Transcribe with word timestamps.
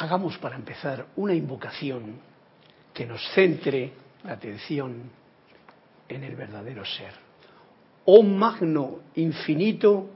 hagamos 0.00 0.38
para 0.38 0.56
empezar 0.56 1.08
una 1.16 1.34
invocación 1.34 2.14
que 2.94 3.04
nos 3.04 3.20
centre 3.34 3.92
la 4.24 4.32
atención 4.32 5.10
en 6.08 6.24
el 6.24 6.36
verdadero 6.36 6.86
ser. 6.86 7.12
Oh 8.06 8.22
magno, 8.22 9.00
infinito 9.16 10.08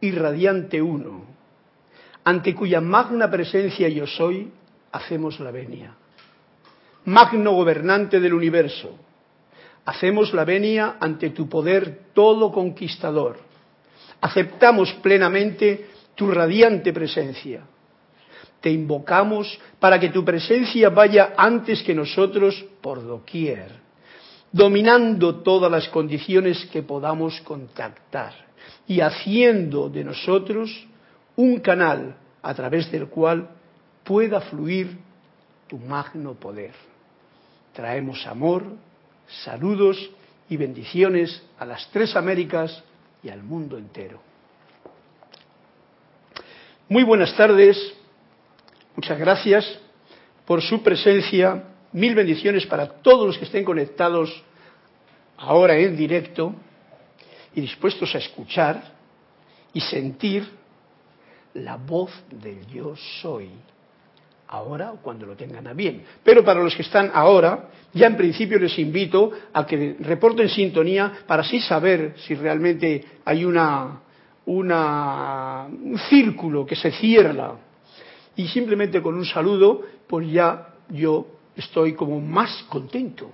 y 0.00 0.12
radiante 0.12 0.80
uno, 0.80 1.24
ante 2.22 2.54
cuya 2.54 2.80
magna 2.80 3.28
presencia 3.28 3.88
yo 3.88 4.06
soy, 4.06 4.48
hacemos 4.92 5.40
la 5.40 5.50
venia. 5.50 5.96
Magno 7.06 7.52
gobernante 7.52 8.20
del 8.20 8.34
universo, 8.34 8.96
hacemos 9.84 10.32
la 10.34 10.44
venia 10.44 10.98
ante 11.00 11.30
tu 11.30 11.48
poder 11.48 12.10
todo 12.14 12.52
conquistador. 12.52 13.40
Aceptamos 14.20 14.92
plenamente 15.02 15.88
tu 16.14 16.30
radiante 16.30 16.92
presencia. 16.92 17.64
Te 18.62 18.70
invocamos 18.70 19.58
para 19.80 19.98
que 19.98 20.08
tu 20.08 20.24
presencia 20.24 20.88
vaya 20.88 21.34
antes 21.36 21.82
que 21.82 21.94
nosotros 21.94 22.64
por 22.80 23.04
doquier, 23.04 23.72
dominando 24.52 25.42
todas 25.42 25.70
las 25.70 25.88
condiciones 25.88 26.64
que 26.72 26.82
podamos 26.82 27.40
contactar 27.40 28.32
y 28.86 29.00
haciendo 29.00 29.88
de 29.88 30.04
nosotros 30.04 30.86
un 31.34 31.58
canal 31.58 32.14
a 32.40 32.54
través 32.54 32.90
del 32.90 33.08
cual 33.08 33.50
pueda 34.04 34.40
fluir 34.40 34.96
tu 35.66 35.78
magno 35.78 36.34
poder. 36.34 36.72
Traemos 37.72 38.26
amor, 38.28 38.64
saludos 39.44 40.10
y 40.48 40.56
bendiciones 40.56 41.42
a 41.58 41.64
las 41.64 41.90
tres 41.90 42.14
Américas 42.14 42.84
y 43.24 43.28
al 43.28 43.42
mundo 43.42 43.76
entero. 43.76 44.20
Muy 46.88 47.04
buenas 47.04 47.34
tardes, 47.36 47.94
muchas 48.96 49.18
gracias 49.18 49.78
por 50.46 50.62
su 50.62 50.82
presencia, 50.82 51.64
mil 51.92 52.14
bendiciones 52.14 52.66
para 52.66 52.86
todos 52.88 53.26
los 53.26 53.38
que 53.38 53.44
estén 53.44 53.64
conectados 53.64 54.42
ahora 55.36 55.76
en 55.76 55.96
directo 55.96 56.54
y 57.54 57.60
dispuestos 57.60 58.14
a 58.14 58.18
escuchar 58.18 58.82
y 59.72 59.80
sentir 59.80 60.46
la 61.54 61.76
voz 61.76 62.10
del 62.30 62.66
yo 62.66 62.94
soy, 63.20 63.50
ahora 64.48 64.92
o 64.92 64.96
cuando 64.96 65.26
lo 65.26 65.36
tengan 65.36 65.66
a 65.66 65.72
bien. 65.72 66.04
Pero 66.22 66.44
para 66.44 66.62
los 66.62 66.74
que 66.74 66.82
están 66.82 67.10
ahora, 67.12 67.70
ya 67.92 68.06
en 68.06 68.16
principio 68.16 68.58
les 68.58 68.78
invito 68.78 69.30
a 69.52 69.66
que 69.66 69.96
reporten 70.00 70.48
sintonía 70.48 71.12
para 71.26 71.42
así 71.42 71.60
saber 71.60 72.14
si 72.18 72.34
realmente 72.34 73.04
hay 73.24 73.44
una, 73.44 74.00
una, 74.46 75.66
un 75.66 75.98
círculo 76.08 76.64
que 76.64 76.76
se 76.76 76.90
cierra. 76.92 77.54
Y 78.36 78.48
simplemente 78.48 79.02
con 79.02 79.14
un 79.14 79.26
saludo, 79.26 79.82
pues 80.06 80.30
ya 80.30 80.68
yo 80.88 81.26
estoy 81.56 81.94
como 81.94 82.20
más 82.20 82.64
contento 82.68 83.30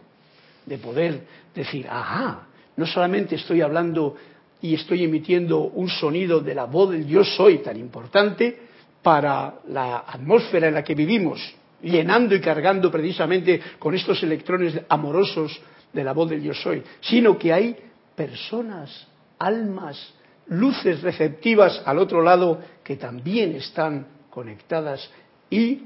de 0.67 0.79
poder 0.79 1.27
decir, 1.55 1.87
ajá, 1.89 2.47
no 2.77 2.87
solamente 2.87 3.37
estoy 3.37 3.61
hablando 3.61 4.17
y 4.61 4.75
estoy 4.75 5.05
emitiendo 5.05 5.61
un 5.61 5.89
sonido 5.89 6.41
de 6.41 6.55
la 6.55 6.65
voz 6.65 6.91
del 6.91 7.07
yo 7.07 7.25
soy 7.25 7.59
tan 7.59 7.77
importante 7.77 8.59
para 9.03 9.55
la 9.69 9.99
atmósfera 9.99 10.69
en 10.69 10.75
la 10.75 10.83
que 10.83 10.95
vivimos, 10.95 11.41
llenando 11.83 12.35
y 12.35 12.41
cargando 12.41 12.91
precisamente 12.91 13.61
con 13.79 13.95
estos 13.95 14.23
electrones 14.23 14.81
amorosos 14.89 15.61
de 15.93 16.05
la 16.05 16.13
voz 16.13 16.31
del 16.31 16.43
yo 16.43 16.55
soy, 16.55 16.83
sino 17.01 17.39
que 17.39 17.53
hay 17.53 17.77
personas, 18.15 19.07
almas, 19.39 20.13
luces 20.49 21.03
receptivas 21.03 21.81
al 21.85 21.99
otro 21.99 22.23
lado 22.23 22.61
que 22.83 22.97
también 22.97 23.55
están 23.55 24.07
conectadas 24.31 25.11
y 25.51 25.83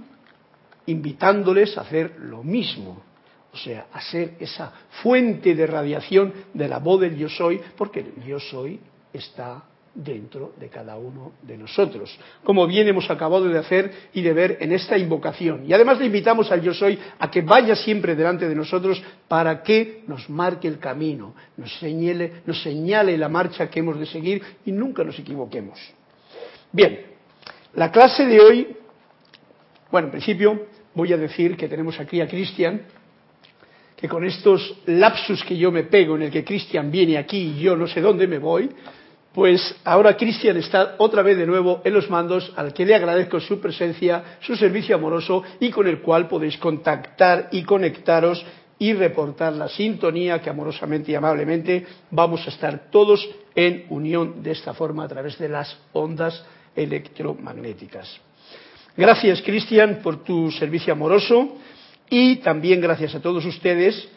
invitándoles 0.86 1.76
a 1.78 1.82
hacer 1.82 2.16
lo 2.18 2.42
mismo 2.42 3.02
o 3.52 3.56
sea, 3.56 3.86
a 3.92 4.00
ser 4.00 4.34
esa 4.40 4.72
fuente 5.02 5.54
de 5.54 5.66
radiación 5.66 6.32
de 6.54 6.68
la 6.68 6.78
voz 6.78 7.02
del 7.02 7.16
yo 7.16 7.28
soy, 7.28 7.60
porque 7.77 8.00
el 8.00 8.24
yo 8.24 8.40
soy 8.40 8.80
está 9.12 9.64
dentro 9.94 10.55
de 10.58 10.70
cada 10.70 10.96
uno 10.96 11.33
de 11.42 11.58
nosotros, 11.58 12.18
como 12.44 12.67
bien 12.67 12.89
hemos 12.89 13.11
acabado 13.11 13.46
de 13.46 13.58
hacer 13.58 13.92
y 14.14 14.22
de 14.22 14.33
ver 14.33 14.56
en 14.61 14.72
esta 14.72 14.96
invocación. 14.96 15.67
Y 15.67 15.74
además 15.74 15.98
le 15.98 16.06
invitamos 16.06 16.50
al 16.50 16.62
yo 16.62 16.72
soy 16.72 16.98
a 17.18 17.30
que 17.30 17.42
vaya 17.42 17.77
siempre 17.77 18.17
delante 18.17 18.48
de 18.48 18.55
nosotros 18.55 19.02
para 19.28 19.62
que 19.62 20.02
nos 20.06 20.30
marque 20.30 20.67
el 20.67 20.78
camino, 20.78 21.34
nos 21.58 21.78
señale, 21.78 22.40
nos 22.46 22.62
señale 22.62 23.18
la 23.18 23.28
marcha 23.28 23.68
que 23.68 23.80
hemos 23.80 24.00
de 24.00 24.06
seguir 24.06 24.42
y 24.64 24.72
nunca 24.72 25.05
nos 25.05 25.18
equivoquemos. 25.18 25.78
Bien, 26.72 27.11
la 27.74 27.90
clase 27.90 28.27
de 28.27 28.40
hoy, 28.40 28.77
bueno, 29.90 30.08
en 30.08 30.12
principio 30.12 30.66
voy 30.94 31.12
a 31.12 31.16
decir 31.16 31.56
que 31.56 31.68
tenemos 31.68 31.98
aquí 31.98 32.20
a 32.20 32.28
Cristian, 32.28 32.83
que 33.96 34.08
con 34.08 34.24
estos 34.24 34.80
lapsus 34.86 35.44
que 35.44 35.56
yo 35.56 35.70
me 35.70 35.84
pego 35.84 36.16
en 36.16 36.22
el 36.22 36.30
que 36.30 36.44
Cristian 36.44 36.90
viene 36.90 37.16
aquí 37.16 37.55
y 37.56 37.61
yo 37.61 37.77
no 37.77 37.86
sé 37.86 38.00
dónde 38.00 38.27
me 38.27 38.38
voy, 38.38 38.70
pues 39.32 39.77
ahora 39.84 40.16
Cristian 40.16 40.58
está 40.58 40.96
otra 40.98 41.22
vez 41.22 41.38
de 41.38 41.46
nuevo 41.46 41.80
en 41.84 41.94
los 41.94 42.11
mandos, 42.11 42.52
al 42.56 42.74
que 42.74 42.84
le 42.84 42.94
agradezco 42.94 43.40
su 43.40 43.61
presencia, 43.61 44.36
su 44.40 44.56
servicio 44.56 44.96
amoroso 44.96 45.42
y 45.58 45.70
con 45.70 45.86
el 45.86 46.00
cual 46.00 46.28
podéis 46.28 46.58
contactar 46.58 47.48
y 47.52 47.62
conectaros 47.62 48.44
y 48.78 48.92
reportar 48.92 49.55
la 49.55 49.68
sintonía 49.68 50.42
que 50.42 50.50
amorosamente 50.50 51.12
y 51.12 51.14
amablemente 51.14 51.86
vamos 52.11 52.46
a 52.46 52.50
estar 52.50 52.90
todos 52.90 53.27
en 53.55 53.86
unión 53.88 54.42
de 54.42 54.50
esta 54.50 54.74
forma 54.74 55.05
a 55.05 55.08
través 55.08 55.38
de 55.38 55.48
las 55.48 55.78
ondas 55.92 56.44
electromagnéticas. 56.74 58.20
Gracias, 58.96 59.40
Cristian, 59.42 60.00
por 60.02 60.22
tu 60.22 60.50
servicio 60.50 60.92
amoroso. 60.92 61.56
Y 62.10 62.36
también 62.36 62.80
gracias 62.80 63.14
a 63.14 63.20
todos 63.20 63.44
ustedes 63.46 64.08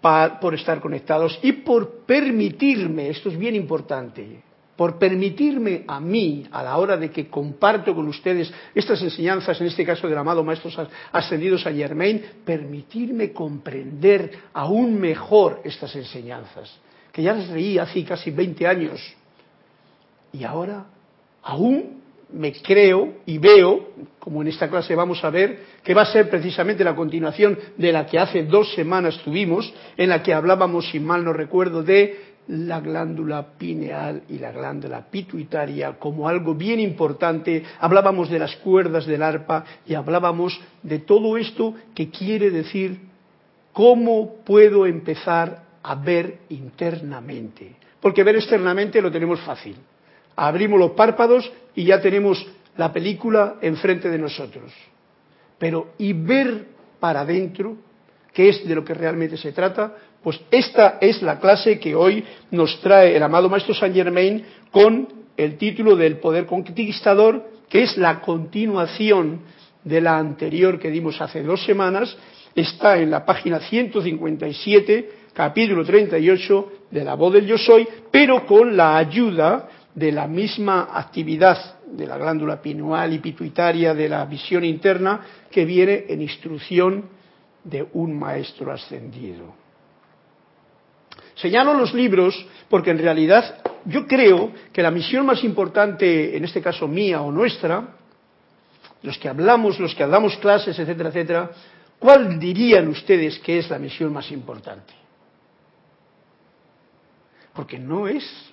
por 0.00 0.54
estar 0.54 0.80
conectados 0.80 1.38
y 1.42 1.52
por 1.52 2.06
permitirme, 2.06 3.10
esto 3.10 3.28
es 3.28 3.36
bien 3.36 3.54
importante, 3.54 4.42
por 4.76 4.98
permitirme 4.98 5.84
a 5.86 6.00
mí, 6.00 6.46
a 6.50 6.62
la 6.62 6.78
hora 6.78 6.96
de 6.96 7.10
que 7.10 7.28
comparto 7.28 7.94
con 7.94 8.08
ustedes 8.08 8.50
estas 8.74 9.02
enseñanzas, 9.02 9.60
en 9.60 9.66
este 9.66 9.84
caso 9.84 10.08
del 10.08 10.16
amado 10.16 10.42
Maestro 10.42 10.70
Ascendidos 11.12 11.66
a 11.66 11.72
Germain, 11.72 12.24
permitirme 12.44 13.32
comprender 13.32 14.30
aún 14.54 14.98
mejor 14.98 15.60
estas 15.64 15.94
enseñanzas, 15.96 16.72
que 17.12 17.22
ya 17.22 17.34
las 17.34 17.50
leí 17.50 17.76
hace 17.76 18.04
casi 18.04 18.30
20 18.30 18.66
años 18.66 19.00
y 20.32 20.44
ahora 20.44 20.86
aún 21.42 22.00
me 22.32 22.52
creo 22.52 23.14
y 23.26 23.38
veo, 23.38 23.88
como 24.18 24.42
en 24.42 24.48
esta 24.48 24.68
clase 24.68 24.94
vamos 24.94 25.24
a 25.24 25.30
ver, 25.30 25.58
que 25.82 25.94
va 25.94 26.02
a 26.02 26.12
ser 26.12 26.30
precisamente 26.30 26.84
la 26.84 26.94
continuación 26.94 27.58
de 27.76 27.92
la 27.92 28.06
que 28.06 28.18
hace 28.18 28.44
dos 28.44 28.72
semanas 28.74 29.20
tuvimos, 29.24 29.72
en 29.96 30.08
la 30.10 30.22
que 30.22 30.34
hablábamos, 30.34 30.88
si 30.90 31.00
mal 31.00 31.24
no 31.24 31.32
recuerdo, 31.32 31.82
de 31.82 32.30
la 32.48 32.80
glándula 32.80 33.54
pineal 33.58 34.22
y 34.28 34.38
la 34.38 34.50
glándula 34.50 35.06
pituitaria 35.10 35.98
como 35.98 36.28
algo 36.28 36.54
bien 36.54 36.80
importante, 36.80 37.62
hablábamos 37.78 38.28
de 38.28 38.38
las 38.38 38.56
cuerdas 38.56 39.06
del 39.06 39.22
arpa 39.22 39.64
y 39.86 39.94
hablábamos 39.94 40.60
de 40.82 41.00
todo 41.00 41.36
esto 41.36 41.74
que 41.94 42.10
quiere 42.10 42.50
decir 42.50 42.98
cómo 43.72 44.36
puedo 44.44 44.86
empezar 44.86 45.64
a 45.82 45.94
ver 45.94 46.38
internamente. 46.48 47.76
Porque 48.00 48.24
ver 48.24 48.36
externamente 48.36 49.00
lo 49.00 49.12
tenemos 49.12 49.40
fácil 49.40 49.76
abrimos 50.36 50.78
los 50.78 50.92
párpados 50.92 51.50
y 51.74 51.84
ya 51.84 52.00
tenemos 52.00 52.46
la 52.76 52.92
película 52.92 53.56
enfrente 53.60 54.08
de 54.08 54.18
nosotros. 54.18 54.72
Pero 55.58 55.92
y 55.98 56.12
ver 56.12 56.66
para 56.98 57.20
adentro, 57.20 57.76
que 58.32 58.48
es 58.48 58.66
de 58.66 58.74
lo 58.74 58.84
que 58.84 58.94
realmente 58.94 59.36
se 59.36 59.52
trata, 59.52 59.94
pues 60.22 60.40
esta 60.50 60.98
es 61.00 61.22
la 61.22 61.38
clase 61.38 61.78
que 61.78 61.94
hoy 61.94 62.24
nos 62.50 62.80
trae 62.80 63.16
el 63.16 63.22
amado 63.22 63.48
Maestro 63.48 63.74
Saint 63.74 63.94
Germain 63.94 64.44
con 64.70 65.08
el 65.36 65.56
título 65.56 65.96
del 65.96 66.18
Poder 66.18 66.46
Conquistador, 66.46 67.48
que 67.68 67.82
es 67.82 67.96
la 67.96 68.20
continuación 68.20 69.40
de 69.84 70.00
la 70.00 70.18
anterior 70.18 70.78
que 70.78 70.90
dimos 70.90 71.20
hace 71.20 71.42
dos 71.42 71.64
semanas, 71.64 72.16
está 72.54 72.98
en 72.98 73.10
la 73.10 73.24
página 73.24 73.60
157, 73.60 75.10
capítulo 75.32 75.84
38 75.84 76.72
de 76.90 77.04
la 77.04 77.14
voz 77.14 77.32
del 77.32 77.46
yo 77.46 77.56
soy, 77.56 77.86
pero 78.10 78.44
con 78.46 78.76
la 78.76 78.98
ayuda 78.98 79.68
de 79.94 80.12
la 80.12 80.26
misma 80.26 80.88
actividad 80.92 81.80
de 81.86 82.06
la 82.06 82.16
glándula 82.16 82.62
pineal 82.62 83.12
y 83.12 83.18
pituitaria 83.18 83.94
de 83.94 84.08
la 84.08 84.24
visión 84.24 84.64
interna 84.64 85.20
que 85.50 85.64
viene 85.64 86.04
en 86.08 86.22
instrucción 86.22 87.08
de 87.64 87.86
un 87.92 88.18
maestro 88.18 88.72
ascendido. 88.72 89.54
Señalo 91.34 91.74
los 91.74 91.94
libros 91.94 92.46
porque 92.68 92.90
en 92.90 92.98
realidad 92.98 93.62
yo 93.86 94.06
creo 94.06 94.52
que 94.72 94.82
la 94.82 94.90
misión 94.90 95.26
más 95.26 95.42
importante, 95.42 96.36
en 96.36 96.44
este 96.44 96.60
caso 96.60 96.86
mía 96.86 97.22
o 97.22 97.32
nuestra, 97.32 97.96
los 99.02 99.18
que 99.18 99.28
hablamos, 99.28 99.78
los 99.80 99.94
que 99.94 100.06
damos 100.06 100.36
clases, 100.36 100.78
etcétera, 100.78 101.08
etcétera, 101.08 101.50
¿cuál 101.98 102.38
dirían 102.38 102.88
ustedes 102.88 103.38
que 103.38 103.58
es 103.58 103.70
la 103.70 103.78
misión 103.78 104.12
más 104.12 104.30
importante? 104.30 104.92
Porque 107.54 107.78
no 107.78 108.06
es 108.06 108.49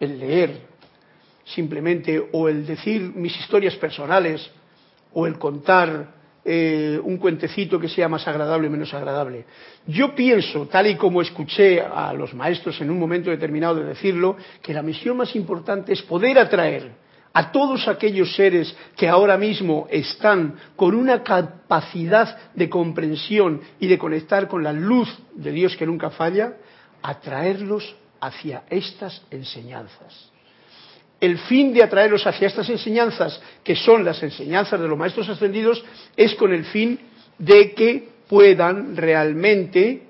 el 0.00 0.18
leer 0.18 0.74
simplemente 1.44 2.28
o 2.32 2.48
el 2.48 2.66
decir 2.66 3.00
mis 3.14 3.38
historias 3.38 3.76
personales 3.76 4.50
o 5.12 5.26
el 5.26 5.38
contar 5.38 6.14
eh, 6.44 7.00
un 7.02 7.16
cuentecito 7.16 7.80
que 7.80 7.88
sea 7.88 8.08
más 8.08 8.26
agradable 8.28 8.68
o 8.68 8.70
menos 8.70 8.92
agradable. 8.92 9.46
Yo 9.86 10.14
pienso, 10.14 10.66
tal 10.66 10.86
y 10.88 10.96
como 10.96 11.22
escuché 11.22 11.80
a 11.80 12.12
los 12.12 12.34
maestros 12.34 12.80
en 12.80 12.90
un 12.90 12.98
momento 12.98 13.30
determinado 13.30 13.76
de 13.76 13.84
decirlo, 13.84 14.36
que 14.60 14.74
la 14.74 14.82
misión 14.82 15.16
más 15.16 15.34
importante 15.36 15.92
es 15.92 16.02
poder 16.02 16.38
atraer 16.38 16.92
a 17.32 17.50
todos 17.50 17.88
aquellos 17.88 18.34
seres 18.36 18.76
que 18.96 19.08
ahora 19.08 19.36
mismo 19.36 19.88
están 19.90 20.54
con 20.76 20.94
una 20.94 21.22
capacidad 21.22 22.52
de 22.54 22.68
comprensión 22.68 23.60
y 23.80 23.86
de 23.86 23.98
conectar 23.98 24.46
con 24.46 24.62
la 24.62 24.72
luz 24.72 25.08
de 25.34 25.50
Dios 25.50 25.76
que 25.76 25.86
nunca 25.86 26.10
falla, 26.10 26.54
atraerlos 27.02 27.96
hacia 28.26 28.62
estas 28.70 29.22
enseñanzas. 29.30 30.30
El 31.20 31.38
fin 31.38 31.72
de 31.72 31.82
atraerlos 31.82 32.26
hacia 32.26 32.48
estas 32.48 32.68
enseñanzas, 32.68 33.40
que 33.62 33.76
son 33.76 34.04
las 34.04 34.22
enseñanzas 34.22 34.80
de 34.80 34.88
los 34.88 34.98
maestros 34.98 35.28
ascendidos, 35.28 35.84
es 36.16 36.34
con 36.34 36.52
el 36.52 36.64
fin 36.64 36.98
de 37.38 37.72
que 37.72 38.08
puedan 38.28 38.96
realmente 38.96 40.02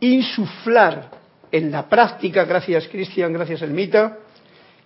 insuflar 0.00 1.10
en 1.50 1.70
la 1.70 1.88
práctica, 1.88 2.44
gracias 2.44 2.88
Cristian, 2.88 3.32
gracias 3.32 3.62
Elmita, 3.62 4.18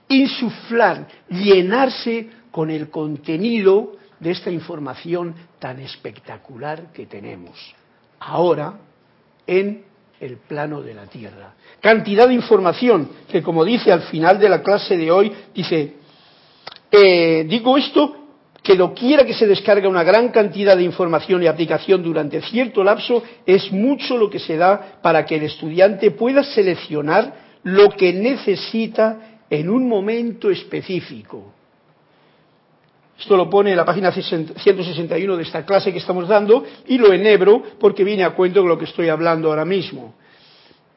insuflar, 0.09 1.07
llenarse 1.29 2.29
con 2.51 2.71
el 2.71 2.91
contenido 2.91 3.97
de 4.19 4.33
esta 4.33 4.51
información 4.51 5.35
tan 5.59 5.81
espectacular 5.81 6.93
que 6.93 7.07
tenemos 7.07 7.75
ahora 8.19 8.75
en 9.47 9.90
el 10.21 10.37
plano 10.37 10.83
de 10.83 10.95
la 10.95 11.07
Tierra. 11.07 11.55
Cantidad 11.81 12.29
de 12.29 12.35
información 12.35 13.09
que, 13.31 13.43
como 13.43 13.65
dice 13.65 13.91
al 13.91 14.03
final 14.03 14.39
de 14.39 14.49
la 14.49 14.63
clase 14.63 14.97
de 14.97 15.11
hoy, 15.11 15.33
dice, 15.55 15.95
eh, 16.91 17.45
digo 17.49 17.77
esto 17.77 18.17
que 18.63 18.75
lo 18.75 18.93
quiera 18.93 19.25
que 19.25 19.33
se 19.33 19.47
descargue 19.47 19.89
una 19.89 20.05
gran 20.05 20.29
cantidad 20.29 20.77
de 20.77 20.83
información 20.83 21.43
y 21.43 21.47
aplicación 21.47 22.03
durante 22.03 22.43
cierto 22.43 22.85
lapso, 22.85 23.23
es 23.47 23.73
mucho 23.73 24.19
lo 24.19 24.29
que 24.29 24.39
se 24.39 24.57
da 24.57 24.99
para 25.03 25.25
que 25.25 25.37
el 25.37 25.45
estudiante 25.45 26.11
pueda 26.11 26.45
seleccionar 26.45 27.35
lo 27.63 27.89
que 27.91 28.13
necesita 28.13 29.41
en 29.49 29.71
un 29.71 29.89
momento 29.89 30.51
específico. 30.51 31.55
Esto 33.21 33.37
lo 33.37 33.51
pone 33.51 33.71
en 33.71 33.77
la 33.77 33.85
página 33.85 34.11
161 34.11 35.37
de 35.37 35.43
esta 35.43 35.67
clase 35.67 35.93
que 35.93 35.99
estamos 35.99 36.27
dando 36.27 36.65
y 36.87 36.97
lo 36.97 37.13
enhebro 37.13 37.63
porque 37.79 38.03
viene 38.03 38.25
a 38.25 38.31
cuento 38.31 38.63
de 38.63 38.69
lo 38.69 38.79
que 38.79 38.87
estoy 38.87 39.11
hablando 39.11 39.51
ahora 39.51 39.67
mismo. 39.67 40.15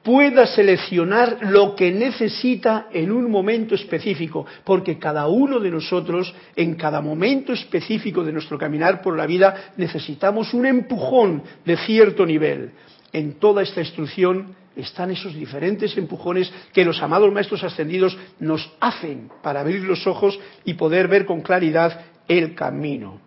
Pueda 0.02 0.48
seleccionar 0.48 1.40
lo 1.42 1.76
que 1.76 1.92
necesita 1.92 2.88
en 2.94 3.12
un 3.12 3.30
momento 3.30 3.76
específico, 3.76 4.46
porque 4.64 4.98
cada 4.98 5.28
uno 5.28 5.60
de 5.60 5.70
nosotros, 5.70 6.34
en 6.56 6.76
cada 6.76 7.02
momento 7.02 7.52
específico 7.52 8.24
de 8.24 8.32
nuestro 8.32 8.58
caminar 8.58 9.02
por 9.02 9.18
la 9.18 9.26
vida, 9.26 9.72
necesitamos 9.76 10.54
un 10.54 10.66
empujón 10.66 11.44
de 11.66 11.76
cierto 11.76 12.26
nivel. 12.26 12.72
En 13.12 13.34
toda 13.34 13.64
esta 13.64 13.82
instrucción 13.82 14.56
están 14.76 15.12
esos 15.12 15.36
diferentes 15.36 15.96
empujones 15.98 16.52
que 16.74 16.86
los 16.86 17.02
amados 17.02 17.32
maestros 17.32 17.64
ascendidos 17.64 18.18
nos 18.40 18.72
hacen 18.80 19.30
para 19.42 19.60
abrir 19.60 19.84
los 19.84 20.08
ojos 20.08 20.40
y 20.66 20.74
poder 20.74 21.08
ver 21.08 21.26
con 21.26 21.42
claridad 21.42 22.13
el 22.28 22.56
camino. 22.56 23.20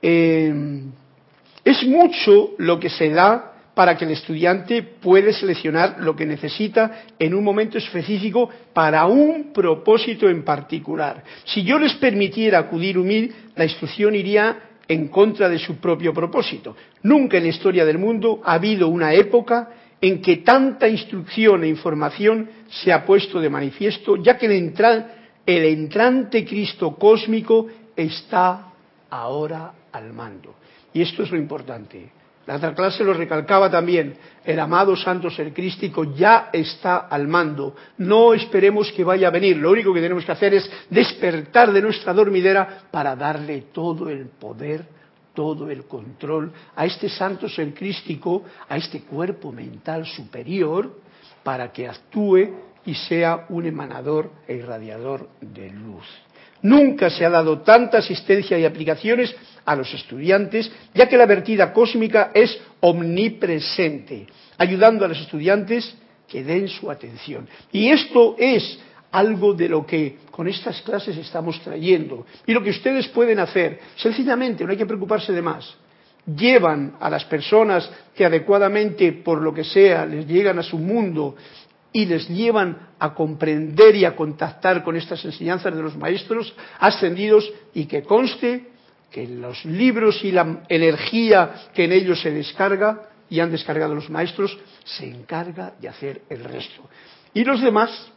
Eh, 0.00 0.82
es 1.64 1.84
mucho 1.84 2.50
lo 2.58 2.78
que 2.78 2.88
se 2.88 3.10
da 3.10 3.52
para 3.74 3.96
que 3.96 4.06
el 4.06 4.10
estudiante 4.10 4.82
pueda 4.82 5.32
seleccionar 5.32 5.98
lo 6.00 6.16
que 6.16 6.26
necesita 6.26 7.04
en 7.16 7.32
un 7.32 7.44
momento 7.44 7.78
específico 7.78 8.50
para 8.72 9.06
un 9.06 9.52
propósito 9.52 10.28
en 10.28 10.42
particular. 10.42 11.22
Si 11.44 11.62
yo 11.62 11.78
les 11.78 11.94
permitiera 11.94 12.58
acudir 12.58 12.98
humil, 12.98 13.32
la 13.54 13.64
instrucción 13.64 14.16
iría 14.16 14.62
en 14.88 15.06
contra 15.06 15.48
de 15.48 15.60
su 15.60 15.76
propio 15.76 16.12
propósito. 16.12 16.74
Nunca 17.02 17.36
en 17.36 17.44
la 17.44 17.50
historia 17.50 17.84
del 17.84 17.98
mundo 17.98 18.40
ha 18.44 18.54
habido 18.54 18.88
una 18.88 19.12
época 19.12 19.68
en 20.00 20.20
que 20.22 20.38
tanta 20.38 20.88
instrucción 20.88 21.62
e 21.62 21.68
información 21.68 22.48
se 22.68 22.92
ha 22.92 23.04
puesto 23.04 23.40
de 23.40 23.50
manifiesto, 23.50 24.16
ya 24.16 24.36
que 24.38 24.46
el 24.46 25.64
entrante 25.64 26.44
Cristo 26.44 26.96
cósmico 26.96 27.66
está 27.98 28.72
ahora 29.10 29.72
al 29.92 30.12
mando. 30.12 30.54
Y 30.92 31.02
esto 31.02 31.22
es 31.22 31.30
lo 31.30 31.36
importante. 31.36 32.12
La 32.46 32.56
otra 32.56 32.74
clase 32.74 33.04
lo 33.04 33.12
recalcaba 33.12 33.70
también. 33.70 34.16
El 34.42 34.58
amado 34.58 34.96
santo 34.96 35.30
ser 35.30 35.52
crístico 35.52 36.04
ya 36.14 36.48
está 36.50 36.96
al 36.96 37.28
mando. 37.28 37.76
No 37.98 38.32
esperemos 38.32 38.90
que 38.92 39.04
vaya 39.04 39.28
a 39.28 39.30
venir. 39.30 39.58
Lo 39.58 39.70
único 39.70 39.92
que 39.92 40.00
tenemos 40.00 40.24
que 40.24 40.32
hacer 40.32 40.54
es 40.54 40.70
despertar 40.88 41.72
de 41.72 41.82
nuestra 41.82 42.14
dormidera 42.14 42.84
para 42.90 43.14
darle 43.14 43.66
todo 43.72 44.08
el 44.08 44.28
poder, 44.28 44.86
todo 45.34 45.70
el 45.70 45.84
control 45.84 46.50
a 46.74 46.86
este 46.86 47.10
santo 47.10 47.50
ser 47.50 47.74
crístico, 47.74 48.44
a 48.66 48.78
este 48.78 49.02
cuerpo 49.02 49.52
mental 49.52 50.06
superior, 50.06 50.90
para 51.42 51.70
que 51.70 51.86
actúe 51.86 52.48
y 52.86 52.94
sea 52.94 53.44
un 53.50 53.66
emanador 53.66 54.32
e 54.46 54.54
irradiador 54.54 55.28
de 55.42 55.68
luz. 55.68 56.06
Nunca 56.62 57.10
se 57.10 57.24
ha 57.24 57.30
dado 57.30 57.60
tanta 57.60 57.98
asistencia 57.98 58.58
y 58.58 58.64
aplicaciones 58.64 59.34
a 59.64 59.76
los 59.76 59.92
estudiantes, 59.92 60.70
ya 60.94 61.08
que 61.08 61.16
la 61.16 61.26
vertida 61.26 61.72
cósmica 61.72 62.30
es 62.34 62.58
omnipresente, 62.80 64.26
ayudando 64.56 65.04
a 65.04 65.08
los 65.08 65.20
estudiantes 65.20 65.94
que 66.26 66.42
den 66.42 66.68
su 66.68 66.90
atención. 66.90 67.48
Y 67.72 67.88
esto 67.90 68.36
es 68.38 68.78
algo 69.10 69.54
de 69.54 69.68
lo 69.68 69.86
que 69.86 70.18
con 70.30 70.48
estas 70.48 70.82
clases 70.82 71.16
estamos 71.16 71.60
trayendo. 71.60 72.26
Y 72.46 72.52
lo 72.52 72.62
que 72.62 72.70
ustedes 72.70 73.08
pueden 73.08 73.38
hacer, 73.38 73.80
sencillamente, 73.96 74.64
no 74.64 74.70
hay 74.70 74.76
que 74.76 74.86
preocuparse 74.86 75.32
de 75.32 75.42
más. 75.42 75.74
Llevan 76.26 76.96
a 77.00 77.08
las 77.08 77.24
personas 77.24 77.90
que 78.14 78.24
adecuadamente, 78.24 79.12
por 79.12 79.40
lo 79.40 79.54
que 79.54 79.64
sea, 79.64 80.04
les 80.04 80.26
llegan 80.26 80.58
a 80.58 80.62
su 80.62 80.76
mundo 80.76 81.36
y 81.92 82.06
les 82.06 82.28
llevan 82.28 82.88
a 82.98 83.14
comprender 83.14 83.96
y 83.96 84.04
a 84.04 84.14
contactar 84.14 84.82
con 84.82 84.96
estas 84.96 85.24
enseñanzas 85.24 85.74
de 85.74 85.82
los 85.82 85.96
maestros 85.96 86.54
ascendidos 86.78 87.50
y 87.74 87.86
que 87.86 88.02
conste 88.02 88.68
que 89.10 89.26
los 89.26 89.64
libros 89.64 90.22
y 90.24 90.32
la 90.32 90.64
energía 90.68 91.68
que 91.74 91.84
en 91.84 91.92
ellos 91.92 92.20
se 92.20 92.30
descarga 92.30 93.08
y 93.30 93.40
han 93.40 93.50
descargado 93.50 93.94
los 93.94 94.10
maestros 94.10 94.58
se 94.84 95.08
encarga 95.08 95.74
de 95.80 95.88
hacer 95.88 96.22
el 96.28 96.44
resto. 96.44 96.82
Y 97.34 97.44
los 97.44 97.60
demás, 97.60 98.10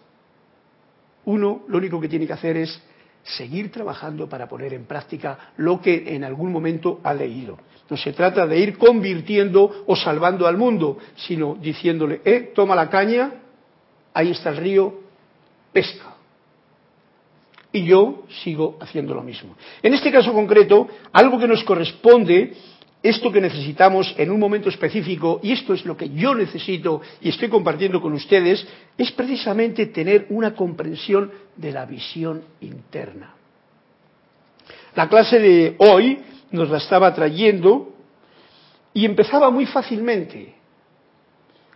uno 1.26 1.64
lo 1.68 1.78
único 1.78 2.00
que 2.00 2.10
tiene 2.10 2.28
que 2.28 2.34
hacer 2.34 2.58
es 2.58 2.82
seguir 3.24 3.72
trabajando 3.72 4.28
para 4.28 4.48
poner 4.48 4.74
en 4.74 4.86
práctica 4.86 5.54
lo 5.58 5.80
que 5.82 6.16
en 6.16 6.24
algún 6.24 6.52
momento 6.52 7.00
ha 7.04 7.14
leído. 7.14 7.58
No 7.90 7.98
se 7.98 8.14
trata 8.14 8.48
de 8.48 8.58
ir 8.58 8.78
convirtiendo 8.78 9.84
o 9.86 9.96
salvando 9.96 10.48
al 10.48 10.58
mundo, 10.58 10.98
sino 11.16 11.56
diciéndole, 11.56 12.22
eh, 12.24 12.52
toma 12.56 12.76
la 12.76 12.90
caña, 12.90 13.41
ahí 14.14 14.32
está 14.32 14.50
el 14.50 14.58
río, 14.58 15.00
pesca. 15.72 16.16
Y 17.72 17.86
yo 17.86 18.24
sigo 18.44 18.78
haciendo 18.82 19.14
lo 19.14 19.24
mismo. 19.24 19.56
En 19.82 19.94
este 19.94 20.12
caso 20.12 20.34
concreto, 20.34 20.90
algo 21.14 21.40
que 21.40 21.48
nos 21.48 21.64
corresponde, 21.64 22.54
esto 23.02 23.32
que 23.32 23.42
necesitamos 23.42 24.14
en 24.18 24.30
un 24.30 24.40
momento 24.40 24.70
específico, 24.70 25.40
y 25.42 25.54
esto 25.54 25.74
es 25.74 25.86
lo 25.86 25.96
que 25.98 26.10
yo 26.10 26.36
necesito 26.36 27.02
y 27.22 27.30
estoy 27.30 27.50
compartiendo 27.50 28.02
con 28.02 28.14
ustedes, 28.14 28.68
es 28.98 29.12
precisamente 29.12 29.88
tener 29.88 30.28
una 30.30 30.54
comprensión 30.54 31.32
de 31.56 31.72
la 31.72 31.86
visión 31.86 32.44
interna. 32.60 33.36
La 34.96 35.08
clase 35.08 35.40
de 35.40 35.76
hoy 35.80 36.20
nos 36.52 36.70
la 36.70 36.78
estaba 36.78 37.14
trayendo 37.14 37.94
y 38.94 39.06
empezaba 39.06 39.50
muy 39.50 39.66
fácilmente, 39.66 40.54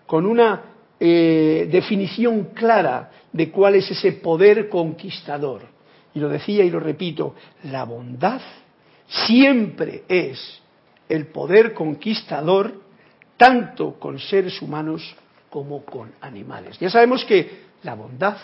con 0.05 0.25
una 0.25 0.74
eh, 0.97 1.67
definición 1.69 2.45
clara 2.53 3.11
de 3.33 3.51
cuál 3.51 3.75
es 3.75 3.91
ese 3.91 4.13
poder 4.13 4.69
conquistador. 4.69 5.63
Y 6.13 6.19
lo 6.19 6.29
decía 6.29 6.63
y 6.63 6.69
lo 6.69 6.79
repito, 6.79 7.35
la 7.63 7.83
bondad 7.83 8.41
siempre 9.07 10.05
es 10.07 10.61
el 11.09 11.27
poder 11.27 11.73
conquistador 11.73 12.81
tanto 13.35 13.99
con 13.99 14.19
seres 14.19 14.61
humanos 14.61 15.15
como 15.49 15.83
con 15.83 16.13
animales. 16.21 16.79
Ya 16.79 16.89
sabemos 16.89 17.25
que 17.25 17.65
la 17.83 17.95
bondad, 17.95 18.37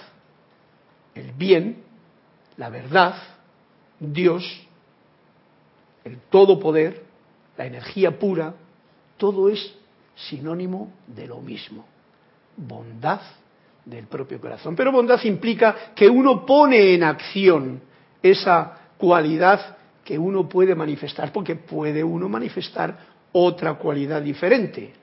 el 1.15 1.31
bien, 1.31 1.77
la 2.58 2.70
verdad, 2.70 3.15
Dios, 3.98 4.43
el 6.03 6.17
todopoder, 6.29 7.03
la 7.58 7.65
energía 7.65 8.20
pura, 8.20 8.55
todo 9.15 9.48
es 9.48 9.74
sinónimo 10.15 10.91
de 11.08 11.27
lo 11.27 11.39
mismo 11.39 11.86
bondad 12.62 13.22
del 13.86 14.08
propio 14.08 14.39
corazón. 14.39 14.75
Pero 14.75 14.91
bondad 14.91 15.22
implica 15.24 15.94
que 15.96 16.10
uno 16.10 16.46
pone 16.46 16.94
en 16.94 17.03
acción 17.03 17.82
esa 18.22 18.77
cualidad 18.98 19.77
que 20.03 20.18
uno 20.18 20.48
puede 20.48 20.75
manifestar, 20.75 21.32
porque 21.32 21.56
puede 21.56 22.03
uno 22.03 22.30
manifestar 22.30 22.98
otra 23.32 23.75
cualidad 23.75 24.22
diferente. 24.22 24.94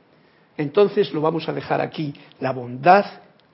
Entonces 0.57 1.13
lo 1.13 1.21
vamos 1.21 1.49
a 1.49 1.53
dejar 1.53 1.81
aquí. 1.81 2.13
La 2.41 2.53
bondad 2.53 3.05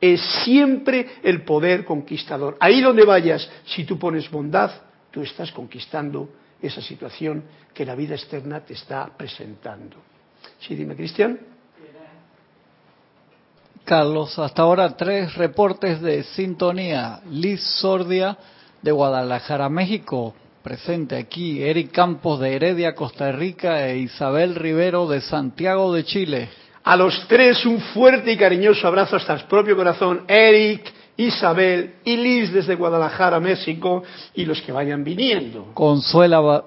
es 0.00 0.20
siempre 0.44 1.06
el 1.22 1.42
poder 1.42 1.84
conquistador. 1.84 2.56
Ahí 2.60 2.80
donde 2.80 3.04
vayas, 3.04 3.48
si 3.64 3.84
tú 3.84 3.98
pones 3.98 4.30
bondad, 4.30 4.70
tú 5.10 5.22
estás 5.22 5.52
conquistando 5.52 6.28
esa 6.60 6.80
situación 6.80 7.44
que 7.72 7.84
la 7.84 7.94
vida 7.94 8.14
externa 8.14 8.60
te 8.60 8.74
está 8.74 9.10
presentando. 9.16 9.96
Sí, 10.60 10.74
dime, 10.74 10.96
Cristian. 10.96 11.38
Carlos, 13.84 14.38
hasta 14.38 14.62
ahora 14.62 14.96
tres 14.96 15.34
reportes 15.34 16.00
de 16.00 16.22
sintonía. 16.22 17.20
Liz 17.30 17.60
Sordia 17.80 18.36
de 18.80 18.90
Guadalajara, 18.90 19.68
México, 19.68 20.34
presente 20.62 21.16
aquí. 21.16 21.62
Eric 21.62 21.92
Campos 21.92 22.40
de 22.40 22.54
Heredia, 22.56 22.94
Costa 22.94 23.30
Rica 23.30 23.86
e 23.86 23.98
Isabel 23.98 24.54
Rivero 24.54 25.06
de 25.06 25.20
Santiago 25.20 25.92
de 25.92 26.04
Chile. 26.04 26.48
A 26.82 26.96
los 26.96 27.28
tres 27.28 27.66
un 27.66 27.78
fuerte 27.78 28.32
y 28.32 28.38
cariñoso 28.38 28.86
abrazo 28.88 29.16
hasta 29.16 29.34
el 29.34 29.44
propio 29.44 29.76
corazón. 29.76 30.24
Eric, 30.28 30.90
Isabel 31.16 31.94
y 32.04 32.16
Liz 32.16 32.52
desde 32.52 32.74
Guadalajara, 32.74 33.38
México, 33.38 34.02
y 34.34 34.44
los 34.44 34.60
que 34.62 34.72
vayan 34.72 35.04
viniendo. 35.04 35.68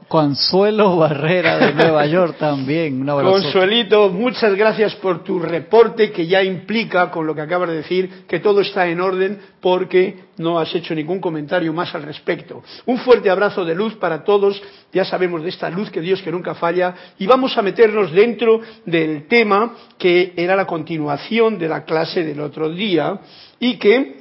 Consuelo 0.08 0.98
Barrera 0.98 1.58
de 1.58 1.74
Nueva 1.75 2.06
York 2.06 2.38
también. 2.39 3.06
Consuelito, 3.06 4.10
muchas 4.10 4.56
gracias 4.56 4.96
por 4.96 5.24
tu 5.24 5.39
reporte 5.39 6.12
que 6.12 6.27
ya 6.27 6.42
implica, 6.44 7.12
con 7.12 7.27
lo 7.27 7.36
que 7.36 7.42
acabas 7.42 7.70
de 7.70 7.75
decir, 7.77 8.25
que 8.27 8.39
todo 8.39 8.62
está 8.62 8.88
en 8.88 9.01
orden 9.01 9.39
porque 9.60 10.27
no 10.38 10.60
has 10.60 10.74
hecho 10.74 10.96
ningún 10.96 11.20
comentario 11.20 11.74
más 11.74 11.94
al 11.94 12.04
respecto. 12.04 12.63
Un 12.86 13.00
fuerte 13.00 13.30
abrazo 13.30 13.66
de 13.66 13.75
luz 13.75 13.96
para 13.96 14.24
todos, 14.24 14.62
ya 14.94 15.04
sabemos 15.04 15.44
de 15.44 15.50
esta 15.50 15.70
luz 15.70 15.89
que 15.89 16.00
Dios 16.00 16.22
que 16.22 16.32
nunca 16.32 16.56
falla, 16.56 16.96
y 17.20 17.25
vamos 17.25 17.58
a 17.58 17.62
meternos 17.62 18.13
dentro 18.13 18.62
del 18.86 19.27
tema 19.27 19.75
que 19.98 20.34
era 20.38 20.56
la 20.56 20.66
continuación 20.66 21.58
de 21.58 21.68
la 21.68 21.84
clase 21.84 22.24
del 22.24 22.39
otro 22.39 22.70
día 22.70 23.20
y 23.60 23.77
que 23.77 24.16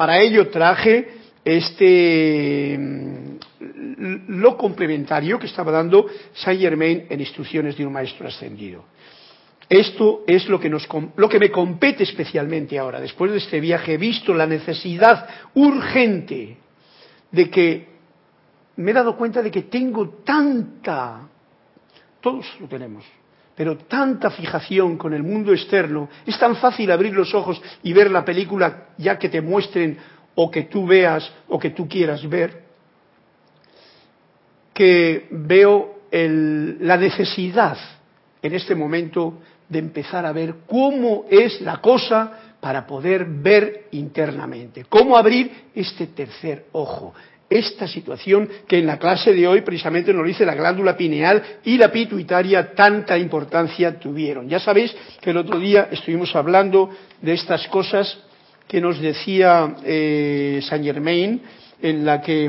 para 0.00 0.18
ello 0.18 0.48
traje 0.48 1.08
este 1.44 2.74
mm, 2.78 4.40
lo 4.40 4.56
complementario 4.56 5.38
que 5.38 5.44
estaba 5.44 5.70
dando 5.70 6.06
Saint 6.32 6.58
Germain 6.58 7.04
en 7.10 7.20
instrucciones 7.20 7.76
de 7.76 7.84
un 7.84 7.92
maestro 7.92 8.26
ascendido. 8.26 8.86
Esto 9.68 10.24
es 10.26 10.48
lo 10.48 10.58
que, 10.58 10.70
nos, 10.70 10.88
lo 11.16 11.28
que 11.28 11.38
me 11.38 11.50
compete 11.50 12.04
especialmente 12.04 12.78
ahora. 12.78 12.98
Después 12.98 13.30
de 13.30 13.36
este 13.36 13.60
viaje 13.60 13.92
he 13.92 13.98
visto 13.98 14.32
la 14.32 14.46
necesidad 14.46 15.28
urgente 15.52 16.56
de 17.30 17.50
que 17.50 17.88
me 18.76 18.92
he 18.92 18.94
dado 18.94 19.18
cuenta 19.18 19.42
de 19.42 19.50
que 19.50 19.64
tengo 19.64 20.22
tanta, 20.24 21.28
todos 22.22 22.46
lo 22.58 22.66
tenemos, 22.68 23.04
pero 23.60 23.76
tanta 23.76 24.30
fijación 24.30 24.96
con 24.96 25.12
el 25.12 25.22
mundo 25.22 25.52
externo, 25.52 26.08
es 26.24 26.38
tan 26.38 26.56
fácil 26.56 26.90
abrir 26.90 27.12
los 27.12 27.34
ojos 27.34 27.60
y 27.82 27.92
ver 27.92 28.10
la 28.10 28.24
película 28.24 28.86
ya 28.96 29.18
que 29.18 29.28
te 29.28 29.42
muestren 29.42 29.98
o 30.34 30.50
que 30.50 30.62
tú 30.62 30.86
veas 30.86 31.30
o 31.46 31.58
que 31.58 31.68
tú 31.68 31.86
quieras 31.86 32.26
ver, 32.26 32.62
que 34.72 35.28
veo 35.30 36.04
la 36.10 36.96
necesidad 36.96 37.76
en 38.40 38.54
este 38.54 38.74
momento 38.74 39.40
de 39.68 39.80
empezar 39.80 40.24
a 40.24 40.32
ver 40.32 40.54
cómo 40.66 41.26
es 41.28 41.60
la 41.60 41.82
cosa 41.82 42.54
para 42.60 42.86
poder 42.86 43.26
ver 43.26 43.88
internamente, 43.90 44.86
cómo 44.88 45.18
abrir 45.18 45.66
este 45.74 46.06
tercer 46.06 46.64
ojo, 46.72 47.12
esta 47.50 47.88
situación 47.88 48.48
que 48.68 48.78
en 48.78 48.86
la 48.86 48.98
clase 48.98 49.34
de 49.34 49.46
hoy 49.46 49.62
precisamente 49.62 50.14
nos 50.14 50.24
dice 50.24 50.46
la 50.46 50.54
glándula 50.54 50.96
pineal 50.96 51.42
y 51.64 51.76
la 51.76 51.90
pituitaria 51.90 52.72
tanta 52.74 53.18
importancia 53.18 53.98
tuvieron. 53.98 54.48
Ya 54.48 54.60
sabéis 54.60 54.96
que 55.20 55.30
el 55.30 55.36
otro 55.36 55.58
día 55.58 55.88
estuvimos 55.90 56.34
hablando 56.36 56.90
de 57.20 57.32
estas 57.32 57.66
cosas 57.66 58.18
que 58.68 58.80
nos 58.80 59.00
decía 59.00 59.74
eh, 59.84 60.60
Saint 60.62 60.84
Germain, 60.84 61.42
en 61.82 62.04
la 62.04 62.22
que 62.22 62.48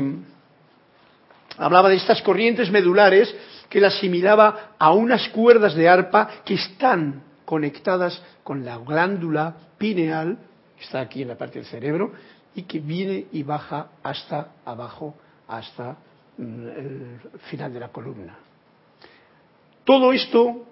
hablaba 1.58 1.88
de 1.88 1.96
estas 1.96 2.22
corrientes 2.22 2.70
medulares 2.70 3.34
que 3.68 3.80
la 3.80 3.88
asimilaba 3.88 4.74
a 4.78 4.92
unas 4.92 5.28
cuerdas 5.30 5.74
de 5.74 5.88
arpa 5.88 6.28
que 6.44 6.54
están 6.54 7.24
conectadas 7.44 8.22
con 8.44 8.64
la 8.64 8.78
glándula 8.78 9.56
pineal, 9.78 10.38
que 10.76 10.84
está 10.84 11.00
aquí 11.00 11.22
en 11.22 11.28
la 11.28 11.36
parte 11.36 11.58
del 11.58 11.66
cerebro, 11.66 12.12
y 12.54 12.62
que 12.62 12.80
viene 12.80 13.26
y 13.32 13.42
baja 13.42 13.88
hasta 14.02 14.48
abajo, 14.64 15.14
hasta 15.48 15.96
mm, 16.38 16.68
el 16.68 17.20
final 17.50 17.72
de 17.72 17.80
la 17.80 17.88
columna. 17.88 18.36
Todo 19.84 20.12
esto 20.12 20.66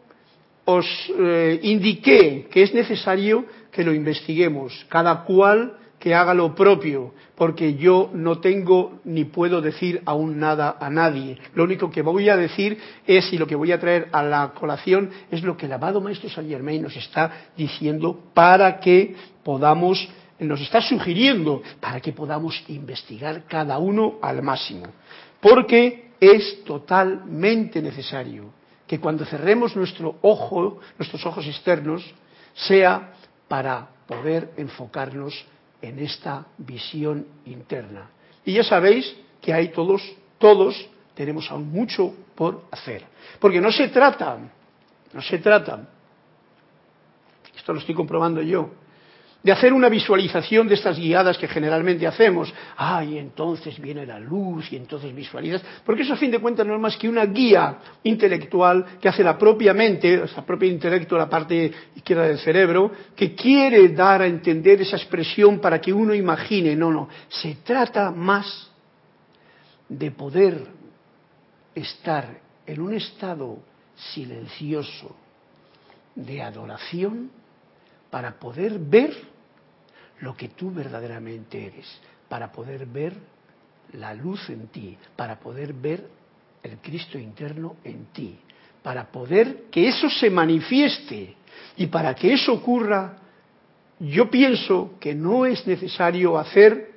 os 0.64 0.87
eh, 1.18 1.58
indiqué 1.62 2.46
que 2.50 2.62
es 2.62 2.75
necesario 2.75 3.44
que 3.72 3.84
lo 3.84 3.92
investiguemos, 3.92 4.87
cada 4.88 5.25
cual 5.25 5.76
que 5.99 6.14
haga 6.14 6.32
lo 6.32 6.54
propio, 6.54 7.12
porque 7.37 7.75
yo 7.75 8.10
no 8.14 8.40
tengo 8.40 9.00
ni 9.04 9.25
puedo 9.25 9.60
decir 9.60 10.00
aún 10.06 10.40
nada 10.40 10.76
a 10.80 10.88
nadie. 10.88 11.38
Lo 11.54 11.64
único 11.64 11.90
que 11.90 12.00
voy 12.00 12.28
a 12.30 12.38
decir 12.38 12.78
es, 13.06 13.30
y 13.32 13.38
lo 13.38 13.46
que 13.46 13.54
voy 13.54 13.70
a 13.70 13.78
traer 13.78 14.08
a 14.10 14.22
la 14.22 14.52
colación, 14.58 15.10
es 15.30 15.42
lo 15.42 15.58
que 15.58 15.66
el 15.66 15.72
amado 15.75 16.00
Maestro 16.00 16.30
Saint 16.30 16.49
Germain 16.49 16.82
nos 16.82 16.96
está 16.96 17.50
diciendo 17.54 18.18
para 18.32 18.80
que 18.80 19.14
podamos 19.44 20.08
nos 20.47 20.61
está 20.61 20.80
sugiriendo 20.80 21.62
para 21.80 22.00
que 22.00 22.12
podamos 22.12 22.62
investigar 22.68 23.44
cada 23.44 23.78
uno 23.78 24.18
al 24.23 24.42
máximo. 24.42 24.87
Porque 25.40 26.12
es 26.20 26.64
totalmente 26.64 27.80
necesario 27.80 28.52
que 28.87 28.99
cuando 28.99 29.25
cerremos 29.25 29.76
nuestro 29.76 30.16
ojo, 30.23 30.80
nuestros 30.99 31.25
ojos 31.25 31.47
externos, 31.47 32.04
sea 32.54 33.12
para 33.49 33.88
poder 34.06 34.52
enfocarnos 34.56 35.44
en 35.80 35.99
esta 35.99 36.47
visión 36.59 37.26
interna. 37.47 38.11
Y 38.44 38.54
ya 38.54 38.64
sabéis 38.64 39.14
que 39.40 39.52
hay 39.52 39.68
todos, 39.68 40.02
todos 40.38 40.88
tenemos 41.14 41.50
aún 41.50 41.70
mucho 41.70 42.14
por 42.35 42.64
hacer. 42.70 43.04
Porque 43.38 43.61
no 43.61 43.70
se 43.70 43.88
trata, 43.88 44.38
no 45.12 45.23
se 45.23 45.38
trata, 45.38 45.88
esto 47.56 47.73
lo 47.73 47.80
estoy 47.80 47.94
comprobando 47.94 48.42
yo, 48.42 48.70
de 49.42 49.52
hacer 49.52 49.73
una 49.73 49.88
visualización 49.88 50.68
de 50.68 50.75
estas 50.75 50.99
guiadas 50.99 51.38
que 51.38 51.49
generalmente 51.49 52.06
hacemos. 52.06 52.52
Ah, 52.76 53.02
entonces 53.02 53.80
viene 53.80 54.04
la 54.04 54.18
luz 54.18 54.70
y 54.73 54.76
entonces 54.76 55.14
visualizas. 55.14 55.62
Porque 55.85 56.02
eso 56.02 56.12
a 56.12 56.16
fin 56.16 56.30
de 56.30 56.38
cuentas 56.38 56.66
no 56.66 56.75
es 56.75 56.80
más 56.80 56.97
que 56.97 57.09
una 57.09 57.25
guía 57.25 57.78
intelectual 58.02 58.99
que 59.00 59.09
hace 59.09 59.25
la 59.25 59.38
propia 59.38 59.73
mente, 59.73 60.23
la 60.37 60.44
propia 60.44 60.70
intelecto, 60.70 61.16
la 61.16 61.28
parte 61.28 61.73
izquierda 61.97 62.25
del 62.25 62.38
cerebro, 62.38 62.90
que 63.16 63.35
quiere 63.35 63.88
dar 63.88 64.23
a 64.23 64.26
entender 64.26 64.82
esa 64.82 64.97
expresión 64.97 65.59
para 65.59 65.80
que 65.80 65.92
uno 65.92 66.14
imagine. 66.14 66.76
No, 66.76 66.90
no. 66.90 67.09
Se 67.28 67.56
trata 67.64 68.11
más 68.11 68.70
de 69.88 70.11
poder 70.11 70.66
estar 71.75 72.28
en 72.66 72.80
un 72.80 72.94
estado 72.94 73.59
silencioso 73.97 75.16
de 76.14 76.42
adoración 76.42 77.39
para 78.11 78.38
poder 78.38 78.79
ver 78.79 79.17
lo 80.21 80.37
que 80.37 80.49
tú 80.49 80.71
verdaderamente 80.71 81.67
eres, 81.67 81.87
para 82.29 82.52
poder 82.52 82.87
ver 82.87 83.14
la 83.93 84.14
luz 84.14 84.49
en 84.50 84.69
ti, 84.69 84.97
para 85.17 85.38
poder 85.38 85.73
ver 85.73 86.07
el 86.62 86.79
Cristo 86.79 87.19
interno 87.19 87.76
en 87.85 88.07
ti, 88.07 88.38
para 88.83 89.11
poder 89.11 89.64
que 89.71 89.88
eso 89.88 90.09
se 90.11 90.31
manifieste 90.31 91.35
y 91.76 91.87
para 91.87 92.14
que 92.14 92.33
eso 92.35 92.52
ocurra, 92.52 93.17
yo 93.99 94.31
pienso 94.31 94.95
que 94.99 95.14
no 95.14 95.47
es 95.47 95.67
necesario 95.67 96.38
hacer 96.38 96.90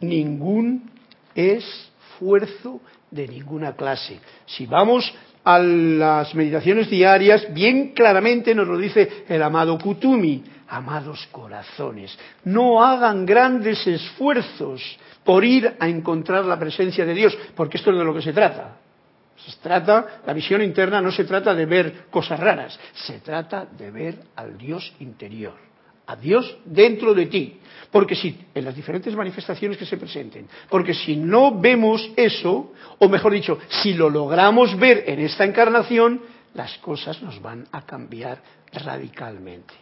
ningún 0.00 0.90
esfuerzo 1.34 2.80
de 3.10 3.28
ninguna 3.28 3.74
clase. 3.74 4.20
Si 4.46 4.66
vamos 4.66 5.12
a 5.44 5.58
las 5.58 6.34
meditaciones 6.34 6.88
diarias, 6.88 7.52
bien 7.52 7.92
claramente 7.92 8.54
nos 8.54 8.66
lo 8.66 8.78
dice 8.78 9.24
el 9.28 9.42
amado 9.42 9.78
Kutumi, 9.78 10.42
amados 10.68 11.28
corazones, 11.30 12.18
no 12.44 12.82
hagan 12.82 13.26
grandes 13.26 13.86
esfuerzos 13.86 14.98
por 15.22 15.44
ir 15.44 15.74
a 15.78 15.88
encontrar 15.88 16.44
la 16.44 16.58
presencia 16.58 17.04
de 17.04 17.14
Dios, 17.14 17.36
porque 17.54 17.76
esto 17.76 17.90
es 17.90 17.98
de 17.98 18.04
lo 18.04 18.14
que 18.14 18.22
se 18.22 18.32
trata. 18.32 18.76
Se 19.36 19.56
trata, 19.58 20.20
la 20.26 20.32
visión 20.32 20.62
interna 20.62 21.00
no 21.00 21.10
se 21.10 21.24
trata 21.24 21.54
de 21.54 21.66
ver 21.66 22.06
cosas 22.10 22.40
raras, 22.40 22.78
se 22.94 23.20
trata 23.20 23.66
de 23.66 23.90
ver 23.90 24.18
al 24.36 24.56
Dios 24.56 24.94
interior, 25.00 25.54
a 26.06 26.16
Dios 26.16 26.58
dentro 26.64 27.14
de 27.14 27.26
ti. 27.26 27.58
Porque 27.90 28.14
si, 28.16 28.36
en 28.54 28.64
las 28.64 28.74
diferentes 28.74 29.14
manifestaciones 29.14 29.78
que 29.78 29.86
se 29.86 29.96
presenten, 29.96 30.48
porque 30.68 30.94
si 30.94 31.16
no 31.16 31.60
vemos 31.60 32.10
eso, 32.16 32.72
o 32.98 33.08
mejor 33.08 33.32
dicho, 33.32 33.58
si 33.68 33.94
lo 33.94 34.10
logramos 34.10 34.76
ver 34.78 35.04
en 35.06 35.20
esta 35.20 35.44
encarnación, 35.44 36.20
las 36.54 36.76
cosas 36.78 37.22
nos 37.22 37.40
van 37.40 37.66
a 37.70 37.82
cambiar 37.82 38.42
radicalmente. 38.72 39.74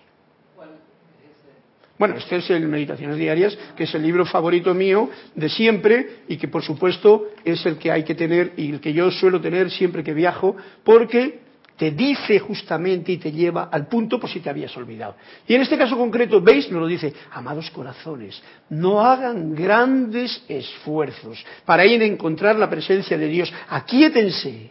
Bueno, 1.98 2.16
este 2.16 2.36
es 2.36 2.50
el 2.50 2.66
Meditaciones 2.66 3.16
Diarias, 3.16 3.56
que 3.76 3.84
es 3.84 3.94
el 3.94 4.02
libro 4.02 4.26
favorito 4.26 4.74
mío 4.74 5.08
de 5.36 5.48
siempre 5.48 6.22
y 6.26 6.36
que 6.36 6.48
por 6.48 6.62
supuesto 6.62 7.28
es 7.44 7.64
el 7.64 7.78
que 7.78 7.92
hay 7.92 8.02
que 8.02 8.16
tener 8.16 8.54
y 8.56 8.72
el 8.72 8.80
que 8.80 8.92
yo 8.92 9.10
suelo 9.10 9.40
tener 9.40 9.70
siempre 9.70 10.02
que 10.02 10.12
viajo, 10.12 10.56
porque 10.82 11.41
te 11.76 11.90
dice 11.90 12.38
justamente 12.38 13.12
y 13.12 13.18
te 13.18 13.32
lleva 13.32 13.64
al 13.64 13.86
punto 13.86 14.20
por 14.20 14.30
si 14.30 14.40
te 14.40 14.50
habías 14.50 14.76
olvidado. 14.76 15.16
Y 15.46 15.54
en 15.54 15.62
este 15.62 15.78
caso 15.78 15.96
concreto, 15.96 16.40
veis, 16.40 16.70
nos 16.70 16.80
lo 16.80 16.86
dice, 16.86 17.12
amados 17.32 17.70
corazones, 17.70 18.42
no 18.70 19.00
hagan 19.00 19.54
grandes 19.54 20.44
esfuerzos 20.48 21.44
para 21.64 21.86
ir 21.86 22.02
a 22.02 22.06
encontrar 22.06 22.56
la 22.56 22.70
presencia 22.70 23.16
de 23.16 23.26
Dios. 23.26 23.52
Aquíétense, 23.68 24.70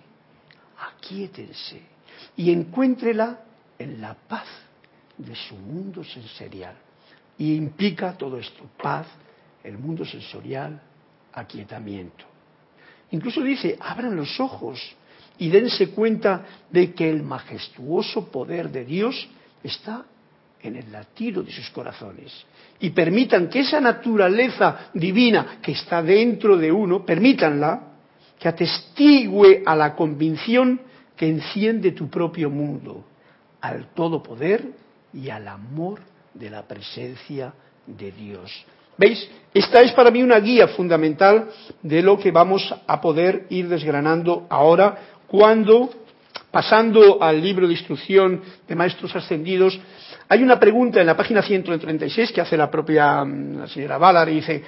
aquíétense 0.98 1.82
y 2.38 2.52
encuéntrela 2.52 3.42
en 3.78 4.00
la 4.00 4.14
paz 4.14 4.48
de 5.18 5.36
su 5.36 5.56
mundo 5.56 6.04
sensorial. 6.04 6.76
Y 7.38 7.56
implica 7.56 8.18
todo 8.18 8.38
esto, 8.38 8.64
paz, 8.82 9.08
el 9.64 9.78
mundo 9.78 10.06
sensorial, 10.06 10.80
aquietamiento. 11.34 12.26
Incluso 13.12 13.42
dice, 13.42 13.78
abran 13.80 14.16
los 14.16 14.40
ojos 14.40 14.80
y 15.42 15.50
dense 15.50 15.90
cuenta 15.90 16.46
de 16.70 16.94
que 16.94 17.10
el 17.10 17.24
majestuoso 17.24 18.32
poder 18.32 18.70
de 18.70 18.86
Dios 18.86 19.28
está 19.64 20.06
en 20.62 20.76
el 20.76 20.92
latido 20.92 21.42
de 21.42 21.52
sus 21.52 21.68
corazones. 21.72 22.32
Y 22.80 22.92
permitan 22.92 23.50
que 23.50 23.62
esa 23.62 23.82
naturaleza 23.82 24.92
divina 24.94 25.58
que 25.60 25.72
está 25.72 26.04
dentro 26.04 26.58
de 26.58 26.72
uno, 26.72 27.04
permítanla, 27.04 27.88
que 28.38 28.48
atestigue 28.48 29.64
a 29.66 29.76
la 29.76 29.96
convicción 29.96 30.80
que 31.18 31.28
enciende 31.28 31.94
tu 31.94 32.08
propio 32.08 32.52
mundo, 32.52 33.04
al 33.62 33.88
todo 33.96 34.22
poder 34.22 34.64
y 35.12 35.32
al 35.32 35.48
amor 35.48 36.02
de 36.36 36.52
la 36.52 36.68
presencia 36.68 37.52
de 37.88 38.12
Dios. 38.12 38.64
¿Veis? 38.96 39.28
Esta 39.52 39.82
es 39.82 39.92
para 39.94 40.12
mí 40.12 40.22
una 40.22 40.40
guía 40.40 40.68
fundamental 40.68 41.50
de 41.82 42.04
lo 42.04 42.20
que 42.20 42.30
vamos 42.30 42.72
a 42.86 43.02
poder 43.02 43.48
ir 43.50 43.68
desgranando 43.68 44.46
ahora 44.48 45.12
cuando, 45.32 45.90
pasando 46.52 47.24
al 47.24 47.42
libro 47.42 47.66
de 47.66 47.72
instrucción 47.72 48.42
de 48.68 48.76
maestros 48.76 49.16
ascendidos, 49.16 49.80
hay 50.28 50.44
una 50.44 50.60
pregunta 50.60 51.00
en 51.00 51.08
la 51.08 51.16
página 51.16 51.42
136 51.42 52.34
que 52.34 52.42
hace 52.42 52.58
la 52.58 52.70
propia 52.70 53.24
mm, 53.24 53.66
señora 53.70 53.98
Ballard 53.98 54.28
y 54.28 54.36
dice, 54.36 54.62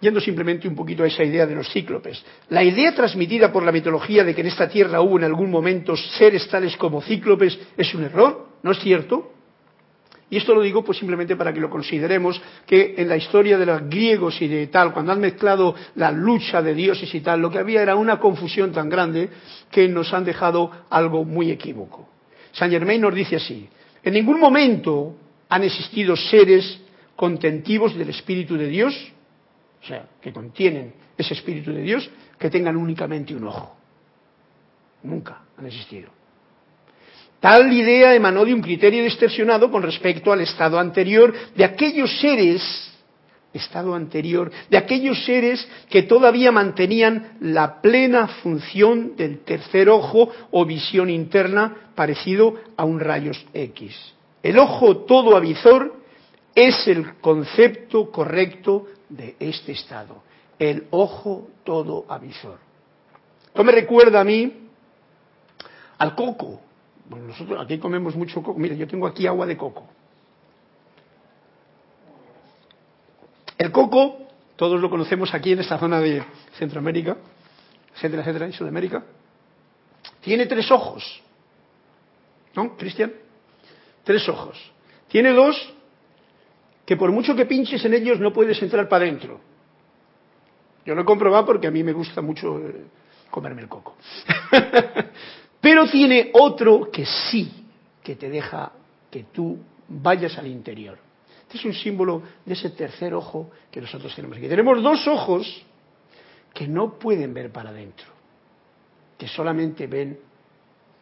yendo 0.00 0.20
simplemente 0.20 0.66
un 0.66 0.74
poquito 0.74 1.04
a 1.04 1.06
esa 1.06 1.22
idea 1.22 1.46
de 1.46 1.54
los 1.54 1.72
cíclopes, 1.72 2.24
la 2.48 2.64
idea 2.64 2.92
transmitida 2.92 3.52
por 3.52 3.62
la 3.62 3.70
mitología 3.70 4.24
de 4.24 4.34
que 4.34 4.40
en 4.40 4.48
esta 4.48 4.68
tierra 4.68 5.00
hubo 5.00 5.16
en 5.16 5.22
algún 5.22 5.48
momento 5.48 5.94
seres 5.96 6.48
tales 6.48 6.76
como 6.76 7.00
cíclopes 7.00 7.56
es 7.76 7.94
un 7.94 8.02
error, 8.02 8.48
¿no 8.64 8.72
es 8.72 8.80
cierto? 8.80 9.30
Y 10.28 10.38
esto 10.38 10.54
lo 10.54 10.62
digo 10.62 10.82
pues 10.84 10.98
simplemente 10.98 11.36
para 11.36 11.52
que 11.52 11.60
lo 11.60 11.70
consideremos, 11.70 12.40
que 12.66 12.94
en 12.96 13.08
la 13.08 13.16
historia 13.16 13.56
de 13.56 13.66
los 13.66 13.88
griegos 13.88 14.40
y 14.42 14.48
de 14.48 14.66
tal, 14.66 14.92
cuando 14.92 15.12
han 15.12 15.20
mezclado 15.20 15.74
la 15.94 16.10
lucha 16.10 16.60
de 16.60 16.74
dioses 16.74 17.14
y 17.14 17.20
tal, 17.20 17.40
lo 17.40 17.50
que 17.50 17.58
había 17.58 17.82
era 17.82 17.94
una 17.94 18.18
confusión 18.18 18.72
tan 18.72 18.88
grande 18.88 19.28
que 19.70 19.86
nos 19.88 20.12
han 20.12 20.24
dejado 20.24 20.70
algo 20.90 21.24
muy 21.24 21.50
equívoco. 21.52 22.08
Saint 22.52 22.72
Germain 22.72 23.00
nos 23.00 23.14
dice 23.14 23.36
así, 23.36 23.68
en 24.02 24.14
ningún 24.14 24.40
momento 24.40 25.14
han 25.48 25.62
existido 25.62 26.16
seres 26.16 26.80
contentivos 27.14 27.94
del 27.96 28.08
Espíritu 28.10 28.56
de 28.56 28.66
Dios, 28.66 29.12
o 29.82 29.86
sea, 29.86 30.08
que 30.20 30.32
contienen 30.32 30.92
ese 31.16 31.34
Espíritu 31.34 31.72
de 31.72 31.82
Dios, 31.82 32.10
que 32.36 32.50
tengan 32.50 32.76
únicamente 32.76 33.34
un 33.34 33.46
ojo. 33.46 33.76
Nunca 35.04 35.42
han 35.56 35.66
existido. 35.66 36.15
Tal 37.40 37.72
idea 37.72 38.14
emanó 38.14 38.44
de 38.44 38.54
un 38.54 38.62
criterio 38.62 39.04
distorsionado 39.04 39.70
con 39.70 39.82
respecto 39.82 40.32
al 40.32 40.40
estado 40.40 40.78
anterior 40.78 41.34
de 41.54 41.64
aquellos 41.64 42.18
seres, 42.20 42.62
estado 43.52 43.94
anterior, 43.94 44.50
de 44.70 44.78
aquellos 44.78 45.24
seres 45.24 45.66
que 45.90 46.02
todavía 46.02 46.50
mantenían 46.50 47.36
la 47.40 47.80
plena 47.80 48.28
función 48.28 49.16
del 49.16 49.40
tercer 49.40 49.88
ojo 49.88 50.30
o 50.50 50.64
visión 50.64 51.10
interna 51.10 51.90
parecido 51.94 52.54
a 52.76 52.84
un 52.84 53.00
rayos 53.00 53.44
X. 53.52 53.94
El 54.42 54.58
ojo 54.58 54.98
todo 54.98 55.36
avizor 55.36 55.94
es 56.54 56.88
el 56.88 57.16
concepto 57.16 58.10
correcto 58.10 58.86
de 59.08 59.36
este 59.38 59.72
estado. 59.72 60.22
El 60.58 60.86
ojo 60.90 61.48
todo 61.64 62.06
avizor. 62.08 62.58
Esto 63.46 63.62
me 63.62 63.72
recuerda 63.72 64.20
a 64.20 64.24
mí 64.24 64.52
al 65.98 66.14
coco 66.14 66.60
bueno, 67.08 67.28
nosotros 67.28 67.60
aquí 67.60 67.78
comemos 67.78 68.16
mucho 68.16 68.42
coco. 68.42 68.58
Mira, 68.58 68.74
yo 68.74 68.86
tengo 68.86 69.06
aquí 69.06 69.26
agua 69.26 69.46
de 69.46 69.56
coco. 69.56 69.86
El 73.58 73.72
coco, 73.72 74.26
todos 74.56 74.80
lo 74.80 74.90
conocemos 74.90 75.32
aquí 75.32 75.52
en 75.52 75.60
esta 75.60 75.78
zona 75.78 76.00
de 76.00 76.22
Centroamérica, 76.58 77.16
etcétera, 77.94 78.22
etcétera, 78.22 78.48
y 78.48 78.52
Sudamérica. 78.52 79.04
Tiene 80.20 80.46
tres 80.46 80.70
ojos. 80.70 81.22
¿No, 82.54 82.76
Cristian? 82.76 83.12
Tres 84.04 84.28
ojos. 84.28 84.58
Tiene 85.08 85.32
dos 85.32 85.72
que 86.84 86.96
por 86.96 87.10
mucho 87.12 87.34
que 87.34 87.46
pinches 87.46 87.84
en 87.84 87.94
ellos 87.94 88.20
no 88.20 88.32
puedes 88.32 88.60
entrar 88.62 88.88
para 88.88 89.04
adentro. 89.04 89.40
Yo 90.84 90.94
lo 90.94 91.02
he 91.02 91.04
comprobado 91.04 91.46
porque 91.46 91.66
a 91.66 91.70
mí 91.70 91.82
me 91.82 91.92
gusta 91.92 92.22
mucho 92.22 92.58
eh, 92.60 92.84
comerme 93.30 93.62
el 93.62 93.68
coco. 93.68 93.96
Pero 95.60 95.88
tiene 95.88 96.30
otro 96.34 96.90
que 96.90 97.04
sí, 97.04 97.50
que 98.02 98.16
te 98.16 98.28
deja 98.30 98.72
que 99.10 99.24
tú 99.24 99.58
vayas 99.88 100.36
al 100.38 100.46
interior. 100.46 100.98
Este 101.42 101.58
es 101.58 101.64
un 101.64 101.74
símbolo 101.74 102.22
de 102.44 102.54
ese 102.54 102.70
tercer 102.70 103.14
ojo 103.14 103.50
que 103.70 103.80
nosotros 103.80 104.14
tenemos 104.14 104.36
aquí. 104.36 104.48
Tenemos 104.48 104.82
dos 104.82 105.06
ojos 105.06 105.64
que 106.52 106.66
no 106.66 106.98
pueden 106.98 107.32
ver 107.32 107.52
para 107.52 107.70
adentro, 107.70 108.06
que 109.16 109.28
solamente 109.28 109.86
ven, 109.86 110.18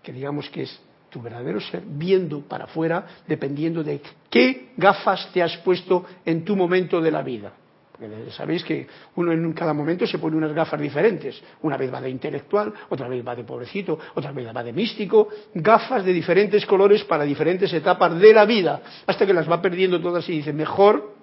que 0.03 0.13
digamos 0.13 0.51
que 0.51 0.63
es 0.63 0.81
tu 1.09 1.23
verdadero 1.23 1.61
ser, 1.61 1.83
viendo 1.87 2.41
para 2.41 2.65
afuera, 2.65 3.07
dependiendo 3.27 3.85
de 3.85 4.01
qué 4.29 4.73
gafas 4.77 5.31
te 5.33 5.43
has 5.43 5.57
puesto 5.59 6.05
en 6.25 6.45
tu 6.45 6.57
momento 6.57 7.01
de 7.01 7.11
la 7.11 7.23
vida. 7.23 7.53
Porque 7.97 8.31
sabéis 8.33 8.65
que 8.65 8.89
uno 9.15 9.31
en 9.31 9.53
cada 9.53 9.73
momento 9.73 10.05
se 10.05 10.19
pone 10.19 10.37
unas 10.37 10.53
gafas 10.53 10.81
diferentes. 10.81 11.41
Una 11.63 11.77
vez 11.77 11.95
va 11.95 12.01
de 12.01 12.11
intelectual, 12.11 12.75
otra 12.89 13.07
vez 13.07 13.25
va 13.27 13.37
de 13.37 13.45
pobrecito, 13.45 13.99
otra 14.15 14.33
vez 14.33 14.49
va 14.55 14.65
de 14.65 14.73
místico. 14.73 15.29
Gafas 15.55 16.05
de 16.05 16.13
diferentes 16.13 16.67
colores 16.67 17.05
para 17.05 17.23
diferentes 17.23 17.73
etapas 17.73 18.19
de 18.19 18.33
la 18.33 18.45
vida. 18.47 18.83
Hasta 19.07 19.25
que 19.25 19.33
las 19.33 19.49
va 19.49 19.63
perdiendo 19.63 20.01
todas 20.01 20.29
y 20.29 20.33
dice, 20.33 20.53
mejor 20.53 21.15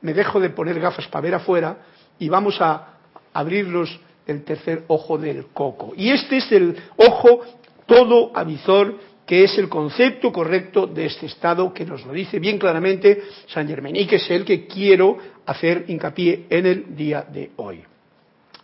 me 0.00 0.14
dejo 0.14 0.40
de 0.40 0.50
poner 0.50 0.80
gafas 0.80 1.06
para 1.06 1.22
ver 1.22 1.34
afuera 1.36 1.78
y 2.18 2.28
vamos 2.28 2.60
a 2.60 2.98
abrirlos 3.32 4.00
el 4.26 4.42
tercer 4.42 4.82
ojo 4.88 5.18
del 5.18 5.46
coco. 5.46 5.92
Y 5.96 6.10
este 6.10 6.38
es 6.38 6.50
el 6.50 6.76
ojo 6.96 7.42
todo 7.86 8.32
avizor 8.34 8.98
que 9.26 9.42
es 9.42 9.58
el 9.58 9.68
concepto 9.68 10.32
correcto 10.32 10.86
de 10.86 11.06
este 11.06 11.26
estado 11.26 11.74
que 11.74 11.84
nos 11.84 12.06
lo 12.06 12.12
dice 12.12 12.38
bien 12.38 12.58
claramente 12.58 13.22
San 13.48 13.66
Germain 13.66 13.96
y 13.96 14.06
que 14.06 14.16
es 14.16 14.30
el 14.30 14.44
que 14.44 14.66
quiero 14.66 15.18
hacer 15.44 15.84
hincapié 15.88 16.46
en 16.48 16.66
el 16.66 16.96
día 16.96 17.22
de 17.22 17.50
hoy. 17.56 17.82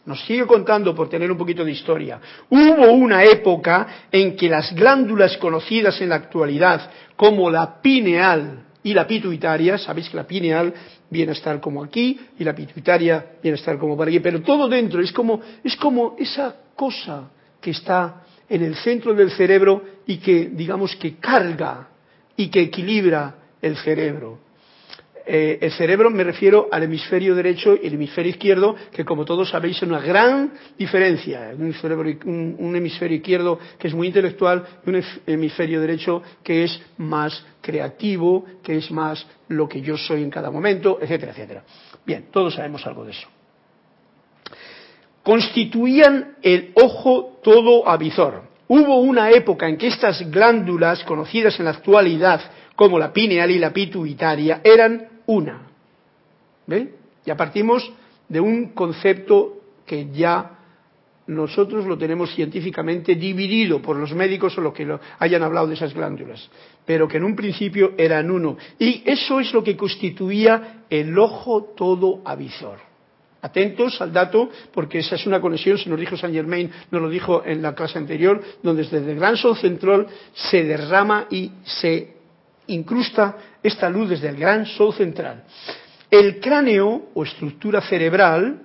Nos 0.05 0.25
sigue 0.25 0.47
contando, 0.47 0.95
por 0.95 1.09
tener 1.09 1.31
un 1.31 1.39
poquito 1.39 1.65
de 1.65 1.73
historia, 1.73 2.21
hubo 2.51 2.93
una 2.93 3.23
época 3.25 4.07
en 4.11 4.37
que 4.37 4.49
las 4.49 4.75
glándulas 4.75 5.37
conocidas 5.37 6.01
en 6.01 6.09
la 6.09 6.17
actualidad 6.17 6.91
como 7.17 7.51
la 7.51 7.81
pineal 7.81 8.65
y 8.83 8.95
la 8.95 9.07
pituitaria, 9.07 9.79
sabéis 9.79 10.09
que 10.09 10.17
la 10.17 10.27
pineal 10.27 10.75
viene 11.09 11.31
a 11.31 11.35
estar 11.35 11.61
como 11.61 11.85
aquí 11.85 12.19
y 12.37 12.43
la 12.43 12.55
pituitaria 12.55 13.37
viene 13.41 13.57
a 13.57 13.61
estar 13.61 13.79
como 13.79 13.97
por 13.97 14.09
aquí, 14.09 14.19
pero 14.19 14.43
todo 14.43 14.69
dentro 14.69 15.01
es 15.01 15.13
como, 15.13 15.41
es 15.63 15.77
como 15.77 16.17
esa 16.19 16.57
cosa 16.75 17.31
que 17.61 17.71
está 17.71 18.23
en 18.53 18.63
el 18.63 18.75
centro 18.77 19.15
del 19.15 19.31
cerebro 19.31 19.83
y 20.07 20.19
que, 20.19 20.51
digamos, 20.53 20.95
que 20.97 21.17
carga 21.17 21.89
y 22.37 22.49
que 22.49 22.61
equilibra 22.61 23.35
el 23.63 23.77
cerebro. 23.79 24.41
Eh, 25.25 25.59
el 25.63 25.73
cerebro 25.73 26.11
me 26.11 26.23
refiero 26.23 26.69
al 26.71 26.83
hemisferio 26.83 27.35
derecho 27.35 27.79
y 27.81 27.87
el 27.87 27.95
hemisferio 27.95 28.29
izquierdo, 28.29 28.77
que 28.93 29.07
como 29.07 29.25
todos 29.25 29.49
sabéis 29.49 29.79
es 29.79 29.85
una 29.85 30.01
gran 30.01 30.53
diferencia. 30.77 31.55
Un, 31.57 32.57
un, 32.59 32.77
hemisferio 32.77 33.17
izquierdo 33.17 33.59
que 33.79 33.89
es 33.89 33.95
muy 33.95 34.09
intelectual 34.09 34.67
y 34.85 34.91
un 34.91 35.03
hemisferio 35.27 35.81
derecho 35.81 36.23
que 36.43 36.65
es 36.65 36.83
más 36.99 37.47
creativo, 37.63 38.45
que 38.63 38.77
es 38.77 38.91
más 38.91 39.27
lo 39.49 39.67
que 39.67 39.81
yo 39.81 39.97
soy 39.97 40.23
en 40.23 40.31
cada 40.31 40.51
momento, 40.51 40.99
etcétera, 41.01 41.33
etcétera. 41.33 41.65
Bien, 42.05 42.27
todos 42.31 42.55
sabemos 42.55 42.87
algo 42.87 43.05
de 43.07 43.13
eso. 43.13 43.29
Constituían 45.23 46.37
el 46.43 46.73
ojo 46.75 47.39
todo 47.43 47.89
avizor. 47.89 48.43
Hubo 48.69 49.01
una 49.01 49.31
época 49.31 49.69
en 49.69 49.77
que 49.77 49.89
estas 49.89 50.31
glándulas, 50.31 51.05
conocidas 51.05 51.59
en 51.59 51.67
la 51.67 51.73
actualidad 51.73 52.41
como 52.75 52.99
la 52.99 53.13
pineal 53.13 53.51
y 53.51 53.59
la 53.59 53.73
pituitaria, 53.73 54.61
eran 54.65 55.09
una. 55.27 55.63
¿Ve? 56.67 56.95
Ya 57.25 57.37
partimos 57.37 57.93
de 58.29 58.41
un 58.41 58.69
concepto 58.71 59.59
que 59.87 60.11
ya 60.11 60.59
nosotros 61.27 61.87
lo 61.87 61.97
tenemos 61.97 62.35
científicamente 62.35 63.15
dividido 63.15 63.81
por 63.81 63.97
los 63.97 64.13
médicos 64.15 64.57
o 64.59 64.61
los 64.61 64.73
que 64.73 64.99
hayan 65.19 65.43
hablado 65.43 65.67
de 65.69 65.75
esas 65.75 65.95
glándulas, 65.95 66.49
pero 66.85 67.07
que 67.07 67.19
en 67.19 67.25
un 67.25 67.37
principio 67.37 67.93
eran 67.97 68.31
uno. 68.31 68.57
Y 68.79 69.03
eso 69.05 69.39
es 69.39 69.53
lo 69.53 69.63
que 69.63 69.77
constituía 69.77 70.85
el 70.91 71.17
ojo 71.19 71.75
todo 71.77 72.23
avisor. 72.25 72.92
Atentos 73.43 74.01
al 74.01 74.13
dato, 74.13 74.49
porque 74.73 75.01
esa 75.01 75.17
es 75.17 75.27
una 75.27 75.41
conexión, 75.41 75.77
se 75.77 75.91
nos 75.91 75.99
dijo 75.99 76.17
Saint 76.17 76.35
Germain, 76.35 76.71
nos 76.93 77.03
lo 77.03 77.09
dijo 77.09 77.43
en 77.45 77.61
la 77.61 77.75
clase 77.75 77.99
anterior, 77.99 78.41
donde 78.63 78.85
desde 78.85 79.11
el 79.11 79.19
gran 79.19 79.37
sol 79.37 79.57
central 79.57 80.07
se 80.33 80.63
derrama 80.63 81.27
y 81.29 81.51
se 81.65 82.15
incrusta 82.69 83.37
esta 83.61 83.91
luz 83.91 84.11
desde 84.11 84.29
el 84.29 84.37
gran 84.37 84.65
sol 84.65 84.95
central. 84.95 85.43
El 86.09 86.39
cráneo 86.39 87.09
o 87.15 87.25
estructura 87.25 87.81
cerebral, 87.81 88.63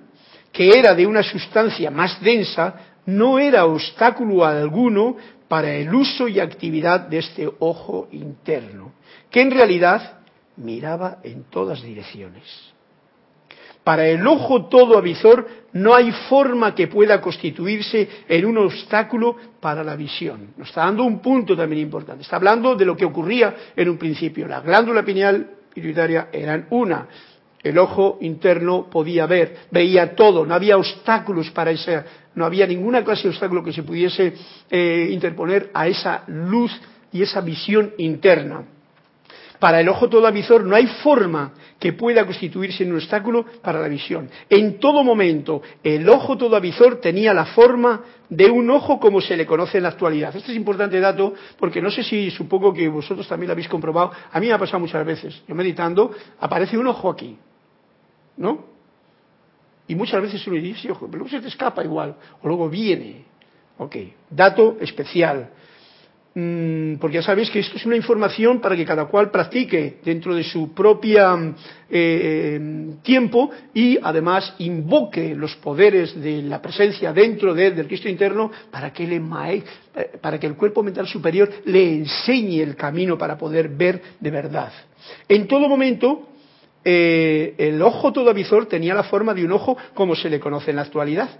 que 0.52 0.70
era 0.70 0.94
de 0.94 1.06
una 1.06 1.24
sustancia 1.24 1.90
más 1.90 2.20
densa, 2.20 2.74
no 3.06 3.40
era 3.40 3.64
obstáculo 3.64 4.44
alguno 4.44 5.16
para 5.48 5.72
el 5.72 5.92
uso 5.92 6.28
y 6.28 6.38
actividad 6.38 7.00
de 7.00 7.18
este 7.18 7.50
ojo 7.58 8.08
interno, 8.12 8.92
que 9.30 9.40
en 9.40 9.50
realidad 9.50 10.20
miraba 10.56 11.18
en 11.24 11.44
todas 11.44 11.82
direcciones. 11.82 12.44
Para 13.88 14.06
el 14.06 14.26
ojo 14.26 14.66
todo 14.66 14.98
avisor 14.98 15.48
no 15.72 15.94
hay 15.94 16.12
forma 16.28 16.74
que 16.74 16.88
pueda 16.88 17.22
constituirse 17.22 18.06
en 18.28 18.44
un 18.44 18.58
obstáculo 18.58 19.34
para 19.60 19.82
la 19.82 19.96
visión. 19.96 20.48
Nos 20.58 20.68
está 20.68 20.82
dando 20.82 21.04
un 21.04 21.20
punto 21.20 21.56
también 21.56 21.80
importante. 21.80 22.20
Está 22.20 22.36
hablando 22.36 22.74
de 22.74 22.84
lo 22.84 22.94
que 22.94 23.06
ocurría 23.06 23.56
en 23.74 23.88
un 23.88 23.96
principio. 23.96 24.46
La 24.46 24.60
glándula 24.60 25.02
pineal 25.02 25.52
pituitaria 25.72 26.28
eran 26.30 26.66
una. 26.68 27.08
El 27.62 27.78
ojo 27.78 28.18
interno 28.20 28.90
podía 28.90 29.24
ver, 29.24 29.56
veía 29.70 30.14
todo, 30.14 30.44
no 30.44 30.54
había 30.54 30.76
obstáculos 30.76 31.50
para 31.52 31.70
esa, 31.70 32.04
no 32.34 32.44
había 32.44 32.66
ninguna 32.66 33.02
clase 33.02 33.22
de 33.22 33.28
obstáculo 33.30 33.64
que 33.64 33.72
se 33.72 33.84
pudiese 33.84 34.34
eh, 34.68 35.08
interponer 35.10 35.70
a 35.72 35.88
esa 35.88 36.24
luz 36.26 36.78
y 37.10 37.22
esa 37.22 37.40
visión 37.40 37.94
interna. 37.96 38.64
Para 39.58 39.80
el 39.80 39.88
ojo 39.88 40.08
todo 40.08 40.26
avisor 40.26 40.64
no 40.64 40.76
hay 40.76 40.86
forma 40.86 41.52
que 41.78 41.92
pueda 41.92 42.24
constituirse 42.24 42.84
en 42.84 42.90
un 42.90 42.96
obstáculo 42.96 43.44
para 43.62 43.80
la 43.80 43.88
visión. 43.88 44.30
En 44.48 44.78
todo 44.78 45.02
momento, 45.02 45.62
el 45.82 46.08
ojo 46.08 46.36
todo 46.36 46.56
avisor 46.56 47.00
tenía 47.00 47.34
la 47.34 47.46
forma 47.46 48.02
de 48.28 48.50
un 48.50 48.70
ojo 48.70 49.00
como 49.00 49.20
se 49.20 49.36
le 49.36 49.46
conoce 49.46 49.78
en 49.78 49.84
la 49.84 49.90
actualidad. 49.90 50.34
Este 50.36 50.52
es 50.52 50.56
importante 50.56 51.00
dato 51.00 51.34
porque 51.58 51.82
no 51.82 51.90
sé 51.90 52.02
si 52.02 52.30
supongo 52.30 52.72
que 52.72 52.88
vosotros 52.88 53.26
también 53.26 53.48
lo 53.48 53.52
habéis 53.52 53.68
comprobado. 53.68 54.12
A 54.30 54.38
mí 54.38 54.46
me 54.46 54.52
ha 54.52 54.58
pasado 54.58 54.80
muchas 54.80 55.04
veces. 55.04 55.42
Yo 55.46 55.54
meditando, 55.54 56.12
aparece 56.40 56.78
un 56.78 56.86
ojo 56.86 57.10
aquí. 57.10 57.36
¿No? 58.36 58.66
Y 59.88 59.94
muchas 59.94 60.20
veces 60.20 60.46
uno 60.46 60.60
dice, 60.60 60.90
ojo, 60.90 61.06
pero 61.06 61.18
luego 61.24 61.30
se 61.30 61.40
te 61.40 61.48
escapa 61.48 61.82
igual. 61.82 62.14
O 62.42 62.46
luego 62.46 62.68
viene. 62.68 63.24
Ok, 63.78 63.96
dato 64.30 64.76
especial. 64.80 65.50
Mm, 66.40 66.98
porque 67.00 67.16
ya 67.16 67.22
sabéis 67.22 67.50
que 67.50 67.58
esto 67.58 67.76
es 67.76 67.84
una 67.84 67.96
información 67.96 68.60
para 68.60 68.76
que 68.76 68.84
cada 68.84 69.06
cual 69.06 69.28
practique 69.28 69.96
dentro 70.04 70.36
de 70.36 70.44
su 70.44 70.72
propia 70.72 71.34
eh, 71.34 71.50
eh, 71.90 72.94
tiempo 73.02 73.50
y 73.74 73.98
además 74.00 74.54
invoque 74.58 75.34
los 75.34 75.56
poderes 75.56 76.14
de 76.22 76.42
la 76.42 76.62
presencia 76.62 77.12
dentro 77.12 77.54
de, 77.54 77.72
del 77.72 77.88
Cristo 77.88 78.08
interno 78.08 78.52
para 78.70 78.92
que, 78.92 79.04
le 79.04 79.16
eh, 79.16 79.64
para 80.20 80.38
que 80.38 80.46
el 80.46 80.54
cuerpo 80.54 80.84
mental 80.84 81.08
superior 81.08 81.50
le 81.64 81.96
enseñe 81.96 82.60
el 82.62 82.76
camino 82.76 83.18
para 83.18 83.36
poder 83.36 83.70
ver 83.70 84.00
de 84.20 84.30
verdad. 84.30 84.72
En 85.28 85.48
todo 85.48 85.68
momento, 85.68 86.28
el 86.84 87.82
ojo 87.82 88.12
todo 88.12 88.30
avisor 88.30 88.66
tenía 88.66 88.94
la 88.94 89.02
forma 89.02 89.34
de 89.34 89.44
un 89.44 89.50
ojo 89.50 89.76
como 89.92 90.14
se 90.14 90.30
le 90.30 90.38
conoce 90.38 90.70
en 90.70 90.76
la 90.76 90.82
actualidad. 90.82 91.30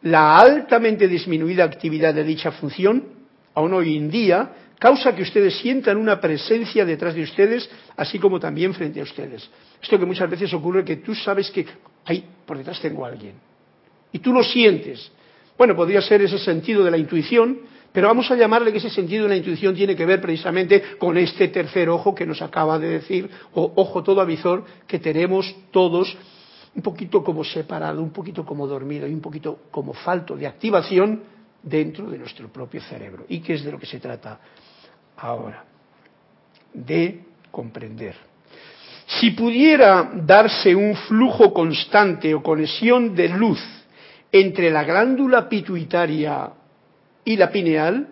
La 0.00 0.38
altamente 0.38 1.08
disminuida 1.08 1.64
actividad 1.64 2.14
de 2.14 2.24
dicha 2.24 2.52
función 2.52 3.15
aún 3.56 3.72
hoy 3.72 3.96
en 3.96 4.10
día, 4.10 4.52
causa 4.78 5.14
que 5.16 5.22
ustedes 5.22 5.56
sientan 5.56 5.96
una 5.96 6.20
presencia 6.20 6.84
detrás 6.84 7.14
de 7.14 7.22
ustedes, 7.22 7.68
así 7.96 8.18
como 8.18 8.38
también 8.38 8.74
frente 8.74 9.00
a 9.00 9.02
ustedes. 9.02 9.48
Esto 9.82 9.98
que 9.98 10.04
muchas 10.04 10.28
veces 10.28 10.52
ocurre 10.52 10.84
que 10.84 10.96
tú 10.96 11.14
sabes 11.14 11.50
que, 11.50 11.66
ahí, 12.04 12.22
por 12.44 12.58
detrás 12.58 12.78
tengo 12.80 13.06
a 13.06 13.08
alguien. 13.08 13.32
Y 14.12 14.18
tú 14.18 14.30
lo 14.30 14.44
sientes. 14.44 15.10
Bueno, 15.56 15.74
podría 15.74 16.02
ser 16.02 16.20
ese 16.20 16.38
sentido 16.38 16.84
de 16.84 16.90
la 16.90 16.98
intuición, 16.98 17.60
pero 17.92 18.08
vamos 18.08 18.30
a 18.30 18.36
llamarle 18.36 18.72
que 18.72 18.78
ese 18.78 18.90
sentido 18.90 19.22
de 19.22 19.30
la 19.30 19.36
intuición 19.36 19.74
tiene 19.74 19.96
que 19.96 20.04
ver 20.04 20.20
precisamente 20.20 20.82
con 20.98 21.16
este 21.16 21.48
tercer 21.48 21.88
ojo 21.88 22.14
que 22.14 22.26
nos 22.26 22.42
acaba 22.42 22.78
de 22.78 22.88
decir, 22.88 23.30
o 23.54 23.72
ojo 23.76 24.02
todo 24.02 24.20
avizor, 24.20 24.66
que 24.86 24.98
tenemos 24.98 25.56
todos 25.70 26.14
un 26.74 26.82
poquito 26.82 27.24
como 27.24 27.42
separado, 27.42 28.02
un 28.02 28.10
poquito 28.10 28.44
como 28.44 28.66
dormido 28.66 29.08
y 29.08 29.14
un 29.14 29.22
poquito 29.22 29.60
como 29.70 29.94
falto 29.94 30.36
de 30.36 30.46
activación 30.46 31.35
dentro 31.66 32.08
de 32.08 32.18
nuestro 32.18 32.48
propio 32.48 32.80
cerebro. 32.80 33.26
¿Y 33.28 33.40
qué 33.40 33.54
es 33.54 33.64
de 33.64 33.72
lo 33.72 33.78
que 33.78 33.86
se 33.86 33.98
trata 33.98 34.38
ahora? 35.16 35.64
De 36.72 37.24
comprender. 37.50 38.14
Si 39.06 39.32
pudiera 39.32 40.10
darse 40.14 40.74
un 40.74 40.94
flujo 40.94 41.52
constante 41.52 42.34
o 42.34 42.42
conexión 42.42 43.14
de 43.14 43.28
luz 43.28 43.60
entre 44.32 44.70
la 44.70 44.84
glándula 44.84 45.48
pituitaria 45.48 46.50
y 47.24 47.36
la 47.36 47.50
pineal, 47.50 48.08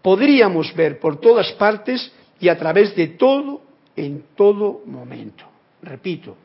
podríamos 0.00 0.74
ver 0.74 0.98
por 0.98 1.20
todas 1.20 1.52
partes 1.52 2.12
y 2.40 2.48
a 2.48 2.58
través 2.58 2.94
de 2.96 3.08
todo 3.08 3.62
en 3.94 4.24
todo 4.34 4.82
momento. 4.86 5.44
Repito, 5.82 6.36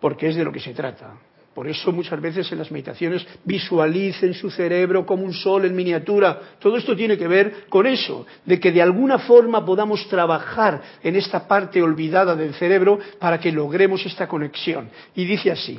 porque 0.00 0.28
es 0.28 0.36
de 0.36 0.44
lo 0.44 0.52
que 0.52 0.60
se 0.60 0.72
trata. 0.72 1.14
Por 1.60 1.68
eso 1.68 1.92
muchas 1.92 2.18
veces 2.22 2.50
en 2.50 2.56
las 2.56 2.70
meditaciones 2.70 3.26
visualicen 3.44 4.32
su 4.32 4.50
cerebro 4.50 5.04
como 5.04 5.24
un 5.24 5.34
sol 5.34 5.66
en 5.66 5.76
miniatura. 5.76 6.56
Todo 6.58 6.78
esto 6.78 6.96
tiene 6.96 7.18
que 7.18 7.28
ver 7.28 7.66
con 7.68 7.86
eso, 7.86 8.26
de 8.46 8.58
que 8.58 8.72
de 8.72 8.80
alguna 8.80 9.18
forma 9.18 9.62
podamos 9.62 10.08
trabajar 10.08 10.80
en 11.02 11.16
esta 11.16 11.46
parte 11.46 11.82
olvidada 11.82 12.34
del 12.34 12.54
cerebro 12.54 12.98
para 13.18 13.38
que 13.38 13.52
logremos 13.52 14.06
esta 14.06 14.26
conexión. 14.26 14.88
Y 15.14 15.26
dice 15.26 15.50
así, 15.50 15.78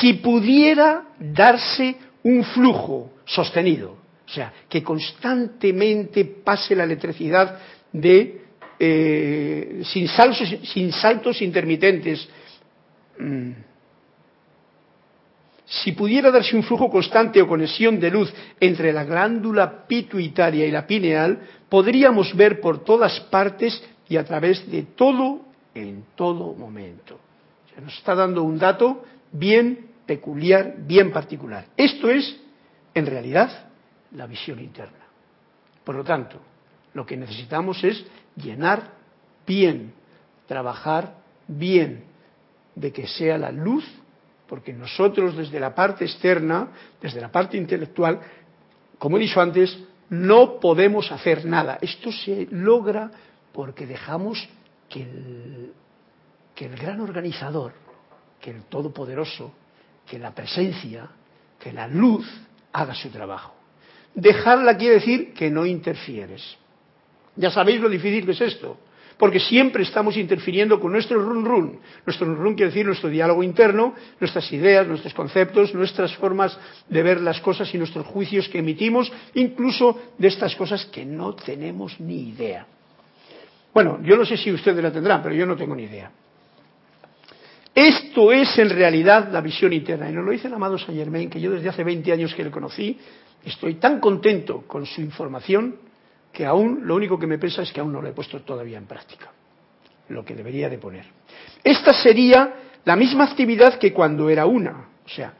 si 0.00 0.14
pudiera 0.14 1.08
darse 1.20 1.96
un 2.22 2.42
flujo 2.42 3.12
sostenido, 3.26 3.98
o 4.26 4.30
sea, 4.30 4.50
que 4.66 4.82
constantemente 4.82 6.24
pase 6.24 6.74
la 6.74 6.84
electricidad 6.84 7.58
de, 7.92 8.44
eh, 8.80 9.82
sin, 9.84 10.08
saltos, 10.90 11.42
intermitentes, 11.42 12.26
mm, 13.18 13.50
si 15.68 15.92
pudiera 15.92 16.30
darse 16.30 16.56
un 16.56 16.62
flujo 16.62 16.88
constante 16.88 17.42
o 17.42 17.46
conexión 17.46 18.00
de 18.00 18.10
luz 18.10 18.32
entre 18.58 18.90
la 18.90 19.04
glándula 19.04 19.84
pituitaria 19.86 20.64
y 20.64 20.70
la 20.70 20.86
pineal, 20.86 21.40
podríamos 21.68 22.34
ver 22.34 22.60
por 22.60 22.84
todas 22.84 23.20
partes 23.28 23.76
y 24.08 24.16
a 24.16 24.24
través 24.24 24.64
de 24.70 24.84
todo 24.96 25.44
en 25.74 26.04
todo 26.16 26.54
momento. 26.54 27.20
Se 27.74 27.82
nos 27.82 27.92
está 27.98 28.14
dando 28.14 28.42
un 28.42 28.58
dato 28.58 29.04
bien 29.30 29.90
peculiar, 30.06 30.74
bien 30.78 31.12
particular. 31.12 31.66
Esto 31.76 32.08
es, 32.08 32.34
en 32.94 33.04
realidad, 33.04 33.68
la 34.12 34.26
visión 34.26 34.60
interna. 34.60 35.04
Por 35.84 35.96
lo 35.96 36.04
tanto, 36.04 36.40
lo 36.94 37.04
que 37.04 37.18
necesitamos 37.18 37.84
es 37.84 38.02
llenar 38.36 38.92
bien, 39.46 39.92
trabajar 40.46 41.18
bien, 41.46 42.04
de 42.74 42.90
que 42.90 43.06
sea 43.06 43.36
la 43.36 43.52
luz 43.52 43.84
porque 44.48 44.72
nosotros 44.72 45.36
desde 45.36 45.60
la 45.60 45.74
parte 45.74 46.04
externa, 46.04 46.68
desde 47.00 47.20
la 47.20 47.30
parte 47.30 47.56
intelectual, 47.56 48.20
como 48.98 49.16
he 49.16 49.20
dicho 49.20 49.40
antes, 49.40 49.78
no 50.08 50.58
podemos 50.58 51.12
hacer 51.12 51.44
nada. 51.44 51.78
Esto 51.80 52.10
se 52.10 52.48
logra 52.50 53.10
porque 53.52 53.86
dejamos 53.86 54.48
que 54.88 55.02
el, 55.02 56.76
gran 56.76 57.00
organizador, 57.00 57.72
que 58.40 58.50
el 58.50 58.62
todopoderoso, 58.62 59.52
que 60.06 60.18
la 60.18 60.34
presencia, 60.34 61.08
que 61.60 61.72
la 61.72 61.86
luz 61.86 62.26
haga 62.72 62.94
su 62.94 63.10
trabajo. 63.10 63.54
Dejarla 64.14 64.76
quiere 64.76 64.94
decir 64.94 65.34
que 65.34 65.50
no 65.50 65.66
interfieres. 65.66 66.56
Ya 67.36 67.50
sabéis 67.50 67.80
lo 67.80 67.88
difícil 67.88 68.24
que 68.24 68.32
es 68.32 68.40
esto 68.40 68.78
porque 69.18 69.40
siempre 69.40 69.82
estamos 69.82 70.16
interfiriendo 70.16 70.78
con 70.78 70.92
nuestro 70.92 71.20
run 71.20 71.44
run. 71.44 71.80
Nuestro 72.06 72.26
run 72.26 72.36
run 72.36 72.54
quiere 72.54 72.70
decir 72.70 72.86
nuestro 72.86 73.10
diálogo 73.10 73.42
interno, 73.42 73.94
nuestras 74.20 74.50
ideas, 74.52 74.86
nuestros 74.86 75.12
conceptos, 75.12 75.74
nuestras 75.74 76.14
formas 76.16 76.56
de 76.88 77.02
ver 77.02 77.20
las 77.20 77.40
cosas 77.40 77.72
y 77.74 77.78
nuestros 77.78 78.06
juicios 78.06 78.48
que 78.48 78.58
emitimos, 78.58 79.12
incluso 79.34 79.98
de 80.16 80.28
estas 80.28 80.54
cosas 80.54 80.86
que 80.86 81.04
no 81.04 81.34
tenemos 81.34 81.98
ni 82.00 82.28
idea. 82.28 82.66
Bueno, 83.74 83.98
yo 84.02 84.16
no 84.16 84.24
sé 84.24 84.36
si 84.36 84.52
ustedes 84.52 84.82
la 84.82 84.92
tendrán, 84.92 85.22
pero 85.22 85.34
yo 85.34 85.44
no 85.44 85.56
tengo 85.56 85.74
ni 85.74 85.82
idea. 85.82 86.10
Esto 87.74 88.32
es 88.32 88.58
en 88.58 88.70
realidad 88.70 89.30
la 89.30 89.40
visión 89.40 89.72
interna. 89.72 90.08
Y 90.08 90.12
nos 90.12 90.24
lo 90.24 90.30
dice 90.30 90.48
el 90.48 90.54
amado 90.54 90.78
Saint 90.78 90.98
Germain, 90.98 91.28
que 91.28 91.40
yo 91.40 91.50
desde 91.50 91.68
hace 91.68 91.84
20 91.84 92.12
años 92.12 92.34
que 92.34 92.44
le 92.44 92.50
conocí, 92.50 92.98
estoy 93.44 93.74
tan 93.74 94.00
contento 94.00 94.64
con 94.66 94.86
su 94.86 95.00
información 95.00 95.87
que 96.38 96.46
aún 96.46 96.82
lo 96.84 96.94
único 96.94 97.18
que 97.18 97.26
me 97.26 97.36
pesa 97.36 97.62
es 97.62 97.72
que 97.72 97.80
aún 97.80 97.92
no 97.92 98.00
lo 98.00 98.06
he 98.06 98.12
puesto 98.12 98.38
todavía 98.42 98.78
en 98.78 98.86
práctica, 98.86 99.32
lo 100.08 100.24
que 100.24 100.36
debería 100.36 100.68
de 100.68 100.78
poner. 100.78 101.04
Esta 101.64 101.92
sería 101.92 102.54
la 102.84 102.94
misma 102.94 103.24
actividad 103.24 103.76
que 103.76 103.92
cuando 103.92 104.30
era 104.30 104.46
una, 104.46 104.86
o 105.04 105.08
sea, 105.08 105.34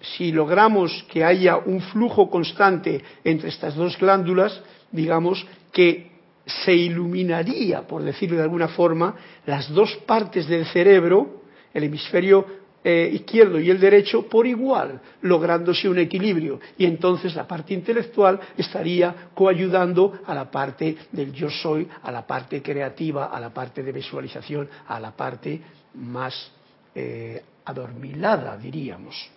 si 0.00 0.32
logramos 0.32 1.06
que 1.08 1.22
haya 1.22 1.58
un 1.58 1.80
flujo 1.80 2.28
constante 2.28 3.04
entre 3.22 3.50
estas 3.50 3.76
dos 3.76 3.96
glándulas, 3.96 4.60
digamos 4.90 5.46
que 5.70 6.10
se 6.44 6.74
iluminaría, 6.74 7.86
por 7.86 8.02
decirlo 8.02 8.38
de 8.38 8.42
alguna 8.42 8.66
forma, 8.66 9.14
las 9.46 9.72
dos 9.72 9.94
partes 10.08 10.48
del 10.48 10.66
cerebro, 10.66 11.42
el 11.72 11.84
hemisferio 11.84 12.61
eh, 12.84 13.10
izquierdo 13.12 13.60
y 13.60 13.70
el 13.70 13.78
derecho 13.78 14.26
por 14.28 14.46
igual, 14.46 15.00
lográndose 15.20 15.88
un 15.88 15.98
equilibrio. 15.98 16.58
Y 16.76 16.84
entonces 16.84 17.34
la 17.36 17.46
parte 17.46 17.74
intelectual 17.74 18.40
estaría 18.56 19.28
coayudando 19.34 20.20
a 20.26 20.34
la 20.34 20.50
parte 20.50 20.96
del 21.12 21.32
yo 21.32 21.48
soy, 21.48 21.86
a 22.02 22.10
la 22.10 22.26
parte 22.26 22.60
creativa, 22.60 23.26
a 23.26 23.38
la 23.38 23.50
parte 23.50 23.82
de 23.82 23.92
visualización, 23.92 24.68
a 24.88 24.98
la 24.98 25.12
parte 25.12 25.60
más 25.94 26.50
eh, 26.94 27.42
adormilada, 27.64 28.56
diríamos. 28.56 29.30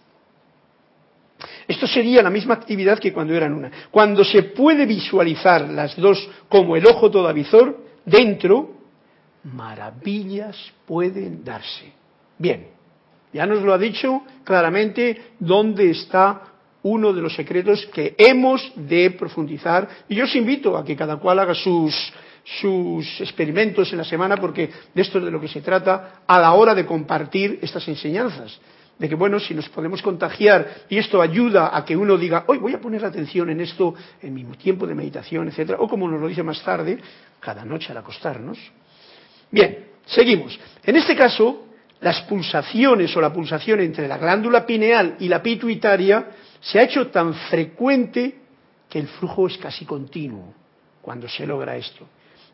Esto 1.68 1.86
sería 1.86 2.24
la 2.24 2.30
misma 2.30 2.56
actividad 2.56 2.98
que 2.98 3.14
cuando 3.14 3.34
eran 3.34 3.54
una. 3.54 3.72
Cuando 3.92 4.24
se 4.24 4.42
puede 4.42 4.86
visualizar 4.86 5.70
las 5.70 5.96
dos 5.96 6.28
como 6.50 6.76
el 6.76 6.86
ojo 6.88 7.12
todo 7.12 7.28
avizor, 7.28 7.78
dentro, 8.06 8.72
maravillas 9.44 10.58
pueden 10.86 11.44
darse. 11.44 11.94
Bien, 12.38 12.75
ya 13.34 13.46
nos 13.46 13.62
lo 13.62 13.74
ha 13.74 13.78
dicho 13.78 14.24
claramente 14.44 15.34
dónde 15.40 15.92
está 15.92 16.42
uno 16.86 17.14
de 17.14 17.22
los 17.22 17.34
secretos 17.36 17.86
que 17.88 18.16
hemos 18.18 18.72
de 18.76 19.10
profundizar. 19.12 19.90
Y 20.08 20.16
yo 20.16 20.26
os 20.26 20.36
invito 20.36 20.78
a 20.78 20.86
que 20.86 20.96
cada 20.96 21.18
cual 21.18 21.40
haga 21.40 21.56
sus, 21.56 21.96
sus 22.62 23.22
experimentos 23.22 23.92
en 23.92 23.98
la 23.98 24.04
semana, 24.04 24.38
porque 24.38 24.70
de 24.94 25.02
esto 25.02 25.18
es 25.18 25.26
de 25.26 25.32
lo 25.32 25.42
que 25.42 25.48
se 25.48 25.62
trata 25.62 26.22
a 26.28 26.40
la 26.40 26.54
hora 26.54 26.76
de 26.76 26.86
compartir 26.86 27.58
estas 27.64 27.88
enseñanzas. 27.88 28.60
De 29.00 29.10
que, 29.10 29.16
bueno, 29.16 29.40
si 29.40 29.56
nos 29.56 29.68
podemos 29.68 30.02
contagiar 30.04 30.86
y 30.88 31.00
esto 31.00 31.22
ayuda 31.22 31.76
a 31.76 31.84
que 31.84 31.98
uno 31.98 32.18
diga, 32.18 32.46
hoy 32.48 32.60
voy 32.60 32.74
a 32.74 32.80
poner 32.80 33.04
atención 33.04 33.50
en 33.50 33.62
esto 33.62 33.96
en 34.22 34.34
mi 34.34 34.44
tiempo 34.56 34.86
de 34.86 34.94
meditación, 34.94 35.48
etcétera, 35.48 35.80
o 35.82 35.90
como 35.90 36.08
nos 36.08 36.22
lo 36.22 36.28
dice 36.28 36.44
más 36.44 36.64
tarde, 36.64 37.00
cada 37.40 37.66
noche 37.66 37.92
al 37.92 37.98
acostarnos. 37.98 38.60
Bien, 39.50 39.88
seguimos. 40.06 40.58
En 40.84 40.96
este 40.96 41.16
caso, 41.16 41.65
las 42.06 42.22
pulsaciones 42.22 43.18
o 43.18 43.20
la 43.20 43.34
pulsación 43.34 43.80
entre 43.80 44.08
la 44.08 44.20
glándula 44.20 44.64
pineal 44.64 45.16
y 45.20 45.28
la 45.28 45.42
pituitaria 45.42 46.28
se 46.62 46.78
ha 46.78 46.84
hecho 46.84 47.08
tan 47.08 47.34
frecuente 47.34 48.36
que 48.88 49.00
el 49.00 49.08
flujo 49.08 49.48
es 49.48 49.58
casi 49.58 49.86
continuo 49.86 50.54
cuando 51.02 51.28
se 51.28 51.48
logra 51.48 51.76
esto. 51.76 52.06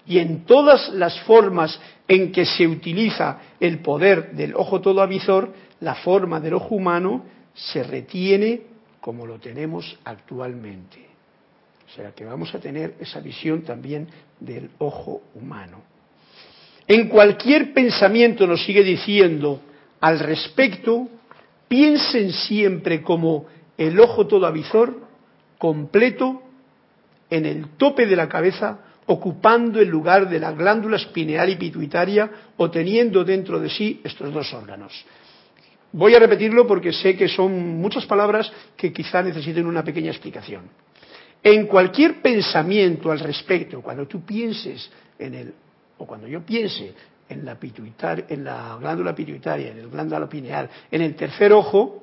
Y 0.07 0.19
en 0.19 0.45
todas 0.45 0.87
las 0.93 1.19
formas 1.23 1.77
en 2.07 2.31
que 2.31 2.45
se 2.45 2.65
utiliza 2.65 3.39
el 3.59 3.79
poder 3.79 4.31
del 4.31 4.55
ojo 4.55 4.79
todo 4.79 5.01
avizor, 5.01 5.51
la 5.81 5.95
forma 5.95 6.39
del 6.39 6.53
ojo 6.53 6.75
humano 6.75 7.25
se 7.53 7.83
retiene 7.83 8.61
como 9.01 9.25
lo 9.27 9.37
tenemos 9.37 9.99
actualmente. 10.05 11.09
O 11.87 11.93
sea 11.93 12.13
que 12.13 12.23
vamos 12.23 12.55
a 12.55 12.59
tener 12.59 12.95
esa 13.01 13.19
visión 13.19 13.63
también 13.63 14.07
del 14.39 14.69
ojo 14.77 15.23
humano. 15.35 15.90
En 16.87 17.07
cualquier 17.07 17.73
pensamiento 17.73 18.47
nos 18.47 18.63
sigue 18.63 18.83
diciendo 18.83 19.61
al 19.99 20.19
respecto, 20.19 21.07
piensen 21.67 22.31
siempre 22.31 23.01
como 23.01 23.45
el 23.77 23.99
ojo 23.99 24.27
todo 24.27 24.45
avizor, 24.45 24.99
completo, 25.57 26.41
en 27.29 27.45
el 27.45 27.69
tope 27.77 28.05
de 28.05 28.15
la 28.15 28.27
cabeza, 28.27 28.79
ocupando 29.05 29.79
el 29.79 29.87
lugar 29.87 30.29
de 30.29 30.39
la 30.39 30.51
glándula 30.51 30.97
espineal 30.97 31.49
y 31.49 31.55
pituitaria 31.55 32.29
o 32.57 32.69
teniendo 32.69 33.23
dentro 33.23 33.59
de 33.59 33.69
sí 33.69 34.01
estos 34.03 34.33
dos 34.33 34.53
órganos. 34.53 35.05
Voy 35.93 36.15
a 36.15 36.19
repetirlo 36.19 36.65
porque 36.67 36.93
sé 36.93 37.17
que 37.17 37.27
son 37.27 37.77
muchas 37.77 38.05
palabras 38.05 38.51
que 38.77 38.93
quizá 38.93 39.21
necesiten 39.21 39.65
una 39.65 39.83
pequeña 39.83 40.11
explicación. 40.11 40.69
En 41.43 41.67
cualquier 41.67 42.21
pensamiento 42.21 43.11
al 43.11 43.19
respecto, 43.19 43.81
cuando 43.81 44.07
tú 44.07 44.23
pienses 44.23 44.89
en 45.17 45.33
el 45.33 45.53
o 46.01 46.07
cuando 46.07 46.27
yo 46.27 46.41
piense 46.41 46.95
en 47.29 47.45
la, 47.45 47.57
en 48.27 48.43
la 48.43 48.77
glándula 48.77 49.13
pituitaria, 49.13 49.71
en 49.71 49.77
el 49.77 49.87
glándula 49.87 50.27
pineal, 50.27 50.67
en 50.89 51.01
el 51.01 51.15
tercer 51.15 51.53
ojo, 51.53 52.01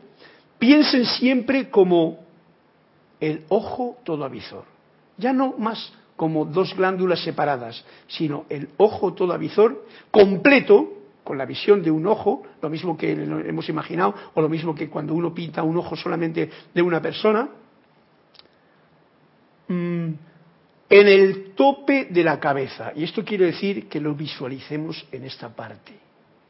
piensen 0.57 1.05
siempre 1.05 1.69
como 1.69 2.21
el 3.19 3.45
ojo 3.49 3.99
todo 4.05 4.25
avizor. 4.25 4.65
Ya 5.17 5.33
no 5.33 5.55
más 5.59 5.93
como 6.15 6.45
dos 6.45 6.75
glándulas 6.77 7.23
separadas, 7.25 7.85
sino 8.07 8.45
el 8.49 8.69
ojo 8.77 9.15
todo 9.15 9.33
avizor 9.33 9.85
completo, 10.13 10.95
con 11.25 11.37
la 11.37 11.45
visión 11.45 11.83
de 11.83 11.91
un 11.91 12.07
ojo, 12.07 12.45
lo 12.63 12.71
mismo 12.71 12.97
que 12.97 13.13
hemos 13.13 13.69
imaginado, 13.69 14.15
o 14.33 14.41
lo 14.41 14.49
mismo 14.49 14.75
que 14.77 14.89
cuando 14.89 15.13
uno 15.13 15.35
pinta 15.35 15.63
un 15.65 15.77
ojo 15.77 15.97
solamente 15.97 16.49
de 16.73 16.83
una 16.83 17.03
persona, 17.03 17.49
mm, 19.67 20.09
en 20.89 21.07
el 21.07 21.53
tope 21.55 22.07
de 22.07 22.25
la 22.25 22.41
cabeza. 22.41 22.93
Y 22.95 23.05
esto 23.05 23.25
quiere 23.25 23.47
decir 23.47 23.89
que 23.89 24.01
lo 24.01 24.15
visualicemos 24.15 25.07
en 25.13 25.25
esta 25.25 25.51
parte, 25.55 25.93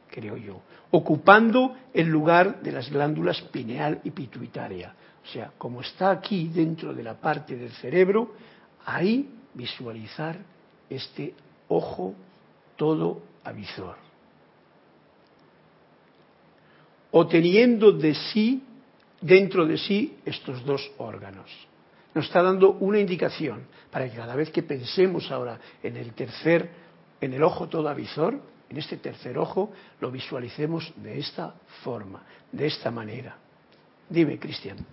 creo 0.09 0.37
yo, 0.37 0.61
ocupando 0.91 1.75
el 1.93 2.07
lugar 2.07 2.61
de 2.61 2.71
las 2.71 2.89
glándulas 2.89 3.41
pineal 3.41 3.99
y 4.03 4.11
pituitaria. 4.11 4.93
O 5.23 5.27
sea, 5.27 5.51
como 5.57 5.81
está 5.81 6.11
aquí 6.11 6.49
dentro 6.53 6.93
de 6.93 7.03
la 7.03 7.15
parte 7.15 7.55
del 7.55 7.71
cerebro, 7.71 8.33
ahí 8.85 9.29
visualizar 9.53 10.37
este 10.89 11.33
ojo 11.67 12.15
todo 12.77 13.21
avisor. 13.43 13.97
O 17.11 17.27
teniendo 17.27 17.91
de 17.91 18.13
sí, 18.13 18.63
dentro 19.19 19.65
de 19.65 19.77
sí, 19.77 20.17
estos 20.25 20.63
dos 20.63 20.89
órganos 20.97 21.68
nos 22.19 22.25
está 22.25 22.43
dando 22.43 22.71
una 22.81 22.99
indicación 22.99 23.61
para 23.89 24.09
que 24.09 24.17
cada 24.17 24.35
vez 24.35 24.49
que 24.49 24.61
pensemos 24.61 25.31
ahora 25.31 25.57
en 25.81 25.95
el 25.95 26.11
tercer, 26.11 26.69
en 27.21 27.33
el 27.33 27.41
ojo 27.41 27.69
todo 27.69 27.87
avisor, 27.87 28.37
en 28.69 28.77
este 28.77 28.97
tercer 28.97 29.37
ojo, 29.37 29.71
lo 30.01 30.11
visualicemos 30.11 30.91
de 30.97 31.17
esta 31.17 31.53
forma, 31.81 32.21
de 32.51 32.67
esta 32.67 32.91
manera. 32.91 33.37
Dime, 34.09 34.37
Cristian. 34.37 34.85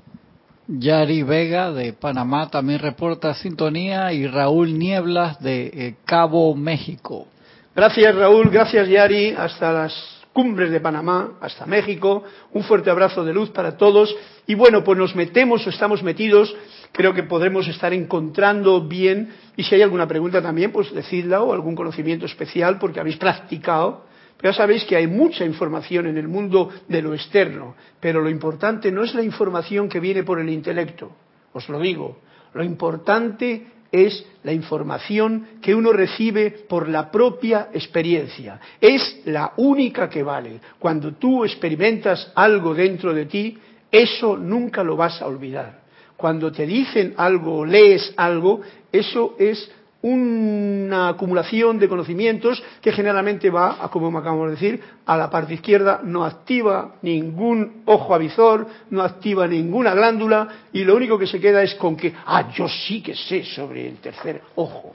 Yari 0.68 1.24
Vega 1.24 1.72
de 1.72 1.94
Panamá 1.94 2.48
también 2.48 2.78
reporta 2.78 3.34
sintonía 3.34 4.12
y 4.12 4.28
Raúl 4.28 4.78
Nieblas 4.78 5.40
de 5.42 5.66
eh, 5.66 5.96
Cabo 6.04 6.54
México. 6.54 7.26
Gracias 7.74 8.14
Raúl, 8.14 8.50
gracias 8.50 8.88
Yari, 8.88 9.30
hasta 9.30 9.72
las 9.72 10.16
cumbres 10.32 10.70
de 10.70 10.80
Panamá 10.80 11.38
hasta 11.40 11.66
México. 11.66 12.22
Un 12.52 12.62
fuerte 12.62 12.88
abrazo 12.88 13.24
de 13.24 13.32
luz 13.32 13.50
para 13.50 13.76
todos. 13.76 14.14
Y 14.46 14.54
bueno, 14.54 14.84
pues 14.84 14.96
nos 14.96 15.16
metemos 15.16 15.66
o 15.66 15.70
estamos 15.70 16.02
metidos. 16.02 16.54
Creo 16.92 17.12
que 17.12 17.22
podremos 17.22 17.68
estar 17.68 17.92
encontrando 17.92 18.86
bien. 18.86 19.32
Y 19.56 19.62
si 19.62 19.74
hay 19.74 19.82
alguna 19.82 20.06
pregunta 20.06 20.42
también, 20.42 20.72
pues 20.72 20.92
decidla 20.92 21.42
o 21.42 21.52
algún 21.52 21.74
conocimiento 21.74 22.26
especial 22.26 22.78
porque 22.78 23.00
habéis 23.00 23.16
practicado. 23.16 24.04
Pero 24.36 24.52
ya 24.52 24.56
sabéis 24.56 24.84
que 24.84 24.96
hay 24.96 25.06
mucha 25.06 25.44
información 25.44 26.06
en 26.06 26.18
el 26.18 26.28
mundo 26.28 26.70
de 26.88 27.02
lo 27.02 27.14
externo. 27.14 27.74
Pero 28.00 28.20
lo 28.20 28.28
importante 28.28 28.92
no 28.92 29.02
es 29.02 29.14
la 29.14 29.22
información 29.22 29.88
que 29.88 30.00
viene 30.00 30.22
por 30.22 30.40
el 30.40 30.48
intelecto. 30.48 31.12
Os 31.52 31.68
lo 31.68 31.80
digo. 31.80 32.18
Lo 32.52 32.62
importante 32.62 33.66
es 33.92 34.26
la 34.42 34.52
información 34.52 35.46
que 35.62 35.74
uno 35.74 35.92
recibe 35.92 36.50
por 36.68 36.88
la 36.88 37.10
propia 37.10 37.68
experiencia. 37.72 38.60
Es 38.80 39.22
la 39.24 39.52
única 39.56 40.08
que 40.08 40.22
vale. 40.22 40.60
Cuando 40.78 41.14
tú 41.14 41.44
experimentas 41.44 42.30
algo 42.34 42.74
dentro 42.74 43.14
de 43.14 43.26
ti, 43.26 43.58
eso 43.90 44.36
nunca 44.36 44.82
lo 44.82 44.96
vas 44.96 45.22
a 45.22 45.26
olvidar. 45.26 45.85
Cuando 46.16 46.50
te 46.50 46.66
dicen 46.66 47.14
algo, 47.16 47.64
lees 47.64 48.12
algo, 48.16 48.62
eso 48.90 49.34
es 49.38 49.70
una 50.02 51.08
acumulación 51.08 51.78
de 51.78 51.88
conocimientos 51.88 52.62
que 52.80 52.92
generalmente 52.92 53.50
va, 53.50 53.90
como 53.90 54.16
acabamos 54.16 54.46
de 54.46 54.52
decir, 54.52 54.82
a 55.04 55.16
la 55.16 55.28
parte 55.28 55.54
izquierda, 55.54 56.00
no 56.04 56.24
activa 56.24 56.94
ningún 57.02 57.82
ojo 57.86 58.14
avizor, 58.14 58.68
no 58.90 59.02
activa 59.02 59.48
ninguna 59.48 59.94
glándula 59.94 60.48
y 60.72 60.84
lo 60.84 60.94
único 60.94 61.18
que 61.18 61.26
se 61.26 61.40
queda 61.40 61.62
es 61.62 61.74
con 61.74 61.96
que, 61.96 62.14
ah, 62.24 62.52
yo 62.54 62.68
sí 62.68 63.02
que 63.02 63.14
sé 63.14 63.42
sobre 63.44 63.88
el 63.88 63.96
tercer 63.96 64.42
ojo. 64.54 64.94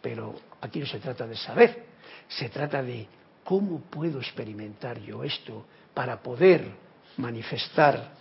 Pero 0.00 0.34
aquí 0.60 0.78
no 0.78 0.86
se 0.86 1.00
trata 1.00 1.26
de 1.26 1.36
saber, 1.36 1.86
se 2.28 2.48
trata 2.48 2.82
de 2.82 3.08
cómo 3.42 3.80
puedo 3.90 4.18
experimentar 4.20 5.00
yo 5.00 5.24
esto 5.24 5.64
para 5.94 6.22
poder 6.22 6.64
manifestar 7.16 8.12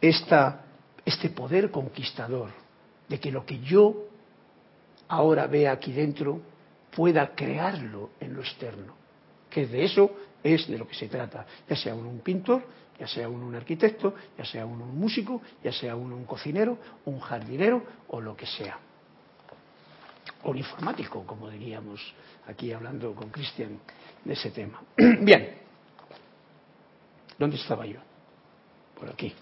esta, 0.00 0.65
este 1.06 1.30
poder 1.30 1.70
conquistador 1.70 2.50
de 3.08 3.20
que 3.20 3.30
lo 3.30 3.46
que 3.46 3.60
yo 3.60 3.94
ahora 5.08 5.46
vea 5.46 5.70
aquí 5.70 5.92
dentro 5.92 6.42
pueda 6.90 7.34
crearlo 7.34 8.10
en 8.18 8.34
lo 8.34 8.40
externo. 8.40 8.94
Que 9.48 9.66
de 9.66 9.84
eso 9.84 10.10
es 10.42 10.66
de 10.66 10.76
lo 10.76 10.86
que 10.86 10.96
se 10.96 11.08
trata, 11.08 11.46
ya 11.68 11.76
sea 11.76 11.94
uno 11.94 12.08
un 12.08 12.20
pintor, 12.20 12.62
ya 12.98 13.06
sea 13.06 13.28
uno 13.28 13.46
un 13.46 13.54
arquitecto, 13.54 14.14
ya 14.36 14.44
sea 14.44 14.66
uno 14.66 14.84
un 14.84 14.98
músico, 14.98 15.40
ya 15.62 15.72
sea 15.72 15.94
uno 15.94 16.16
un 16.16 16.24
cocinero, 16.24 16.76
un 17.04 17.20
jardinero 17.20 17.84
o 18.08 18.20
lo 18.20 18.36
que 18.36 18.46
sea. 18.46 18.78
O 20.42 20.50
un 20.50 20.58
informático, 20.58 21.24
como 21.24 21.48
diríamos 21.48 22.00
aquí 22.48 22.72
hablando 22.72 23.14
con 23.14 23.30
Cristian 23.30 23.78
de 24.24 24.32
ese 24.32 24.50
tema. 24.50 24.82
Bien, 24.96 25.54
¿dónde 27.38 27.56
estaba 27.56 27.86
yo? 27.86 28.00
Por 28.98 29.10
aquí. 29.10 29.32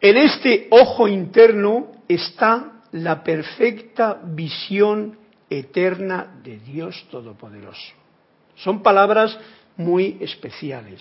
En 0.00 0.16
este 0.16 0.66
ojo 0.70 1.08
interno 1.08 1.92
está 2.08 2.84
la 2.92 3.22
perfecta 3.22 4.18
visión 4.24 5.18
eterna 5.50 6.40
de 6.42 6.58
Dios 6.58 7.06
Todopoderoso. 7.10 7.92
Son 8.56 8.82
palabras 8.82 9.38
muy 9.76 10.16
especiales. 10.20 11.00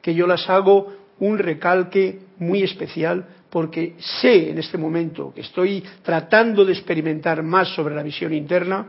que 0.00 0.14
yo 0.14 0.26
las 0.26 0.50
hago 0.50 0.92
un 1.20 1.38
recalque 1.38 2.18
muy 2.38 2.64
especial 2.64 3.24
porque 3.48 3.94
sé 4.20 4.50
en 4.50 4.58
este 4.58 4.76
momento 4.76 5.32
que 5.32 5.42
estoy 5.42 5.84
tratando 6.02 6.64
de 6.64 6.72
experimentar 6.72 7.44
más 7.44 7.68
sobre 7.68 7.94
la 7.94 8.02
visión 8.02 8.34
interna 8.34 8.88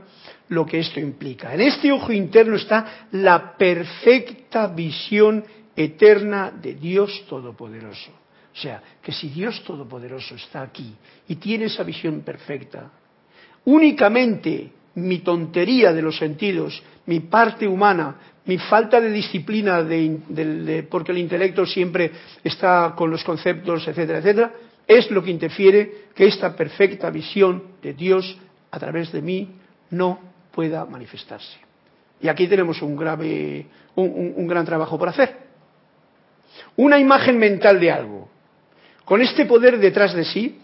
lo 0.49 0.65
que 0.65 0.79
esto 0.79 0.99
implica. 0.99 1.53
En 1.53 1.61
este 1.61 1.91
ojo 1.91 2.11
interno 2.11 2.55
está 2.55 3.07
la 3.11 3.55
perfecta 3.55 4.65
visión 4.67 5.45
eterna 5.75 6.49
de 6.49 6.73
Dios 6.73 7.25
Todopoderoso. 7.29 8.22
O 8.53 8.55
sea, 8.55 8.81
que 9.01 9.11
si 9.11 9.29
Dios 9.29 9.63
Todopoderoso 9.63 10.35
está 10.35 10.61
aquí 10.61 10.93
y 11.27 11.35
tiene 11.37 11.65
esa 11.65 11.83
visión 11.83 12.21
perfecta, 12.21 12.91
únicamente 13.65 14.71
mi 14.95 15.19
tontería 15.19 15.91
de 15.91 16.03
los 16.03 16.17
sentidos, 16.17 16.81
mi 17.07 17.21
parte 17.21 17.67
humana, 17.67 18.15
mi 18.45 18.59
falta 18.59 19.01
de 19.01 19.09
disciplina, 19.09 19.83
porque 20.89 21.11
el 21.11 21.17
intelecto 21.17 21.65
siempre 21.65 22.11
está 22.43 22.93
con 22.95 23.09
los 23.09 23.23
conceptos, 23.23 23.87
etcétera, 23.87 24.19
etcétera, 24.19 24.53
es 24.85 25.09
lo 25.09 25.23
que 25.23 25.31
interfiere 25.31 26.09
que 26.13 26.27
esta 26.27 26.55
perfecta 26.55 27.09
visión 27.09 27.63
de 27.81 27.93
Dios 27.93 28.37
a 28.69 28.77
través 28.77 29.11
de 29.11 29.21
mí 29.21 29.49
no 29.89 30.19
pueda 30.51 30.85
manifestarse. 30.85 31.57
Y 32.21 32.27
aquí 32.27 32.47
tenemos 32.47 32.81
un 32.83 32.95
grave, 32.95 33.65
un 33.95 34.47
gran 34.47 34.65
trabajo 34.65 34.99
por 34.99 35.09
hacer. 35.09 35.37
Una 36.75 36.99
imagen 36.99 37.39
mental 37.39 37.79
de 37.79 37.91
algo, 37.91 38.29
con 39.05 39.21
este 39.21 39.45
poder 39.45 39.79
detrás 39.79 40.13
de 40.13 40.23
sí, 40.23 40.59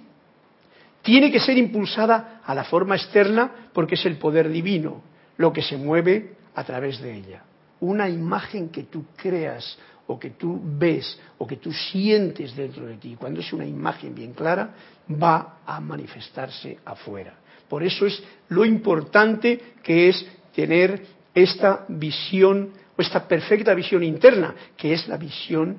tiene 1.01 1.31
que 1.31 1.39
ser 1.39 1.57
impulsada 1.57 2.41
a 2.43 2.53
la 2.53 2.63
forma 2.63 2.95
externa 2.95 3.69
porque 3.73 3.95
es 3.95 4.05
el 4.05 4.17
poder 4.17 4.49
divino 4.49 5.01
lo 5.37 5.53
que 5.53 5.61
se 5.61 5.77
mueve 5.77 6.33
a 6.55 6.63
través 6.63 6.99
de 6.99 7.15
ella. 7.15 7.43
Una 7.81 8.09
imagen 8.09 8.69
que 8.69 8.83
tú 8.83 9.05
creas 9.15 9.77
o 10.07 10.19
que 10.19 10.31
tú 10.31 10.59
ves 10.63 11.19
o 11.37 11.47
que 11.47 11.57
tú 11.57 11.71
sientes 11.71 12.55
dentro 12.55 12.85
de 12.85 12.97
ti, 12.97 13.15
cuando 13.17 13.39
es 13.39 13.53
una 13.53 13.65
imagen 13.65 14.13
bien 14.13 14.33
clara, 14.33 14.73
va 15.09 15.59
a 15.65 15.79
manifestarse 15.79 16.79
afuera. 16.83 17.35
Por 17.69 17.83
eso 17.83 18.05
es 18.05 18.21
lo 18.49 18.65
importante 18.65 19.75
que 19.83 20.09
es 20.09 20.25
tener 20.53 21.05
esta 21.33 21.85
visión 21.87 22.71
o 22.97 23.01
esta 23.01 23.27
perfecta 23.27 23.73
visión 23.73 24.03
interna, 24.03 24.55
que 24.75 24.93
es 24.93 25.07
la 25.07 25.15
visión 25.15 25.77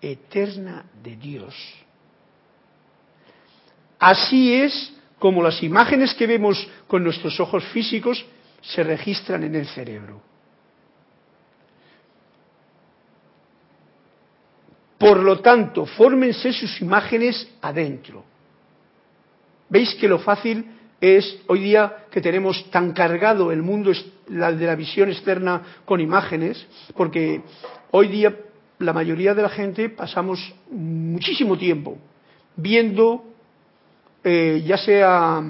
eterna 0.00 0.86
de 1.02 1.16
Dios 1.16 1.85
Así 3.98 4.54
es 4.54 4.92
como 5.18 5.42
las 5.42 5.62
imágenes 5.62 6.14
que 6.14 6.26
vemos 6.26 6.68
con 6.86 7.02
nuestros 7.02 7.40
ojos 7.40 7.64
físicos 7.66 8.24
se 8.60 8.82
registran 8.82 9.44
en 9.44 9.54
el 9.54 9.66
cerebro. 9.66 10.20
Por 14.98 15.18
lo 15.18 15.40
tanto, 15.40 15.86
fórmense 15.86 16.52
sus 16.52 16.80
imágenes 16.80 17.48
adentro. 17.60 18.24
¿Veis 19.68 19.94
que 19.94 20.08
lo 20.08 20.18
fácil 20.18 20.64
es 21.00 21.38
hoy 21.48 21.60
día 21.60 22.06
que 22.10 22.20
tenemos 22.20 22.70
tan 22.70 22.92
cargado 22.92 23.52
el 23.52 23.62
mundo 23.62 23.92
de 23.92 24.66
la 24.66 24.74
visión 24.74 25.10
externa 25.10 25.62
con 25.84 26.00
imágenes? 26.00 26.66
Porque 26.96 27.42
hoy 27.90 28.08
día 28.08 28.34
la 28.78 28.92
mayoría 28.92 29.34
de 29.34 29.42
la 29.42 29.48
gente 29.48 29.90
pasamos 29.90 30.54
muchísimo 30.70 31.56
tiempo 31.58 31.98
viendo 32.56 33.25
eh, 34.28 34.64
ya 34.66 34.76
sea 34.76 35.40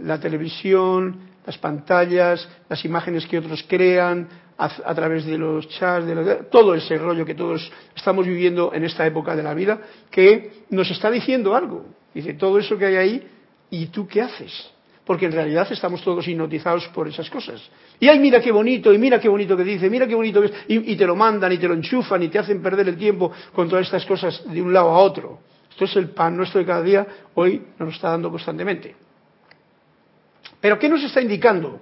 la 0.00 0.18
televisión, 0.18 1.28
las 1.44 1.58
pantallas, 1.58 2.48
las 2.70 2.82
imágenes 2.86 3.26
que 3.26 3.36
otros 3.36 3.62
crean 3.68 4.26
a, 4.56 4.94
través 4.94 5.26
de 5.26 5.36
los 5.36 5.68
chats, 5.68 6.06
de 6.06 6.46
todo 6.50 6.74
ese 6.74 6.96
rollo 6.96 7.26
que 7.26 7.34
todos 7.34 7.70
estamos 7.94 8.26
viviendo 8.26 8.72
en 8.72 8.84
esta 8.84 9.06
época 9.06 9.36
de 9.36 9.42
la 9.42 9.52
vida, 9.52 9.78
que 10.10 10.52
nos 10.70 10.90
está 10.90 11.10
diciendo 11.10 11.54
algo. 11.54 11.84
Dice, 12.14 12.32
todo 12.32 12.58
eso 12.58 12.78
que 12.78 12.86
hay 12.86 12.96
ahí, 12.96 13.28
¿y 13.68 13.88
tú 13.88 14.08
qué 14.08 14.22
haces? 14.22 14.70
Porque 15.04 15.26
en 15.26 15.32
realidad 15.32 15.68
estamos 15.70 16.02
todos 16.02 16.26
hipnotizados 16.26 16.88
por 16.94 17.06
esas 17.08 17.28
cosas. 17.28 17.60
Y 18.00 18.08
ay, 18.08 18.18
mira 18.18 18.40
qué 18.40 18.52
bonito, 18.52 18.90
y 18.90 18.96
mira 18.96 19.20
qué 19.20 19.28
bonito 19.28 19.54
que 19.54 19.64
dice, 19.64 19.90
mira 19.90 20.06
qué 20.06 20.14
bonito 20.14 20.40
que 20.40 20.46
es, 20.46 20.54
y 20.66 20.96
te 20.96 21.06
lo 21.06 21.14
mandan, 21.14 21.52
y 21.52 21.58
te 21.58 21.68
lo 21.68 21.74
enchufan, 21.74 22.22
y 22.22 22.28
te 22.28 22.38
hacen 22.38 22.62
perder 22.62 22.88
el 22.88 22.96
tiempo 22.96 23.30
con 23.54 23.68
todas 23.68 23.84
estas 23.84 24.06
cosas 24.06 24.42
de 24.50 24.62
un 24.62 24.72
lado 24.72 24.88
a 24.88 24.98
otro. 25.00 25.40
Esto 25.76 25.84
es 25.84 25.96
el 25.96 26.08
pan 26.08 26.34
nuestro 26.34 26.58
de 26.58 26.64
cada 26.64 26.82
día, 26.82 27.06
hoy 27.34 27.60
nos 27.78 27.88
lo 27.88 27.94
está 27.94 28.08
dando 28.08 28.30
constantemente. 28.30 28.96
Pero 30.58 30.78
¿qué 30.78 30.88
nos 30.88 31.04
está 31.04 31.20
indicando? 31.20 31.80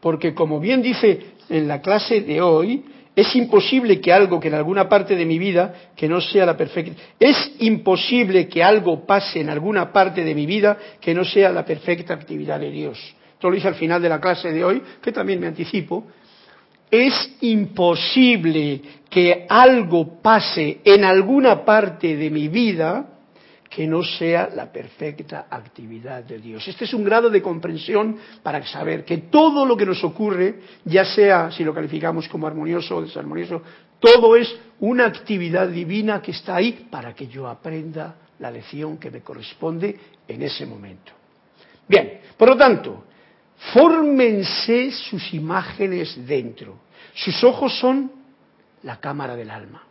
Porque 0.00 0.34
como 0.34 0.58
bien 0.58 0.82
dice 0.82 1.34
en 1.48 1.68
la 1.68 1.80
clase 1.80 2.22
de 2.22 2.42
hoy, 2.42 2.84
es 3.14 3.36
imposible 3.36 4.00
que 4.00 4.12
algo 4.12 4.40
que 4.40 4.48
en 4.48 4.54
alguna 4.54 4.88
parte 4.88 5.14
de 5.14 5.24
mi 5.24 5.38
vida, 5.38 5.72
que 5.94 6.08
no 6.08 6.20
sea 6.20 6.44
la 6.44 6.56
perfecta, 6.56 7.00
es 7.20 7.52
imposible 7.60 8.48
que 8.48 8.64
algo 8.64 9.06
pase 9.06 9.40
en 9.40 9.50
alguna 9.50 9.92
parte 9.92 10.24
de 10.24 10.34
mi 10.34 10.44
vida 10.44 10.76
que 11.00 11.14
no 11.14 11.24
sea 11.24 11.50
la 11.50 11.64
perfecta 11.64 12.14
actividad 12.14 12.58
de 12.58 12.72
Dios. 12.72 12.98
Esto 13.34 13.50
lo 13.50 13.54
dice 13.54 13.68
al 13.68 13.76
final 13.76 14.02
de 14.02 14.08
la 14.08 14.20
clase 14.20 14.50
de 14.50 14.64
hoy, 14.64 14.82
que 15.00 15.12
también 15.12 15.38
me 15.38 15.46
anticipo. 15.46 16.08
Es 16.90 17.36
imposible 17.42 18.82
que 19.08 19.46
algo 19.48 20.20
pase 20.20 20.80
en 20.82 21.04
alguna 21.04 21.64
parte 21.64 22.16
de 22.16 22.28
mi 22.28 22.48
vida 22.48 23.11
que 23.74 23.86
no 23.86 24.02
sea 24.02 24.50
la 24.54 24.70
perfecta 24.70 25.46
actividad 25.48 26.22
de 26.22 26.38
Dios. 26.38 26.68
Este 26.68 26.84
es 26.84 26.92
un 26.92 27.02
grado 27.02 27.30
de 27.30 27.40
comprensión 27.40 28.18
para 28.42 28.62
saber 28.66 29.02
que 29.02 29.16
todo 29.16 29.64
lo 29.64 29.78
que 29.78 29.86
nos 29.86 30.04
ocurre, 30.04 30.60
ya 30.84 31.06
sea 31.06 31.50
si 31.50 31.64
lo 31.64 31.72
calificamos 31.72 32.28
como 32.28 32.46
armonioso 32.46 32.96
o 32.96 33.02
desarmonioso, 33.02 33.62
todo 33.98 34.36
es 34.36 34.54
una 34.80 35.06
actividad 35.06 35.68
divina 35.68 36.20
que 36.20 36.32
está 36.32 36.56
ahí 36.56 36.86
para 36.90 37.14
que 37.14 37.28
yo 37.28 37.48
aprenda 37.48 38.16
la 38.40 38.50
lección 38.50 38.98
que 38.98 39.10
me 39.10 39.22
corresponde 39.22 39.98
en 40.28 40.42
ese 40.42 40.66
momento. 40.66 41.12
Bien, 41.88 42.20
por 42.36 42.50
lo 42.50 42.56
tanto, 42.58 43.04
fórmense 43.72 44.90
sus 44.90 45.32
imágenes 45.32 46.26
dentro. 46.26 46.80
Sus 47.14 47.42
ojos 47.42 47.78
son 47.78 48.12
la 48.82 49.00
cámara 49.00 49.34
del 49.34 49.50
alma 49.50 49.82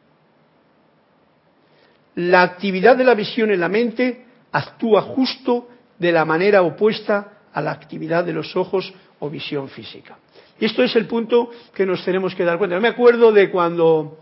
la 2.15 2.41
actividad 2.41 2.97
de 2.97 3.03
la 3.03 3.15
visión 3.15 3.51
en 3.51 3.59
la 3.59 3.69
mente 3.69 4.25
actúa 4.51 5.01
justo 5.01 5.69
de 5.97 6.11
la 6.11 6.25
manera 6.25 6.61
opuesta 6.61 7.41
a 7.53 7.61
la 7.61 7.71
actividad 7.71 8.25
de 8.25 8.33
los 8.33 8.55
ojos 8.55 8.93
o 9.19 9.29
visión 9.29 9.69
física. 9.69 10.17
Y 10.59 10.65
esto 10.65 10.83
es 10.83 10.95
el 10.95 11.07
punto 11.07 11.49
que 11.73 11.85
nos 11.85 12.03
tenemos 12.03 12.35
que 12.35 12.43
dar 12.43 12.57
cuenta. 12.57 12.75
Yo 12.75 12.81
me 12.81 12.89
acuerdo 12.89 13.31
de 13.31 13.49
cuando, 13.49 14.19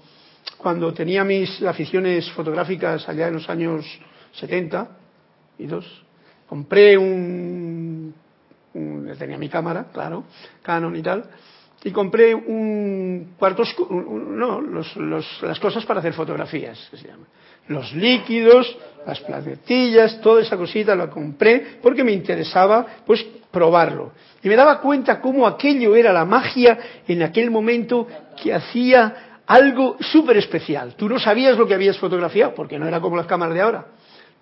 cuando 0.57 0.93
tenía 0.93 1.23
mis 1.23 1.61
aficiones 1.63 2.29
fotográficas 2.31 3.07
allá 3.09 3.27
en 3.27 3.33
los 3.35 3.49
años 3.49 3.85
70 4.33 4.89
y 5.57 5.65
dos, 5.65 5.85
compré 6.47 6.97
un, 6.97 8.13
tenía 9.17 9.37
mi 9.37 9.49
cámara, 9.49 9.87
claro, 9.91 10.25
Canon 10.61 10.95
y 10.95 11.01
tal, 11.01 11.29
y 11.83 11.91
compré 11.91 12.35
un 12.35 13.35
cuarto 13.37 13.63
no, 13.89 14.61
las 14.61 15.59
cosas 15.59 15.85
para 15.85 15.99
hacer 15.99 16.13
fotografías, 16.13 16.87
que 16.91 16.97
se 16.97 17.07
llama 17.07 17.25
los 17.69 17.93
líquidos, 17.93 18.77
las 19.05 19.19
planetillas, 19.21 20.19
toda 20.21 20.41
esa 20.41 20.57
cosita 20.57 20.95
la 20.95 21.09
compré 21.09 21.77
porque 21.81 22.03
me 22.03 22.11
interesaba 22.11 22.85
pues 23.05 23.25
probarlo. 23.51 24.11
Y 24.43 24.49
me 24.49 24.55
daba 24.55 24.81
cuenta 24.81 25.21
cómo 25.21 25.47
aquello 25.47 25.95
era 25.95 26.11
la 26.11 26.25
magia 26.25 26.77
en 27.07 27.23
aquel 27.23 27.49
momento 27.49 28.07
que 28.41 28.53
hacía 28.53 29.41
algo 29.45 29.97
súper 29.99 30.37
especial. 30.37 30.95
Tú 30.95 31.07
no 31.07 31.19
sabías 31.19 31.57
lo 31.57 31.67
que 31.67 31.73
habías 31.73 31.97
fotografiado 31.97 32.53
porque 32.53 32.77
no 32.77 32.87
era 32.87 32.99
como 32.99 33.17
las 33.17 33.25
cámaras 33.25 33.55
de 33.55 33.61
ahora. 33.61 33.85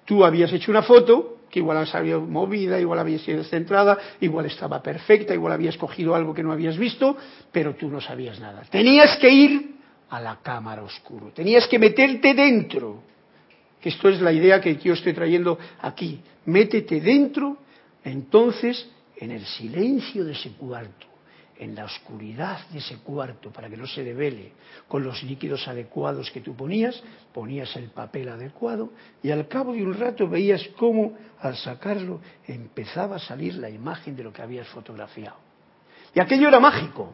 Tú 0.06 0.24
habías 0.24 0.52
hecho 0.54 0.72
una 0.72 0.84
foto 0.84 1.38
que 1.50 1.60
igual 1.60 1.86
había 1.92 2.18
movida, 2.18 2.80
igual 2.80 3.00
había 3.00 3.20
sido 3.20 3.40
descentrada, 3.40 3.98
igual 4.20 4.46
estaba 4.46 4.82
perfecta, 4.82 5.34
igual 5.34 5.54
habías 5.54 5.78
cogido 5.78 6.14
algo 6.14 6.34
que 6.34 6.44
no 6.44 6.52
habías 6.52 6.78
visto, 6.78 7.16
pero 7.52 7.76
tú 7.76 7.90
no 7.90 8.02
sabías 8.02 8.40
nada. 8.40 8.64
Tenías 8.70 9.18
que 9.18 9.30
ir 9.30 9.76
a 10.10 10.22
la 10.22 10.40
cámara 10.42 10.84
oscura, 10.84 11.28
tenías 11.34 11.68
que 11.68 11.80
meterte 11.80 12.34
dentro 12.34 13.02
esto 13.82 14.10
es 14.10 14.22
la 14.22 14.32
idea 14.32 14.60
que 14.60 14.76
yo 14.78 14.94
estoy 14.94 15.14
trayendo 15.14 15.58
aquí. 15.82 16.20
Métete 16.46 17.00
dentro, 17.00 17.58
entonces, 18.04 18.90
en 19.18 19.32
el 19.32 19.46
silencio 19.46 20.26
de 20.26 20.34
ese 20.34 20.52
cuarto, 20.52 21.08
en 21.58 21.74
la 21.76 21.86
oscuridad 21.86 22.68
de 22.70 22.80
ese 22.80 22.98
cuarto, 22.98 23.52
para 23.52 23.70
que 23.70 23.78
no 23.78 23.88
se 23.88 24.04
devele, 24.04 24.52
con 24.88 25.04
los 25.04 25.24
líquidos 25.24 25.68
adecuados 25.68 26.30
que 26.32 26.42
tú 26.42 26.56
ponías, 26.56 27.02
ponías 27.34 27.76
el 27.76 27.90
papel 27.90 28.30
adecuado 28.30 28.92
y 29.24 29.32
al 29.32 29.48
cabo 29.48 29.74
de 29.74 29.84
un 29.84 29.94
rato 29.94 30.28
veías 30.28 30.68
cómo 30.78 31.18
al 31.40 31.56
sacarlo 31.56 32.22
empezaba 32.46 33.16
a 33.16 33.20
salir 33.20 33.56
la 33.56 33.70
imagen 33.70 34.16
de 34.16 34.24
lo 34.24 34.32
que 34.32 34.42
habías 34.42 34.68
fotografiado. 34.68 35.38
Y 36.14 36.20
aquello 36.20 36.48
era 36.48 36.60
mágico, 36.60 37.14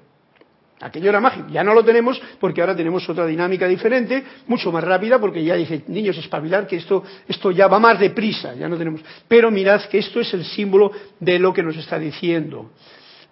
Aquello 0.79 1.09
era 1.09 1.21
mágico. 1.21 1.47
Ya 1.49 1.63
no 1.63 1.73
lo 1.73 1.83
tenemos 1.83 2.21
porque 2.39 2.61
ahora 2.61 2.75
tenemos 2.75 3.07
otra 3.07 3.25
dinámica 3.25 3.67
diferente, 3.67 4.23
mucho 4.47 4.71
más 4.71 4.83
rápida, 4.83 5.19
porque 5.19 5.43
ya 5.43 5.55
dice, 5.55 5.83
niños, 5.87 6.17
espabilar, 6.17 6.67
que 6.67 6.77
esto, 6.77 7.03
esto 7.27 7.51
ya 7.51 7.67
va 7.67 7.79
más 7.79 7.99
deprisa, 7.99 8.53
ya 8.55 8.67
no 8.67 8.77
tenemos. 8.77 9.01
Pero 9.27 9.49
mirad 9.49 9.81
que 9.83 9.99
esto 9.99 10.19
es 10.19 10.33
el 10.33 10.43
símbolo 10.43 10.91
de 11.19 11.39
lo 11.39 11.53
que 11.53 11.63
nos 11.63 11.77
está 11.77 11.97
diciendo. 11.97 12.71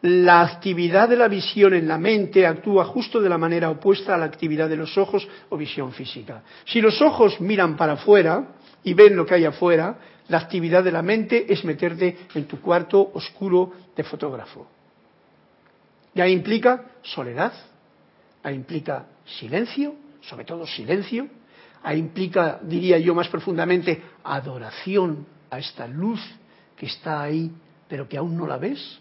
la 0.04 0.42
actividad 0.42 1.08
de 1.10 1.16
la 1.16 1.28
visión 1.28 1.74
en 1.74 1.88
la 1.88 1.98
mente 1.98 2.48
actúa 2.48 2.86
justo 2.86 3.22
de 3.22 3.30
la 3.30 3.38
manera 3.38 3.70
opuesta 3.70 4.16
a 4.16 4.18
la 4.18 4.26
actividad 4.26 4.68
de 4.68 4.78
los 4.78 4.98
ojos 4.98 5.28
o 5.50 5.58
visión 5.58 5.92
física. 5.92 6.44
Si 6.66 6.82
los 6.82 7.02
ojos 7.02 7.40
miran 7.40 7.78
para 7.78 7.94
afuera 7.94 8.56
y 8.84 8.94
ven 8.94 9.16
lo 9.16 9.26
que 9.26 9.36
hay 9.36 9.46
afuera, 9.46 10.00
la 10.28 10.40
actividad 10.40 10.84
de 10.84 10.92
la 10.92 11.02
mente 11.02 11.46
es 11.52 11.64
meterte 11.66 12.18
en 12.34 12.46
tu 12.46 12.60
cuarto 12.60 13.12
oscuro 13.14 13.74
de 13.96 14.04
fotógrafo. 14.04 14.68
Ya 16.14 16.28
implica 16.28 16.86
soledad, 17.02 17.54
ahí 18.44 18.56
implica 18.56 19.06
silencio, 19.40 19.96
sobre 20.22 20.46
todo 20.46 20.68
silencio, 20.68 21.28
ahí 21.84 22.00
implica, 22.00 22.60
diría 22.62 22.98
yo 23.00 23.16
más 23.16 23.28
profundamente, 23.30 24.02
adoración 24.24 25.26
a 25.50 25.60
esta 25.60 25.88
luz 25.88 26.20
que 26.76 26.88
está 26.88 27.22
ahí, 27.22 27.52
pero 27.88 28.08
que 28.08 28.18
aún 28.18 28.38
no 28.38 28.46
la 28.46 28.58
ves, 28.58 29.00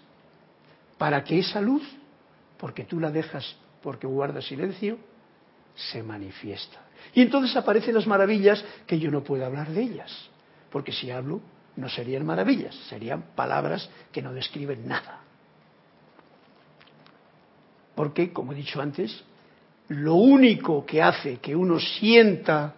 para 0.98 1.24
que 1.24 1.38
esa 1.38 1.60
luz, 1.60 1.82
porque 2.58 2.84
tú 2.84 3.00
la 3.00 3.10
dejas, 3.10 3.56
porque 3.82 4.06
guardas 4.06 4.46
silencio, 4.46 4.98
se 5.74 6.02
manifiesta. 6.02 6.78
Y 7.14 7.22
entonces 7.22 7.56
aparecen 7.56 7.94
las 7.94 8.06
maravillas 8.06 8.62
que 8.86 8.98
yo 8.98 9.10
no 9.10 9.24
puedo 9.24 9.44
hablar 9.46 9.70
de 9.70 9.82
ellas, 9.82 10.12
porque 10.70 10.92
si 10.92 11.10
hablo 11.10 11.40
no 11.76 11.88
serían 11.88 12.26
maravillas, 12.26 12.74
serían 12.88 13.22
palabras 13.34 13.88
que 14.12 14.22
no 14.22 14.32
describen 14.32 14.86
nada. 14.86 15.22
Porque, 18.00 18.32
como 18.32 18.52
he 18.52 18.54
dicho 18.54 18.80
antes, 18.80 19.22
lo 19.88 20.14
único 20.14 20.86
que 20.86 21.02
hace 21.02 21.36
que 21.36 21.54
uno 21.54 21.78
sienta 21.78 22.74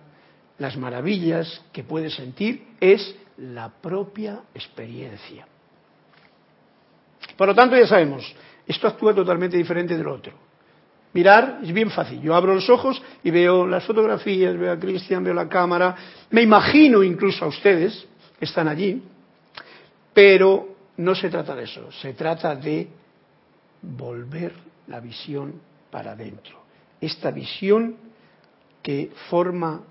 las 0.59 0.77
maravillas 0.77 1.63
que 1.73 1.85
puede 1.85 2.11
sentir 2.11 2.75
es 2.81 3.15
la 3.37 3.69
propia 3.69 4.41
experiencia. 4.53 5.47
Por 7.37 7.47
lo 7.47 7.55
tanto, 7.55 7.77
ya 7.77 7.87
sabemos, 7.87 8.35
esto 8.67 8.89
actúa 8.89 9.15
totalmente 9.15 9.57
diferente 9.57 9.97
del 9.97 10.09
otro. 10.09 10.33
Mirar 11.13 11.61
es 11.63 11.73
bien 11.73 11.93
fácil. 11.93 12.21
Yo 12.21 12.35
abro 12.35 12.57
los 12.57 12.69
ojos 12.69 13.01
y 13.23 13.31
veo 13.31 13.65
las 13.65 13.85
fotografías, 13.85 14.59
veo 14.59 14.73
a 14.73 14.81
Cristian, 14.81 15.23
veo 15.23 15.35
la 15.35 15.49
cámara, 15.49 15.95
me 16.31 16.43
imagino 16.43 17.01
incluso 17.05 17.45
a 17.45 17.49
ustedes 17.49 18.09
que 18.41 18.45
están 18.45 18.67
allí, 18.67 19.01
pero 20.13 20.75
no 20.97 21.15
se 21.15 21.31
trata 21.31 21.55
de 21.55 21.63
eso, 21.63 21.93
se 21.93 22.13
trata 22.13 22.57
de 22.57 22.89
volver 23.83 24.72
la 24.87 25.01
visión 25.01 25.61
para 25.91 26.13
adentro. 26.13 26.63
Esta 27.01 27.31
visión 27.31 27.97
que 28.83 29.11
forma 29.29 29.83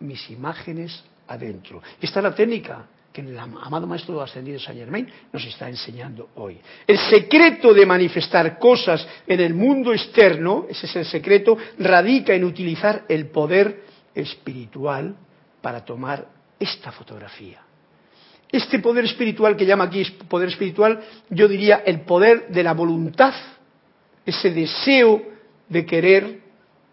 mis 0.00 0.30
imágenes 0.30 1.02
adentro. 1.28 1.82
Esta 2.00 2.20
es 2.20 2.24
la 2.24 2.34
técnica 2.34 2.86
que 3.12 3.20
el 3.20 3.38
amado 3.38 3.86
Maestro 3.86 4.20
Ascendido 4.22 4.58
Saint 4.58 4.80
Germain 4.80 5.06
nos 5.32 5.44
está 5.44 5.68
enseñando 5.68 6.30
hoy. 6.36 6.58
El 6.86 6.98
secreto 6.98 7.74
de 7.74 7.84
manifestar 7.84 8.58
cosas 8.58 9.06
en 9.26 9.40
el 9.40 9.54
mundo 9.54 9.92
externo, 9.92 10.66
ese 10.68 10.86
es 10.86 10.96
el 10.96 11.04
secreto, 11.04 11.56
radica 11.78 12.32
en 12.34 12.44
utilizar 12.44 13.04
el 13.08 13.26
poder 13.26 13.84
espiritual 14.14 15.14
para 15.60 15.84
tomar 15.84 16.26
esta 16.58 16.90
fotografía. 16.90 17.60
Este 18.50 18.78
poder 18.78 19.04
espiritual 19.04 19.56
que 19.56 19.66
llama 19.66 19.84
aquí 19.84 20.04
poder 20.28 20.48
espiritual, 20.48 21.00
yo 21.30 21.48
diría 21.48 21.82
el 21.86 22.02
poder 22.02 22.48
de 22.48 22.62
la 22.62 22.72
voluntad, 22.74 23.34
ese 24.24 24.50
deseo 24.50 25.22
de 25.68 25.86
querer 25.86 26.40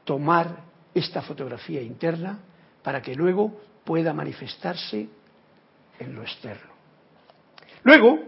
tomar 0.03 0.63
esta 0.93 1.21
fotografía 1.21 1.81
interna 1.81 2.39
para 2.81 3.01
que 3.01 3.15
luego 3.15 3.61
pueda 3.83 4.13
manifestarse 4.13 5.07
en 5.99 6.15
lo 6.15 6.21
externo. 6.21 6.71
Luego, 7.83 8.19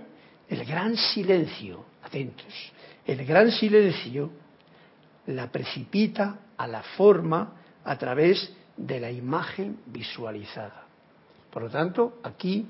el 0.50 0.66
gran 0.66 0.96
silencio, 0.96 1.86
atentos, 2.04 2.72
el 3.06 3.26
gran 3.26 3.52
silencio 3.52 4.32
la 5.28 5.52
precipita 5.52 6.40
a 6.58 6.68
la 6.68 6.84
forma 6.84 7.54
a 7.84 7.98
través 7.98 8.54
de 8.78 9.00
la 9.00 9.12
imagen 9.12 9.80
visualizada. 9.88 10.86
Por 11.52 11.64
lo 11.64 11.70
tanto, 11.70 12.20
aquí 12.24 12.68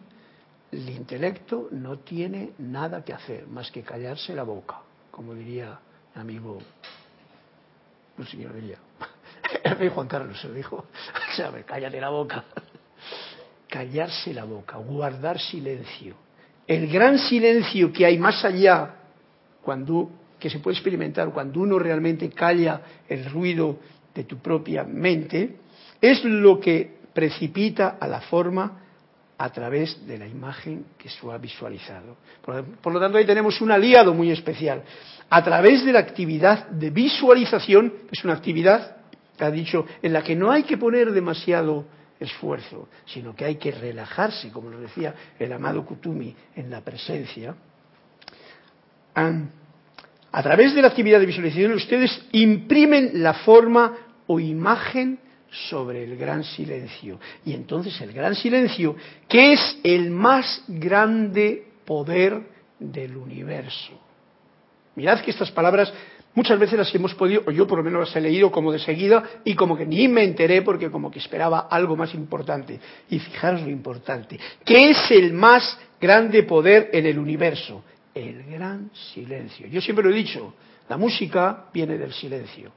el 0.71 0.89
intelecto 0.89 1.67
no 1.71 1.99
tiene 1.99 2.51
nada 2.59 3.03
que 3.03 3.13
hacer 3.13 3.47
más 3.47 3.71
que 3.71 3.83
callarse 3.83 4.33
la 4.33 4.43
boca, 4.43 4.79
como 5.11 5.33
diría 5.33 5.79
amigo, 6.15 6.59
no 8.17 8.25
sé 8.25 8.37
quién 8.37 8.53
diría, 8.53 8.77
el 9.79 9.89
Juan 9.89 10.07
Carlos 10.07 10.39
se 10.39 10.47
lo 10.47 10.53
dijo, 10.53 10.85
cállate 11.65 11.99
la 11.99 12.09
boca. 12.09 12.43
Callarse 13.67 14.33
la 14.33 14.43
boca, 14.43 14.77
guardar 14.77 15.39
silencio. 15.39 16.15
El 16.67 16.91
gran 16.91 17.17
silencio 17.17 17.91
que 17.91 18.05
hay 18.05 18.17
más 18.17 18.43
allá, 18.43 18.95
cuando, 19.61 20.09
que 20.39 20.49
se 20.49 20.59
puede 20.59 20.75
experimentar 20.75 21.31
cuando 21.31 21.61
uno 21.61 21.79
realmente 21.79 22.29
calla 22.29 22.81
el 23.07 23.25
ruido 23.31 23.79
de 24.13 24.25
tu 24.25 24.39
propia 24.39 24.83
mente, 24.83 25.55
es 26.01 26.23
lo 26.25 26.59
que 26.59 26.99
precipita 27.13 27.97
a 27.99 28.07
la 28.07 28.21
forma 28.21 28.79
a 29.41 29.49
través 29.49 30.05
de 30.05 30.19
la 30.19 30.27
imagen 30.27 30.85
que 30.99 31.09
se 31.09 31.31
ha 31.31 31.37
visualizado. 31.39 32.17
Por, 32.45 32.63
por, 32.75 32.93
lo 32.93 32.99
tanto, 32.99 33.17
ahí 33.17 33.25
tenemos 33.25 33.59
un 33.59 33.71
aliado 33.71 34.13
muy 34.13 34.29
especial. 34.29 34.83
A 35.27 35.43
través 35.43 35.83
de 35.83 35.91
la 35.91 35.99
actividad 35.99 36.67
de 36.67 36.91
visualización, 36.91 37.89
que 37.89 38.11
es 38.11 38.23
una 38.23 38.33
actividad, 38.33 38.97
que 39.35 39.43
ha 39.43 39.49
dicho, 39.49 39.87
en 40.03 40.13
la 40.13 40.21
que 40.21 40.35
no 40.35 40.51
hay 40.51 40.61
que 40.61 40.77
poner 40.77 41.11
demasiado 41.11 41.85
esfuerzo, 42.19 42.87
sino 43.03 43.35
que 43.35 43.45
hay 43.45 43.55
que 43.55 43.71
relajarse, 43.71 44.51
como 44.51 44.69
lo 44.69 44.79
decía 44.79 45.15
el 45.39 45.51
amado 45.51 45.83
Kutumi 45.83 46.35
en 46.55 46.69
la 46.69 46.81
presencia. 46.81 47.55
A 49.15 50.43
través 50.43 50.75
de 50.75 50.83
la 50.83 50.89
actividad 50.89 51.19
de 51.19 51.25
visualización 51.25 51.71
ustedes 51.71 52.27
imprimen 52.31 53.23
la 53.23 53.33
forma 53.33 53.97
o 54.27 54.39
imagen 54.39 55.17
sobre 55.69 56.03
el 56.03 56.17
gran 56.17 56.43
silencio. 56.43 57.19
Y 57.45 57.53
entonces 57.53 57.99
el 58.01 58.13
gran 58.13 58.35
silencio, 58.35 58.95
que 59.27 59.53
es 59.53 59.79
el 59.83 60.09
más 60.09 60.63
grande 60.67 61.67
poder 61.85 62.41
del 62.79 63.17
universo. 63.17 63.99
Mirad 64.95 65.21
que 65.21 65.31
estas 65.31 65.51
palabras 65.51 65.93
Muchas 66.33 66.57
veces 66.57 66.79
las 66.79 66.95
hemos 66.95 67.13
podido, 67.13 67.43
o 67.45 67.51
yo 67.51 67.67
por 67.67 67.79
lo 67.79 67.83
menos 67.83 68.07
las 68.07 68.15
he 68.15 68.21
leído 68.21 68.51
como 68.51 68.71
de 68.71 68.79
seguida 68.79 69.41
y 69.43 69.53
como 69.53 69.75
que 69.75 69.85
ni 69.85 70.07
me 70.07 70.23
enteré 70.23 70.61
porque 70.61 70.89
como 70.89 71.11
que 71.11 71.19
esperaba 71.19 71.67
algo 71.69 71.97
más 71.97 72.13
importante. 72.13 72.79
Y 73.09 73.19
fijaros 73.19 73.61
lo 73.63 73.69
importante, 73.69 74.39
¿qué 74.63 74.91
es 74.91 75.11
el 75.11 75.33
más 75.33 75.77
grande 75.99 76.43
poder 76.43 76.89
en 76.93 77.05
el 77.05 77.19
universo? 77.19 77.83
El 78.15 78.43
gran 78.43 78.91
silencio. 79.13 79.67
Yo 79.67 79.81
siempre 79.81 80.05
lo 80.05 80.11
he 80.11 80.17
dicho, 80.17 80.53
la 80.87 80.95
música 80.95 81.65
viene 81.73 81.97
del 81.97 82.13
silencio. 82.13 82.71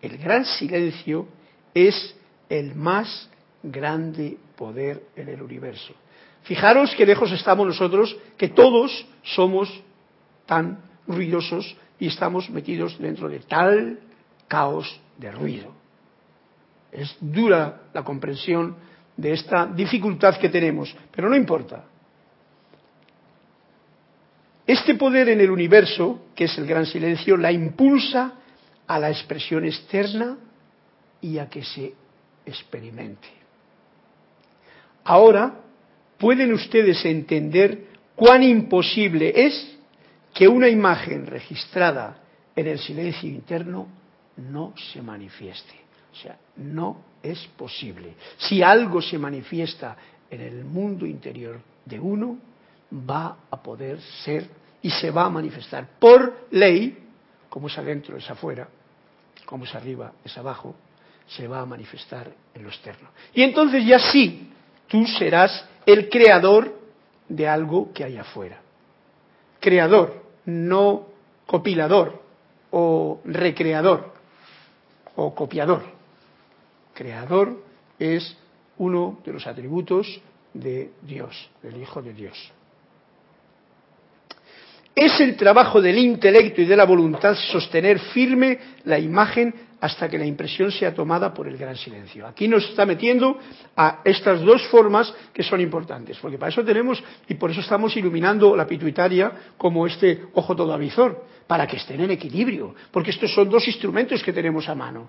El 0.00 0.16
gran 0.16 0.46
silencio 0.46 1.28
es 1.74 2.14
el 2.48 2.74
más 2.74 3.28
grande 3.62 4.36
poder 4.56 5.02
en 5.16 5.28
el 5.28 5.42
universo. 5.42 5.94
Fijaros 6.42 6.94
que 6.96 7.06
lejos 7.06 7.30
estamos 7.32 7.66
nosotros, 7.66 8.16
que 8.36 8.48
todos 8.48 9.06
somos 9.22 9.68
tan 10.46 10.78
ruidosos 11.06 11.76
y 11.98 12.08
estamos 12.08 12.50
metidos 12.50 12.98
dentro 12.98 13.28
de 13.28 13.38
tal 13.40 14.00
caos 14.48 15.00
de 15.18 15.30
ruido. 15.30 15.72
Es 16.90 17.16
dura 17.20 17.82
la 17.94 18.02
comprensión 18.02 18.76
de 19.16 19.32
esta 19.32 19.66
dificultad 19.66 20.36
que 20.36 20.48
tenemos, 20.48 20.94
pero 21.14 21.28
no 21.28 21.36
importa. 21.36 21.84
Este 24.66 24.94
poder 24.94 25.28
en 25.28 25.40
el 25.40 25.50
universo, 25.50 26.26
que 26.34 26.44
es 26.44 26.58
el 26.58 26.66
gran 26.66 26.86
silencio, 26.86 27.36
la 27.36 27.52
impulsa 27.52 28.34
a 28.86 28.98
la 28.98 29.10
expresión 29.10 29.64
externa 29.64 30.36
y 31.22 31.38
a 31.38 31.48
que 31.48 31.64
se 31.64 31.94
experimente. 32.44 33.28
Ahora 35.04 35.54
pueden 36.18 36.52
ustedes 36.52 37.04
entender 37.04 37.86
cuán 38.14 38.42
imposible 38.42 39.32
es 39.34 39.76
que 40.34 40.46
una 40.46 40.68
imagen 40.68 41.26
registrada 41.26 42.18
en 42.54 42.66
el 42.66 42.78
silencio 42.78 43.28
interno 43.28 43.88
no 44.36 44.74
se 44.92 45.02
manifieste. 45.02 45.74
O 46.12 46.14
sea, 46.14 46.36
no 46.56 47.04
es 47.22 47.38
posible. 47.56 48.14
Si 48.36 48.62
algo 48.62 49.00
se 49.00 49.18
manifiesta 49.18 49.96
en 50.30 50.40
el 50.40 50.64
mundo 50.64 51.06
interior 51.06 51.60
de 51.84 51.98
uno, 51.98 52.38
va 52.92 53.38
a 53.50 53.62
poder 53.62 54.00
ser 54.00 54.46
y 54.82 54.90
se 54.90 55.10
va 55.10 55.24
a 55.24 55.30
manifestar 55.30 55.88
por 55.98 56.46
ley, 56.50 56.98
como 57.48 57.68
es 57.68 57.78
adentro 57.78 58.16
es 58.16 58.28
afuera, 58.30 58.68
como 59.46 59.64
es 59.64 59.74
arriba 59.74 60.12
es 60.24 60.36
abajo, 60.36 60.74
se 61.26 61.46
va 61.46 61.60
a 61.60 61.66
manifestar 61.66 62.30
en 62.54 62.62
lo 62.62 62.68
externo. 62.68 63.08
Y 63.34 63.42
entonces 63.42 63.84
ya 63.84 63.98
sí, 63.98 64.50
tú 64.88 65.06
serás 65.06 65.66
el 65.86 66.08
creador 66.08 66.78
de 67.28 67.48
algo 67.48 67.92
que 67.92 68.04
hay 68.04 68.16
afuera. 68.16 68.60
Creador, 69.60 70.22
no 70.44 71.06
copilador 71.46 72.22
o 72.70 73.20
recreador 73.24 74.12
o 75.16 75.34
copiador. 75.34 75.82
Creador 76.94 77.62
es 77.98 78.36
uno 78.78 79.20
de 79.24 79.32
los 79.32 79.46
atributos 79.46 80.20
de 80.52 80.92
Dios, 81.02 81.50
del 81.62 81.80
Hijo 81.80 82.02
de 82.02 82.12
Dios. 82.12 82.52
Es 84.94 85.20
el 85.20 85.36
trabajo 85.36 85.80
del 85.80 85.96
intelecto 85.98 86.60
y 86.60 86.66
de 86.66 86.76
la 86.76 86.84
voluntad 86.84 87.34
sostener 87.34 87.98
firme 87.98 88.58
la 88.84 88.98
imagen 88.98 89.54
hasta 89.82 90.08
que 90.08 90.16
la 90.16 90.24
impresión 90.24 90.70
sea 90.70 90.94
tomada 90.94 91.34
por 91.34 91.48
el 91.48 91.56
gran 91.56 91.76
silencio. 91.76 92.24
Aquí 92.24 92.46
nos 92.46 92.64
está 92.68 92.86
metiendo 92.86 93.36
a 93.76 93.98
estas 94.04 94.40
dos 94.40 94.62
formas 94.68 95.12
que 95.34 95.42
son 95.42 95.60
importantes, 95.60 96.18
porque 96.22 96.38
para 96.38 96.52
eso 96.52 96.64
tenemos 96.64 97.02
y 97.28 97.34
por 97.34 97.50
eso 97.50 97.60
estamos 97.60 97.96
iluminando 97.96 98.54
la 98.54 98.64
pituitaria 98.64 99.32
como 99.58 99.84
este 99.84 100.26
ojo 100.34 100.54
todo 100.54 100.72
avizor, 100.72 101.24
para 101.48 101.66
que 101.66 101.78
estén 101.78 102.00
en 102.00 102.12
equilibrio, 102.12 102.76
porque 102.92 103.10
estos 103.10 103.34
son 103.34 103.50
dos 103.50 103.66
instrumentos 103.66 104.22
que 104.22 104.32
tenemos 104.32 104.68
a 104.68 104.76
mano. 104.76 105.08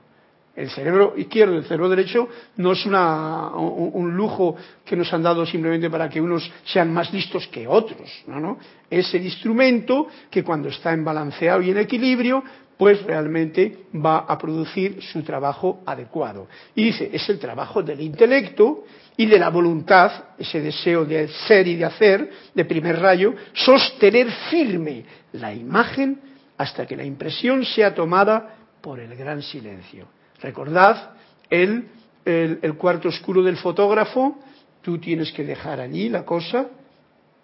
El 0.56 0.72
cerebro 0.72 1.14
izquierdo 1.18 1.54
y 1.54 1.58
el 1.58 1.66
cerebro 1.66 1.90
derecho 1.90 2.28
no 2.58 2.72
es 2.72 2.84
una, 2.88 3.50
un, 3.56 4.16
lujo 4.16 4.56
que 4.86 4.96
nos 4.96 5.12
han 5.14 5.22
dado 5.22 5.46
simplemente 5.46 5.90
para 5.90 6.10
que 6.10 6.22
unos 6.22 6.52
sean 6.66 6.92
más 6.92 7.14
listos 7.14 7.48
que 7.48 7.68
otros, 7.68 8.24
¿no? 8.26 8.40
¿no? 8.40 8.58
Es 8.90 9.14
el 9.14 9.24
instrumento 9.24 10.08
que 10.32 10.44
cuando 10.44 10.70
está 10.70 10.94
en 10.94 11.04
balanceado 11.04 11.62
y 11.62 11.72
en 11.72 11.78
equilibrio 11.78 12.44
pues 12.78 13.04
realmente 13.04 13.86
va 13.94 14.20
a 14.20 14.38
producir 14.38 15.02
su 15.02 15.22
trabajo 15.24 15.82
adecuado. 15.86 16.48
Y 16.76 16.86
dice, 16.86 17.10
es 17.14 17.28
el 17.30 17.40
trabajo 17.40 17.84
del 17.84 18.02
intelecto 18.02 18.84
y 19.16 19.26
de 19.26 19.40
la 19.40 19.50
voluntad, 19.50 20.12
ese 20.38 20.60
deseo 20.60 21.06
de 21.06 21.28
ser 21.28 21.68
y 21.68 21.76
de 21.76 21.86
hacer, 21.86 22.30
de 22.54 22.66
primer 22.66 23.00
rayo, 23.00 23.36
sostener 23.54 24.32
firme 24.50 25.06
la 25.34 25.54
imagen 25.54 26.20
hasta 26.58 26.86
que 26.86 26.96
la 26.96 27.04
impresión 27.04 27.64
sea 27.66 27.94
tomada 27.94 28.56
por 28.82 29.00
el 29.00 29.16
gran 29.16 29.42
silencio. 29.42 30.08
Recordad 30.42 31.12
el, 31.50 31.88
el 32.26 32.74
cuarto 32.76 33.10
oscuro 33.10 33.44
del 33.44 33.58
fotógrafo, 33.58 34.40
tú 34.82 34.98
tienes 34.98 35.32
que 35.32 35.44
dejar 35.44 35.80
allí 35.80 36.10
la 36.10 36.26
cosa 36.26 36.68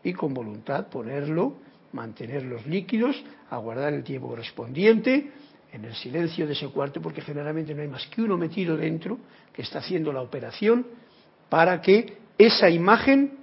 y 0.04 0.14
con 0.14 0.34
voluntad 0.34 0.88
ponerlo 0.88 1.69
mantener 1.94 2.44
los 2.44 2.66
líquidos, 2.66 3.22
aguardar 3.50 3.94
el 3.94 4.04
tiempo 4.04 4.28
correspondiente 4.28 5.32
en 5.72 5.86
el 5.86 5.96
silencio 5.96 6.48
de 6.48 6.54
ese 6.54 6.68
cuarto, 6.68 7.02
porque 7.02 7.22
generalmente 7.22 7.74
no 7.74 7.82
hay 7.82 7.88
más 7.88 8.08
que 8.08 8.22
uno 8.22 8.38
metido 8.38 8.76
dentro 8.76 9.18
que 9.54 9.62
está 9.62 9.80
haciendo 9.80 10.12
la 10.12 10.22
operación 10.22 10.86
para 11.48 11.82
que 11.82 12.18
esa 12.38 12.70
imagen 12.70 13.38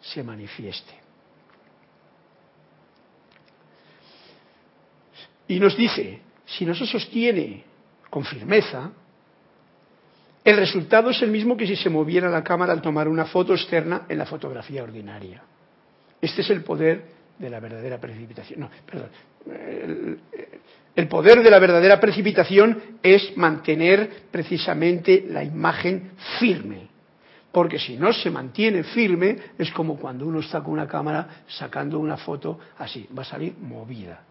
se 0.00 0.22
manifieste. 0.22 0.94
Y 5.46 5.60
nos 5.60 5.76
dice, 5.76 6.20
si 6.46 6.64
no 6.64 6.74
se 6.74 6.86
sostiene 6.86 7.64
con 8.08 8.24
firmeza, 8.24 8.90
el 10.42 10.56
resultado 10.56 11.10
es 11.10 11.22
el 11.22 11.30
mismo 11.30 11.56
que 11.56 11.66
si 11.66 11.76
se 11.76 11.90
moviera 11.90 12.28
la 12.28 12.44
cámara 12.44 12.72
al 12.72 12.82
tomar 12.82 13.08
una 13.08 13.26
foto 13.26 13.54
externa 13.54 14.06
en 14.08 14.18
la 14.18 14.26
fotografía 14.26 14.82
ordinaria. 14.82 15.42
Este 16.20 16.42
es 16.42 16.50
el 16.50 16.62
poder 16.62 17.13
de 17.38 17.50
la 17.50 17.60
verdadera 17.60 17.98
precipitación. 17.98 18.60
No, 18.60 18.70
perdón. 18.86 19.08
El, 20.94 21.08
poder 21.08 21.42
de 21.42 21.50
la 21.50 21.58
verdadera 21.58 22.00
precipitación 22.00 22.98
es 23.02 23.36
mantener 23.36 24.08
precisamente 24.30 25.24
la 25.28 25.42
imagen 25.42 26.12
firme. 26.38 26.88
Porque 27.52 27.78
si 27.78 27.96
no 27.96 28.12
se 28.12 28.30
mantiene 28.30 28.82
firme, 28.82 29.36
es 29.58 29.70
como 29.72 29.96
cuando 29.96 30.26
uno 30.26 30.40
está 30.40 30.60
con 30.62 30.72
una 30.72 30.88
cámara 30.88 31.44
sacando 31.46 31.98
una 31.98 32.16
foto 32.16 32.58
así, 32.78 33.08
va 33.16 33.22
a 33.22 33.26
salir 33.26 33.54
movida 33.58 34.24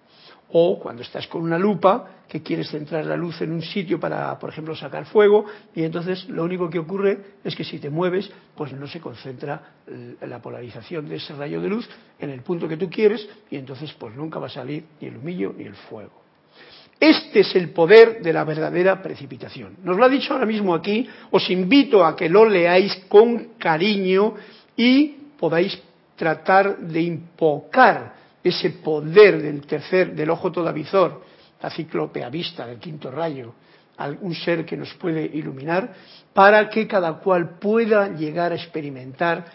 o 0.49 0.79
cuando 0.79 1.01
estás 1.01 1.27
con 1.27 1.41
una 1.41 1.57
lupa 1.57 2.23
que 2.27 2.41
quieres 2.41 2.69
centrar 2.69 3.05
la 3.05 3.17
luz 3.17 3.41
en 3.41 3.51
un 3.51 3.61
sitio 3.61 3.99
para, 3.99 4.37
por 4.39 4.49
ejemplo, 4.49 4.75
sacar 4.75 5.05
fuego 5.05 5.45
y 5.75 5.83
entonces 5.83 6.27
lo 6.29 6.43
único 6.43 6.69
que 6.69 6.79
ocurre 6.79 7.17
es 7.43 7.55
que 7.55 7.63
si 7.63 7.79
te 7.79 7.89
mueves, 7.89 8.29
pues 8.55 8.73
no 8.73 8.87
se 8.87 8.99
concentra 8.99 9.73
la 10.21 10.41
polarización 10.41 11.07
de 11.07 11.15
ese 11.15 11.33
rayo 11.33 11.61
de 11.61 11.69
luz 11.69 11.89
en 12.19 12.29
el 12.29 12.41
punto 12.41 12.67
que 12.67 12.77
tú 12.77 12.89
quieres 12.89 13.27
y 13.49 13.57
entonces 13.57 13.93
pues 13.93 14.15
nunca 14.15 14.39
va 14.39 14.47
a 14.47 14.49
salir 14.49 14.83
ni 14.99 15.07
el 15.07 15.17
humillo 15.17 15.53
ni 15.57 15.65
el 15.65 15.75
fuego. 15.75 16.23
Este 16.99 17.41
es 17.41 17.55
el 17.55 17.71
poder 17.71 18.21
de 18.21 18.31
la 18.31 18.43
verdadera 18.45 19.01
precipitación. 19.01 19.77
Nos 19.83 19.97
lo 19.97 20.05
ha 20.05 20.09
dicho 20.09 20.33
ahora 20.33 20.45
mismo 20.45 20.73
aquí, 20.73 21.07
os 21.31 21.49
invito 21.49 22.05
a 22.05 22.15
que 22.15 22.29
lo 22.29 22.47
leáis 22.47 22.95
con 23.09 23.55
cariño 23.57 24.35
y 24.77 25.07
podáis 25.37 25.77
tratar 26.15 26.77
de 26.77 27.01
invocar 27.01 28.22
ese 28.43 28.71
poder 28.71 29.41
del 29.41 29.61
tercer, 29.61 30.13
del 30.13 30.29
ojo 30.29 30.51
todavizor, 30.51 31.21
la 31.61 31.69
ciclopea 31.69 32.29
vista, 32.29 32.67
del 32.67 32.79
quinto 32.79 33.09
rayo, 33.09 33.53
algún 33.97 34.35
ser 34.35 34.65
que 34.65 34.75
nos 34.75 34.93
puede 34.95 35.23
iluminar, 35.25 35.93
para 36.33 36.69
que 36.69 36.87
cada 36.87 37.13
cual 37.19 37.57
pueda 37.59 38.09
llegar 38.09 38.51
a 38.51 38.55
experimentar, 38.55 39.45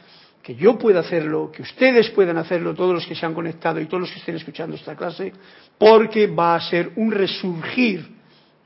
que 0.42 0.54
yo 0.54 0.78
pueda 0.78 1.00
hacerlo, 1.00 1.52
que 1.52 1.62
ustedes 1.62 2.08
puedan 2.10 2.38
hacerlo, 2.38 2.74
todos 2.74 2.94
los 2.94 3.06
que 3.06 3.14
se 3.14 3.26
han 3.26 3.34
conectado 3.34 3.80
y 3.80 3.86
todos 3.86 4.02
los 4.02 4.10
que 4.10 4.20
estén 4.20 4.36
escuchando 4.36 4.76
esta 4.76 4.96
clase, 4.96 5.32
porque 5.76 6.26
va 6.26 6.54
a 6.54 6.60
ser 6.60 6.92
un 6.96 7.10
resurgir 7.10 8.08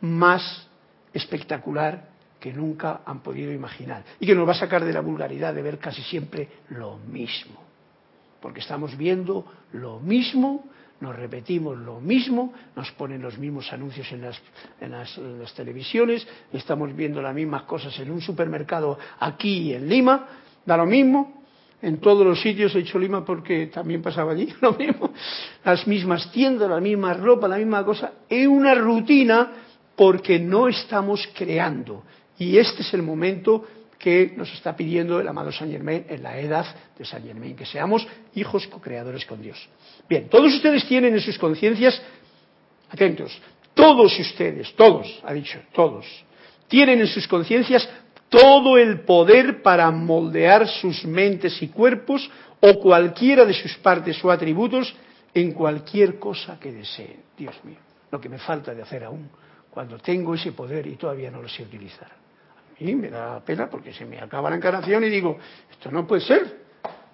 más 0.02 0.68
espectacular 1.12 2.10
que 2.38 2.52
nunca 2.52 3.00
han 3.04 3.20
podido 3.20 3.52
imaginar 3.52 4.04
y 4.20 4.26
que 4.26 4.34
nos 4.34 4.46
va 4.46 4.52
a 4.52 4.56
sacar 4.56 4.84
de 4.84 4.92
la 4.92 5.00
vulgaridad 5.00 5.54
de 5.54 5.62
ver 5.62 5.78
casi 5.78 6.02
siempre 6.02 6.48
lo 6.70 6.98
mismo 6.98 7.71
porque 8.42 8.60
estamos 8.60 8.98
viendo 8.98 9.46
lo 9.72 10.00
mismo, 10.00 10.64
nos 11.00 11.16
repetimos 11.16 11.78
lo 11.78 12.00
mismo, 12.00 12.52
nos 12.76 12.90
ponen 12.92 13.22
los 13.22 13.38
mismos 13.38 13.72
anuncios 13.72 14.10
en 14.12 14.22
las, 14.22 14.42
en 14.80 14.90
las, 14.92 15.54
televisiones, 15.54 16.26
estamos 16.52 16.94
viendo 16.94 17.22
las 17.22 17.34
mismas 17.34 17.62
cosas 17.62 17.98
en 18.00 18.10
un 18.10 18.20
supermercado 18.20 18.98
aquí 19.20 19.72
en 19.72 19.88
Lima, 19.88 20.26
da 20.66 20.76
lo 20.76 20.86
mismo, 20.86 21.42
en 21.80 21.98
todos 21.98 22.24
los 22.26 22.40
sitios 22.40 22.74
he 22.74 22.80
hecho 22.80 22.98
Lima 22.98 23.24
porque 23.24 23.66
también 23.66 24.02
pasaba 24.02 24.32
allí 24.32 24.52
lo 24.60 24.74
mismo, 24.74 25.12
las 25.64 25.86
mismas 25.86 26.30
tiendas, 26.30 26.68
la 26.68 26.80
misma 26.80 27.14
ropa, 27.14 27.48
la 27.48 27.56
misma 27.56 27.84
cosa, 27.84 28.12
es 28.28 28.46
una 28.46 28.74
rutina 28.74 29.52
porque 29.96 30.38
no 30.38 30.68
estamos 30.68 31.28
creando. 31.34 32.04
Y 32.38 32.58
este 32.58 32.82
es 32.82 32.94
el 32.94 33.02
momento 33.02 33.64
que 34.02 34.34
nos 34.36 34.52
está 34.52 34.74
pidiendo 34.74 35.20
el 35.20 35.28
amado 35.28 35.52
Saint 35.52 35.72
Germain 35.72 36.04
en 36.08 36.24
la 36.24 36.36
edad 36.36 36.66
de 36.98 37.04
Saint 37.04 37.24
Germain, 37.24 37.54
que 37.54 37.64
seamos 37.64 38.04
hijos 38.34 38.66
co-creadores 38.66 39.24
con 39.24 39.40
Dios. 39.40 39.56
Bien, 40.08 40.28
todos 40.28 40.52
ustedes 40.52 40.84
tienen 40.88 41.14
en 41.14 41.20
sus 41.20 41.38
conciencias, 41.38 42.02
atentos, 42.90 43.40
todos 43.74 44.18
ustedes, 44.18 44.74
todos, 44.74 45.22
ha 45.22 45.32
dicho, 45.32 45.60
todos, 45.72 46.04
tienen 46.66 47.00
en 47.00 47.06
sus 47.06 47.28
conciencias 47.28 47.88
todo 48.28 48.76
el 48.76 49.02
poder 49.02 49.62
para 49.62 49.88
moldear 49.92 50.66
sus 50.66 51.04
mentes 51.04 51.62
y 51.62 51.68
cuerpos 51.68 52.28
o 52.60 52.80
cualquiera 52.80 53.44
de 53.44 53.54
sus 53.54 53.76
partes 53.76 54.22
o 54.24 54.32
atributos 54.32 54.92
en 55.32 55.52
cualquier 55.52 56.18
cosa 56.18 56.58
que 56.58 56.72
deseen. 56.72 57.22
Dios 57.38 57.54
mío, 57.62 57.78
lo 58.10 58.20
que 58.20 58.28
me 58.28 58.38
falta 58.38 58.74
de 58.74 58.82
hacer 58.82 59.04
aún, 59.04 59.30
cuando 59.70 59.96
tengo 59.98 60.34
ese 60.34 60.50
poder 60.50 60.88
y 60.88 60.96
todavía 60.96 61.30
no 61.30 61.40
lo 61.40 61.48
sé 61.48 61.62
utilizar. 61.62 62.21
Y 62.78 62.94
me 62.94 63.10
da 63.10 63.40
pena 63.44 63.68
porque 63.68 63.92
se 63.92 64.04
me 64.04 64.18
acaba 64.18 64.50
la 64.50 64.56
encarnación 64.56 65.04
y 65.04 65.08
digo, 65.08 65.38
esto 65.70 65.90
no 65.90 66.06
puede 66.06 66.22
ser. 66.22 66.62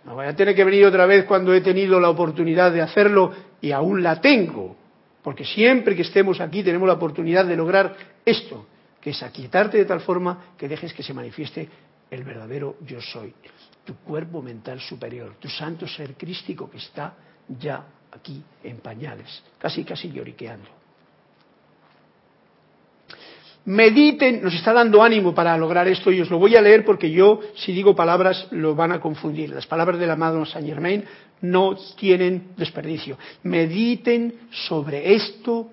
No 0.05 0.15
voy 0.15 0.27
a 0.27 0.35
tener 0.35 0.55
que 0.55 0.65
venir 0.65 0.87
otra 0.87 1.07
vez 1.07 1.25
cuando 1.25 1.53
he 1.53 1.61
tenido 1.61 2.01
la 2.01 2.09
oportunidad 2.09 2.73
de 2.73 2.81
hacerlo 2.81 3.33
y 3.61 3.73
aún 3.73 4.03
la 4.03 4.21
tengo. 4.21 4.77
Porque 5.23 5.45
siempre 5.45 5.95
que 5.95 6.03
estemos 6.03 6.41
aquí 6.41 6.63
tenemos 6.63 6.87
la 6.87 6.95
oportunidad 6.95 7.45
de 7.45 7.57
lograr 7.57 7.95
esto, 8.25 8.67
que 9.01 9.11
es 9.11 9.23
aquietarte 9.23 9.77
de 9.79 9.85
tal 9.85 10.01
forma 10.01 10.55
que 10.57 10.69
dejes 10.69 10.95
que 10.95 11.03
se 11.03 11.13
manifieste 11.13 11.69
el 12.11 12.25
verdadero 12.25 12.77
yo 12.87 13.01
soy, 13.01 13.35
tu 13.85 13.97
cuerpo 13.97 14.41
mental 14.41 14.81
superior, 14.81 15.35
tu 15.39 15.49
santo 15.49 15.87
ser 15.87 16.15
crístico 16.15 16.71
que 16.71 16.79
está 16.79 17.15
ya 17.49 17.85
aquí 18.11 18.43
en 18.65 18.79
pañales, 18.79 19.43
casi 19.59 19.85
casi 19.85 20.11
lloriqueando 20.11 20.78
mediten, 23.65 24.43
nos 24.43 24.55
está 24.55 24.73
dando 24.73 25.03
ánimo 25.03 25.35
para 25.35 25.57
lograr 25.57 25.87
esto 25.89 26.11
y 26.11 26.21
os 26.21 26.31
lo 26.31 26.39
voy 26.39 26.57
a 26.57 26.63
leer 26.63 26.85
porque 26.85 27.11
yo, 27.11 27.41
si 27.55 27.73
digo 27.73 27.95
palabras, 27.95 28.47
lo 28.51 28.75
van 28.75 28.93
a 28.93 29.01
confundir. 29.01 29.51
Las 29.51 29.67
palabras 29.67 29.99
del 29.99 30.11
amado 30.11 30.45
Saint 30.47 30.67
Germain 30.67 31.05
no 31.43 31.77
tienen 31.97 32.49
desperdicio. 32.57 33.19
Mediten 33.43 34.35
sobre 34.51 35.15
esto 35.15 35.71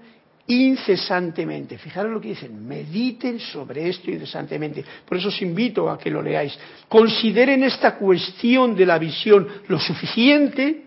incesantemente. 0.48 1.78
Fijaros 1.78 2.12
lo 2.12 2.22
que 2.22 2.30
dicen, 2.30 2.68
mediten 2.68 3.40
sobre 3.40 3.90
esto 3.90 4.12
incesantemente. 4.12 4.84
Por 5.08 5.18
eso 5.18 5.30
os 5.30 5.42
invito 5.42 5.90
a 5.90 5.98
que 5.98 6.12
lo 6.12 6.22
leáis. 6.22 6.58
Consideren 6.88 7.64
esta 7.64 7.96
cuestión 7.96 8.76
de 8.76 8.86
la 8.86 9.00
visión 9.00 9.48
lo 9.68 9.80
suficiente 9.80 10.84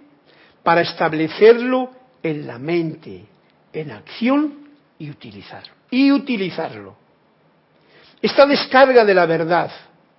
para 0.63 0.83
establecerlo 0.83 1.91
en 2.23 2.47
la 2.47 2.59
mente, 2.59 3.25
en 3.73 3.91
acción 3.91 4.68
y 4.99 5.11
utilizarlo 5.11 5.79
y 5.91 6.13
utilizarlo. 6.13 6.97
Esta 8.21 8.47
descarga 8.47 9.05
de 9.05 9.15
la 9.15 9.27
verdad 9.27 9.71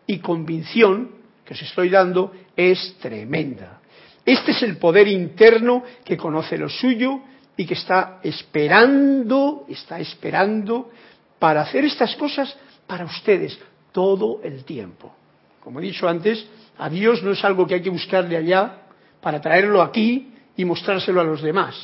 y 0.07 0.19
convicción 0.19 1.11
que 1.45 1.53
os 1.53 1.61
estoy 1.61 1.89
dando 1.89 2.31
es 2.55 2.95
tremenda. 2.99 3.81
Este 4.25 4.51
es 4.51 4.63
el 4.63 4.77
poder 4.77 5.07
interno 5.07 5.83
que 6.03 6.17
conoce 6.17 6.57
lo 6.57 6.69
suyo 6.69 7.21
y 7.57 7.65
que 7.65 7.73
está 7.73 8.19
esperando, 8.23 9.65
está 9.67 9.99
esperando 9.99 10.91
para 11.39 11.61
hacer 11.61 11.85
estas 11.85 12.15
cosas 12.15 12.55
para 12.87 13.05
ustedes 13.05 13.59
todo 13.91 14.39
el 14.43 14.63
tiempo. 14.63 15.13
Como 15.59 15.79
he 15.79 15.83
dicho 15.83 16.07
antes, 16.07 16.45
a 16.77 16.89
Dios 16.89 17.21
no 17.23 17.31
es 17.31 17.43
algo 17.43 17.67
que 17.67 17.75
hay 17.75 17.81
que 17.81 17.89
buscar 17.89 18.27
de 18.27 18.37
allá 18.37 18.83
para 19.21 19.41
traerlo 19.41 19.81
aquí 19.81 20.33
y 20.55 20.63
mostrárselo 20.63 21.19
a 21.19 21.25
los 21.25 21.41
demás. 21.41 21.75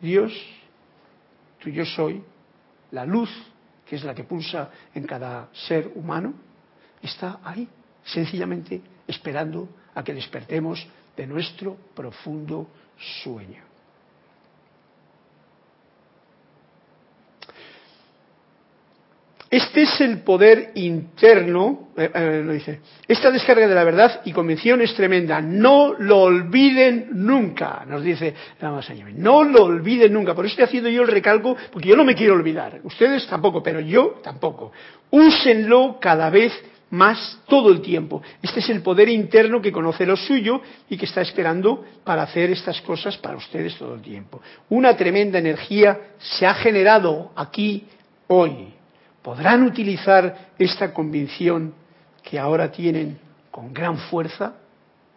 Dios, 0.00 0.32
yo 1.72 1.84
soy, 1.84 2.22
la 2.90 3.04
luz, 3.04 3.30
que 3.86 3.96
es 3.96 4.04
la 4.04 4.14
que 4.14 4.24
pulsa 4.24 4.70
en 4.94 5.04
cada 5.04 5.48
ser 5.52 5.90
humano, 5.94 6.34
está 7.02 7.40
ahí, 7.44 7.68
sencillamente 8.04 8.80
esperando 9.06 9.68
a 9.94 10.02
que 10.02 10.14
despertemos 10.14 10.86
de 11.16 11.26
nuestro 11.26 11.76
profundo 11.94 12.68
sueño. 13.22 13.75
Este 19.48 19.82
es 19.82 20.00
el 20.00 20.22
poder 20.22 20.72
interno, 20.74 21.90
eh, 21.96 22.10
eh, 22.12 22.42
lo 22.44 22.52
dice. 22.52 22.80
Esta 23.06 23.30
descarga 23.30 23.68
de 23.68 23.74
la 23.76 23.84
verdad 23.84 24.22
y 24.24 24.32
convicción 24.32 24.80
es 24.80 24.92
tremenda. 24.94 25.40
No 25.40 25.94
lo 25.96 26.22
olviden 26.22 27.10
nunca, 27.12 27.84
nos 27.86 28.02
dice 28.02 28.34
la 28.60 28.72
más 28.72 28.90
No 29.14 29.44
lo 29.44 29.64
olviden 29.64 30.12
nunca. 30.12 30.34
Por 30.34 30.44
eso 30.44 30.52
estoy 30.52 30.64
haciendo 30.64 30.90
yo 30.90 31.02
el 31.02 31.08
recalco, 31.08 31.56
porque 31.72 31.88
yo 31.88 31.96
no 31.96 32.04
me 32.04 32.16
quiero 32.16 32.34
olvidar. 32.34 32.80
Ustedes 32.82 33.24
tampoco, 33.28 33.62
pero 33.62 33.78
yo 33.78 34.20
tampoco. 34.22 34.72
Úsenlo 35.10 35.98
cada 36.00 36.28
vez 36.28 36.52
más 36.90 37.38
todo 37.46 37.70
el 37.70 37.80
tiempo. 37.80 38.22
Este 38.42 38.58
es 38.58 38.68
el 38.70 38.82
poder 38.82 39.08
interno 39.08 39.62
que 39.62 39.70
conoce 39.70 40.06
lo 40.06 40.16
suyo 40.16 40.60
y 40.90 40.96
que 40.96 41.04
está 41.04 41.20
esperando 41.20 41.84
para 42.02 42.22
hacer 42.22 42.50
estas 42.50 42.80
cosas 42.80 43.16
para 43.18 43.36
ustedes 43.36 43.76
todo 43.76 43.94
el 43.94 44.02
tiempo. 44.02 44.40
Una 44.70 44.96
tremenda 44.96 45.38
energía 45.38 46.00
se 46.18 46.46
ha 46.46 46.54
generado 46.54 47.30
aquí 47.36 47.86
hoy 48.26 48.75
podrán 49.26 49.64
utilizar 49.64 50.52
esta 50.56 50.94
convicción 50.94 51.74
que 52.22 52.38
ahora 52.38 52.70
tienen 52.70 53.18
con 53.50 53.74
gran 53.74 53.98
fuerza, 53.98 54.54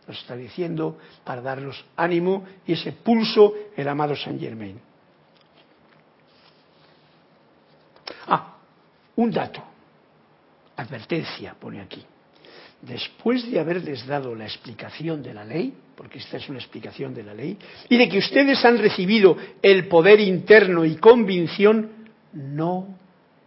nos 0.08 0.20
está 0.20 0.36
diciendo, 0.36 0.98
para 1.24 1.44
darnos 1.44 1.86
ánimo 1.96 2.44
y 2.66 2.74
ese 2.74 2.92
pulso 2.92 3.54
el 3.78 3.88
amado 3.88 4.16
Saint 4.16 4.42
Germain. 4.42 4.80
Ah, 8.30 8.58
un 9.16 9.30
dato, 9.30 9.64
advertencia 10.76 11.54
pone 11.54 11.80
aquí. 11.80 12.04
Después 12.82 13.52
de 13.52 13.60
haberles 13.60 14.08
dado 14.08 14.34
la 14.34 14.46
explicación 14.46 15.22
de 15.22 15.36
la 15.36 15.46
ley, 15.46 15.72
porque 15.96 16.18
esta 16.18 16.38
es 16.38 16.50
una 16.50 16.58
explicación 16.58 17.14
de 17.14 17.22
la 17.22 17.36
ley, 17.36 17.60
y 17.88 17.96
de 17.96 18.10
que 18.10 18.18
ustedes 18.18 18.66
han 18.66 18.80
recibido 18.80 19.38
el 19.62 19.88
poder 19.88 20.20
interno 20.20 20.84
y 20.84 20.96
convicción, 20.96 21.92
no 22.34 22.98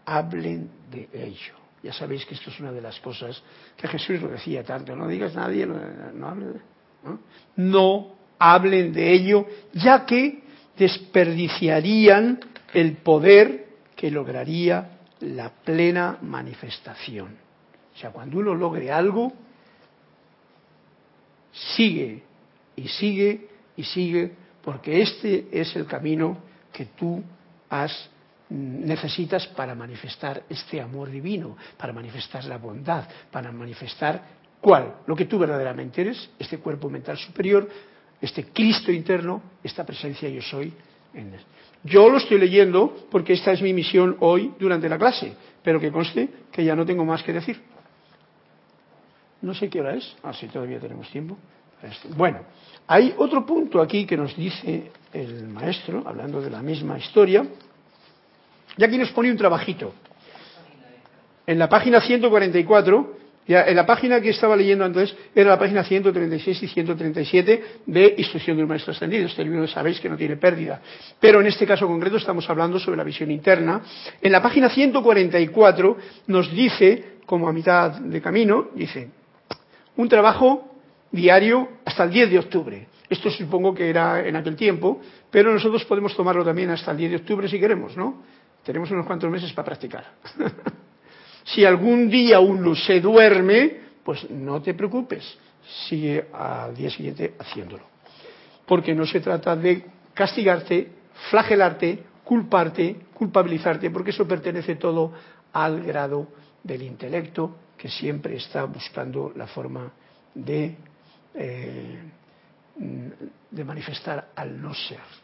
hablen 0.04 0.70
de 0.90 1.08
ello. 1.12 1.54
Ya 1.82 1.92
sabéis 1.92 2.24
que 2.24 2.34
esto 2.34 2.50
es 2.50 2.60
una 2.60 2.70
de 2.70 2.80
las 2.80 3.00
cosas 3.00 3.42
que 3.76 3.88
Jesús 3.88 4.20
lo 4.20 4.28
decía 4.28 4.62
tanto, 4.62 4.94
no 4.94 5.08
digas 5.08 5.34
nadie, 5.34 5.66
no, 5.66 6.28
hablen, 6.28 6.62
¿no? 7.02 7.18
no 7.56 8.14
hablen 8.38 8.92
de 8.92 9.12
ello, 9.12 9.46
ya 9.72 10.06
que 10.06 10.42
desperdiciarían 10.76 12.38
el 12.72 12.98
poder 12.98 13.66
que 13.96 14.10
lograría 14.10 14.98
la 15.20 15.50
plena 15.50 16.18
manifestación. 16.22 17.36
O 17.94 17.98
sea, 17.98 18.10
cuando 18.10 18.38
uno 18.38 18.54
logre 18.54 18.90
algo, 18.90 19.32
sigue 21.52 22.22
y 22.76 22.88
sigue 22.88 23.48
y 23.76 23.82
sigue, 23.84 24.32
porque 24.62 25.02
este 25.02 25.48
es 25.52 25.74
el 25.76 25.86
camino 25.86 26.38
que 26.72 26.86
tú 26.86 27.22
has 27.68 28.10
necesitas 28.52 29.46
para 29.48 29.74
manifestar 29.74 30.44
este 30.48 30.80
amor 30.80 31.10
divino, 31.10 31.56
para 31.76 31.92
manifestar 31.92 32.44
la 32.44 32.58
bondad, 32.58 33.04
para 33.30 33.50
manifestar 33.50 34.22
cuál, 34.60 34.96
lo 35.06 35.16
que 35.16 35.24
tú 35.24 35.38
verdaderamente 35.38 36.02
eres, 36.02 36.30
este 36.38 36.58
cuerpo 36.58 36.90
mental 36.90 37.16
superior, 37.16 37.68
este 38.20 38.44
Cristo 38.46 38.92
interno, 38.92 39.42
esta 39.62 39.84
presencia 39.84 40.28
yo 40.28 40.42
soy 40.42 40.72
en 41.14 41.34
él. 41.34 41.40
Yo 41.84 42.08
lo 42.08 42.18
estoy 42.18 42.38
leyendo 42.38 43.06
porque 43.10 43.32
esta 43.32 43.52
es 43.52 43.62
mi 43.62 43.72
misión 43.72 44.16
hoy 44.20 44.54
durante 44.58 44.88
la 44.88 44.98
clase, 44.98 45.34
pero 45.62 45.80
que 45.80 45.90
conste 45.90 46.28
que 46.52 46.64
ya 46.64 46.76
no 46.76 46.86
tengo 46.86 47.04
más 47.04 47.22
que 47.22 47.32
decir. 47.32 47.60
No 49.40 49.54
sé 49.54 49.68
qué 49.68 49.80
hora 49.80 49.94
es. 49.94 50.14
Ah, 50.22 50.32
sí, 50.32 50.46
todavía 50.46 50.78
tenemos 50.78 51.10
tiempo. 51.10 51.36
Bueno, 52.16 52.40
hay 52.86 53.12
otro 53.16 53.44
punto 53.44 53.80
aquí 53.80 54.06
que 54.06 54.16
nos 54.16 54.36
dice 54.36 54.92
el 55.12 55.48
maestro, 55.48 56.04
hablando 56.06 56.40
de 56.40 56.50
la 56.50 56.62
misma 56.62 56.96
historia, 56.96 57.44
y 58.76 58.84
aquí 58.84 58.98
nos 58.98 59.10
pone 59.10 59.30
un 59.30 59.36
trabajito. 59.36 59.94
En 61.46 61.58
la 61.58 61.68
página 61.68 62.00
144, 62.00 63.16
ya 63.46 63.64
en 63.64 63.74
la 63.74 63.84
página 63.84 64.20
que 64.20 64.30
estaba 64.30 64.56
leyendo 64.56 64.84
antes, 64.84 65.14
era 65.34 65.50
la 65.50 65.58
página 65.58 65.82
136 65.82 66.62
y 66.62 66.68
137 66.68 67.64
de 67.86 68.14
Instrucción 68.16 68.56
de 68.56 68.62
un 68.62 68.68
Maestro 68.68 68.92
Ascendido. 68.92 69.26
Este 69.26 69.42
libro 69.42 69.66
sabéis 69.66 69.98
que 69.98 70.08
no 70.08 70.16
tiene 70.16 70.36
pérdida. 70.36 70.80
Pero 71.18 71.40
en 71.40 71.48
este 71.48 71.66
caso 71.66 71.86
concreto 71.88 72.16
estamos 72.16 72.48
hablando 72.48 72.78
sobre 72.78 72.96
la 72.96 73.04
visión 73.04 73.30
interna. 73.30 73.82
En 74.20 74.30
la 74.30 74.40
página 74.40 74.70
144 74.70 75.96
nos 76.28 76.52
dice, 76.52 77.16
como 77.26 77.48
a 77.48 77.52
mitad 77.52 77.90
de 77.90 78.20
camino, 78.20 78.68
dice, 78.74 79.10
un 79.96 80.08
trabajo 80.08 80.76
diario 81.10 81.68
hasta 81.84 82.04
el 82.04 82.10
10 82.10 82.30
de 82.30 82.38
octubre. 82.38 82.86
Esto 83.10 83.30
supongo 83.30 83.74
que 83.74 83.90
era 83.90 84.26
en 84.26 84.36
aquel 84.36 84.56
tiempo, 84.56 85.00
pero 85.30 85.52
nosotros 85.52 85.84
podemos 85.84 86.16
tomarlo 86.16 86.44
también 86.44 86.70
hasta 86.70 86.92
el 86.92 86.96
10 86.96 87.10
de 87.10 87.16
octubre 87.18 87.48
si 87.48 87.58
queremos, 87.58 87.96
¿no? 87.96 88.22
Tenemos 88.64 88.90
unos 88.90 89.06
cuantos 89.06 89.30
meses 89.30 89.52
para 89.52 89.66
practicar. 89.66 90.04
si 91.44 91.64
algún 91.64 92.08
día 92.08 92.40
uno 92.40 92.74
se 92.74 93.00
duerme, 93.00 93.76
pues 94.04 94.28
no 94.30 94.60
te 94.62 94.74
preocupes, 94.74 95.36
sigue 95.88 96.26
al 96.32 96.74
día 96.74 96.90
siguiente 96.90 97.34
haciéndolo. 97.38 97.84
Porque 98.66 98.94
no 98.94 99.06
se 99.06 99.20
trata 99.20 99.56
de 99.56 99.84
castigarte, 100.14 100.88
flagelarte, 101.30 102.02
culparte, 102.24 102.96
culpabilizarte, 103.14 103.90
porque 103.90 104.10
eso 104.10 104.26
pertenece 104.26 104.76
todo 104.76 105.12
al 105.52 105.82
grado 105.82 106.28
del 106.62 106.82
intelecto 106.82 107.56
que 107.76 107.88
siempre 107.88 108.36
está 108.36 108.64
buscando 108.64 109.32
la 109.34 109.46
forma 109.48 109.90
de, 110.34 110.76
eh, 111.34 111.98
de 113.50 113.64
manifestar 113.64 114.28
al 114.36 114.60
no 114.60 114.72
ser. 114.72 115.21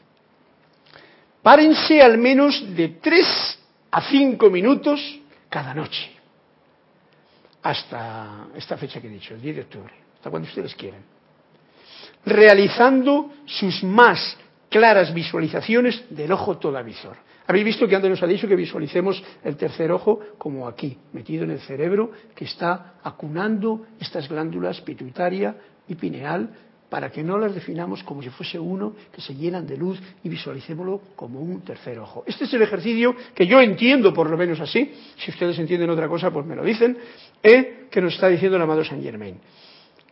Párense 1.48 2.02
al 2.02 2.18
menos 2.18 2.62
de 2.76 3.00
tres 3.00 3.58
a 3.90 4.02
cinco 4.02 4.50
minutos 4.50 5.00
cada 5.48 5.72
noche. 5.72 6.10
Hasta 7.62 8.48
esta 8.54 8.76
fecha 8.76 9.00
que 9.00 9.06
he 9.06 9.10
dicho, 9.10 9.32
el 9.32 9.40
10 9.40 9.56
de 9.56 9.62
octubre, 9.62 9.94
hasta 10.14 10.28
cuando 10.28 10.46
ustedes 10.46 10.74
quieran. 10.74 11.00
Realizando 12.26 13.32
sus 13.46 13.82
más 13.82 14.36
claras 14.68 15.14
visualizaciones 15.14 16.04
del 16.10 16.32
ojo 16.32 16.58
todavisor. 16.58 17.16
Habéis 17.46 17.64
visto 17.64 17.88
que 17.88 17.96
antes 17.96 18.10
nos 18.10 18.22
ha 18.22 18.26
dicho 18.26 18.46
que 18.46 18.54
visualicemos 18.54 19.24
el 19.42 19.56
tercer 19.56 19.90
ojo 19.90 20.20
como 20.36 20.68
aquí, 20.68 20.98
metido 21.14 21.44
en 21.44 21.52
el 21.52 21.60
cerebro, 21.60 22.12
que 22.34 22.44
está 22.44 22.96
acunando 23.02 23.86
estas 23.98 24.28
glándulas 24.28 24.82
pituitaria 24.82 25.56
y 25.88 25.94
pineal 25.94 26.50
para 26.88 27.10
que 27.10 27.22
no 27.22 27.38
las 27.38 27.54
definamos 27.54 28.02
como 28.02 28.22
si 28.22 28.30
fuese 28.30 28.58
uno 28.58 28.94
que 29.12 29.20
se 29.20 29.34
llenan 29.34 29.66
de 29.66 29.76
luz 29.76 30.00
y 30.22 30.28
visualicémoslo 30.28 31.02
como 31.14 31.40
un 31.40 31.60
tercer 31.60 31.98
ojo. 31.98 32.24
Este 32.26 32.44
es 32.44 32.54
el 32.54 32.62
ejercicio 32.62 33.14
que 33.34 33.46
yo 33.46 33.60
entiendo 33.60 34.12
por 34.14 34.30
lo 34.30 34.36
menos 34.36 34.60
así, 34.60 34.92
si 35.16 35.30
ustedes 35.30 35.58
entienden 35.58 35.90
otra 35.90 36.08
cosa 36.08 36.30
pues 36.30 36.46
me 36.46 36.56
lo 36.56 36.64
dicen, 36.64 36.96
eh, 37.42 37.86
que 37.90 38.00
nos 38.00 38.14
está 38.14 38.28
diciendo 38.28 38.56
el 38.56 38.62
amado 38.62 38.84
Saint 38.84 39.02
Germain. 39.02 39.38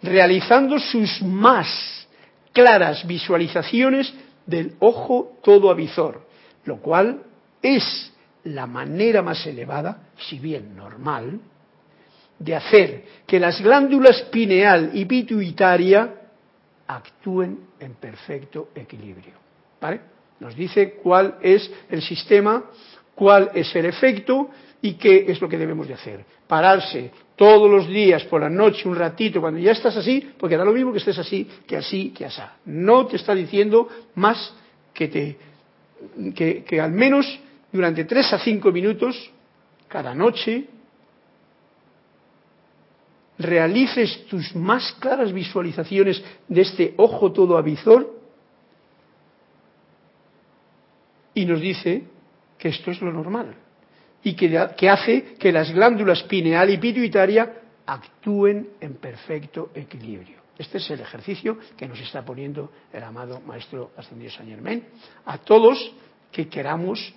Realizando 0.02 0.78
sus 0.78 1.22
más 1.22 2.06
claras 2.52 3.06
visualizaciones 3.06 4.12
del 4.44 4.74
ojo 4.80 5.38
todo 5.42 5.70
avizor, 5.70 6.26
lo 6.64 6.80
cual 6.80 7.22
es 7.62 8.12
la 8.44 8.66
manera 8.66 9.22
más 9.22 9.46
elevada, 9.46 10.08
si 10.28 10.38
bien 10.38 10.76
normal, 10.76 11.40
de 12.38 12.54
hacer 12.54 13.04
que 13.26 13.40
las 13.40 13.60
glándulas 13.60 14.22
pineal 14.24 14.90
y 14.92 15.06
pituitaria 15.06 16.25
actúen 16.86 17.58
en 17.80 17.94
perfecto 17.94 18.70
equilibrio. 18.74 19.34
¿Vale? 19.80 20.00
Nos 20.40 20.54
dice 20.54 20.94
cuál 21.02 21.38
es 21.40 21.70
el 21.90 22.02
sistema, 22.02 22.64
cuál 23.14 23.50
es 23.54 23.74
el 23.74 23.86
efecto 23.86 24.50
y 24.82 24.94
qué 24.94 25.26
es 25.28 25.40
lo 25.40 25.48
que 25.48 25.58
debemos 25.58 25.88
de 25.88 25.94
hacer. 25.94 26.24
Pararse 26.46 27.10
todos 27.34 27.70
los 27.70 27.88
días 27.88 28.24
por 28.24 28.42
la 28.42 28.50
noche 28.50 28.88
un 28.88 28.96
ratito 28.96 29.40
cuando 29.40 29.58
ya 29.58 29.72
estás 29.72 29.96
así, 29.96 30.32
porque 30.38 30.56
da 30.56 30.64
lo 30.64 30.72
mismo 30.72 30.92
que 30.92 30.98
estés 30.98 31.18
así, 31.18 31.48
que 31.66 31.76
así, 31.76 32.10
que 32.10 32.26
así. 32.26 32.42
No 32.66 33.06
te 33.06 33.16
está 33.16 33.34
diciendo 33.34 33.88
más 34.14 34.54
que 34.92 35.08
te 35.08 35.36
que, 36.34 36.62
que 36.64 36.80
al 36.80 36.92
menos 36.92 37.40
durante 37.72 38.04
tres 38.04 38.32
a 38.32 38.38
cinco 38.38 38.70
minutos 38.70 39.30
cada 39.88 40.14
noche 40.14 40.66
realices 43.38 44.26
tus 44.26 44.54
más 44.54 44.92
claras 44.98 45.32
visualizaciones 45.32 46.22
de 46.48 46.60
este 46.60 46.94
ojo 46.96 47.32
todo 47.32 47.58
avizor 47.58 48.14
y 51.34 51.44
nos 51.44 51.60
dice 51.60 52.04
que 52.58 52.68
esto 52.68 52.90
es 52.90 53.00
lo 53.02 53.12
normal 53.12 53.54
y 54.22 54.34
que, 54.34 54.68
que 54.76 54.88
hace 54.88 55.34
que 55.34 55.52
las 55.52 55.70
glándulas 55.70 56.22
pineal 56.24 56.70
y 56.70 56.78
pituitaria 56.78 57.60
actúen 57.86 58.70
en 58.80 58.94
perfecto 58.94 59.70
equilibrio. 59.74 60.38
Este 60.58 60.78
es 60.78 60.90
el 60.90 61.00
ejercicio 61.00 61.58
que 61.76 61.86
nos 61.86 62.00
está 62.00 62.24
poniendo 62.24 62.72
el 62.92 63.02
amado 63.02 63.40
Maestro 63.42 63.90
Ascendido 63.96 64.30
Saint 64.32 64.50
Germain 64.50 64.82
a 65.26 65.38
todos 65.38 65.92
que 66.32 66.48
queramos 66.48 67.14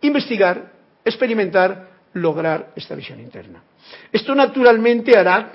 investigar, 0.00 0.72
experimentar, 1.04 1.95
lograr 2.16 2.72
esta 2.74 2.94
visión 2.94 3.20
interna. 3.20 3.62
Esto 4.10 4.34
naturalmente 4.34 5.16
hará, 5.16 5.52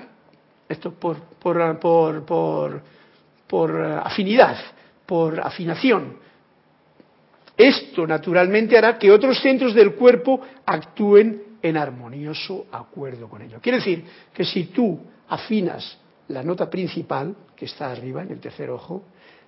esto 0.68 0.92
por, 0.94 1.18
por, 1.38 1.78
por, 1.78 2.24
por, 2.24 2.82
por 3.46 3.82
afinidad, 3.82 4.56
por 5.06 5.40
afinación, 5.40 6.16
esto 7.56 8.06
naturalmente 8.06 8.78
hará 8.78 8.98
que 8.98 9.10
otros 9.10 9.40
centros 9.40 9.74
del 9.74 9.94
cuerpo 9.94 10.40
actúen 10.64 11.58
en 11.60 11.76
armonioso 11.76 12.66
acuerdo 12.72 13.28
con 13.28 13.42
ello. 13.42 13.60
Quiere 13.60 13.78
decir 13.78 14.04
que 14.32 14.44
si 14.44 14.64
tú 14.64 14.98
afinas 15.28 15.98
la 16.28 16.42
nota 16.42 16.70
principal, 16.70 17.36
que 17.54 17.66
está 17.66 17.90
arriba 17.90 18.22
en 18.22 18.32
el 18.32 18.40
tercer 18.40 18.70
ojo, 18.70 19.04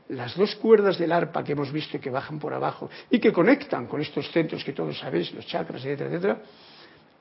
las 0.09 0.37
dos 0.37 0.55
cuerdas 0.57 0.99
del 0.99 1.13
arpa 1.13 1.43
que 1.43 1.53
hemos 1.53 1.73
visto 1.73 1.99
que 1.99 2.11
bajan 2.11 2.39
por 2.39 2.53
abajo 2.53 2.91
y 3.11 3.19
que 3.19 3.33
conectan 3.33 3.87
con 3.87 4.01
estos 4.03 4.31
centros 4.31 4.63
que 4.63 4.73
todos 4.73 4.99
sabéis, 4.99 5.33
los 5.33 5.47
chakras, 5.47 5.83
etcétera, 5.85 6.11
etcétera, 6.11 6.39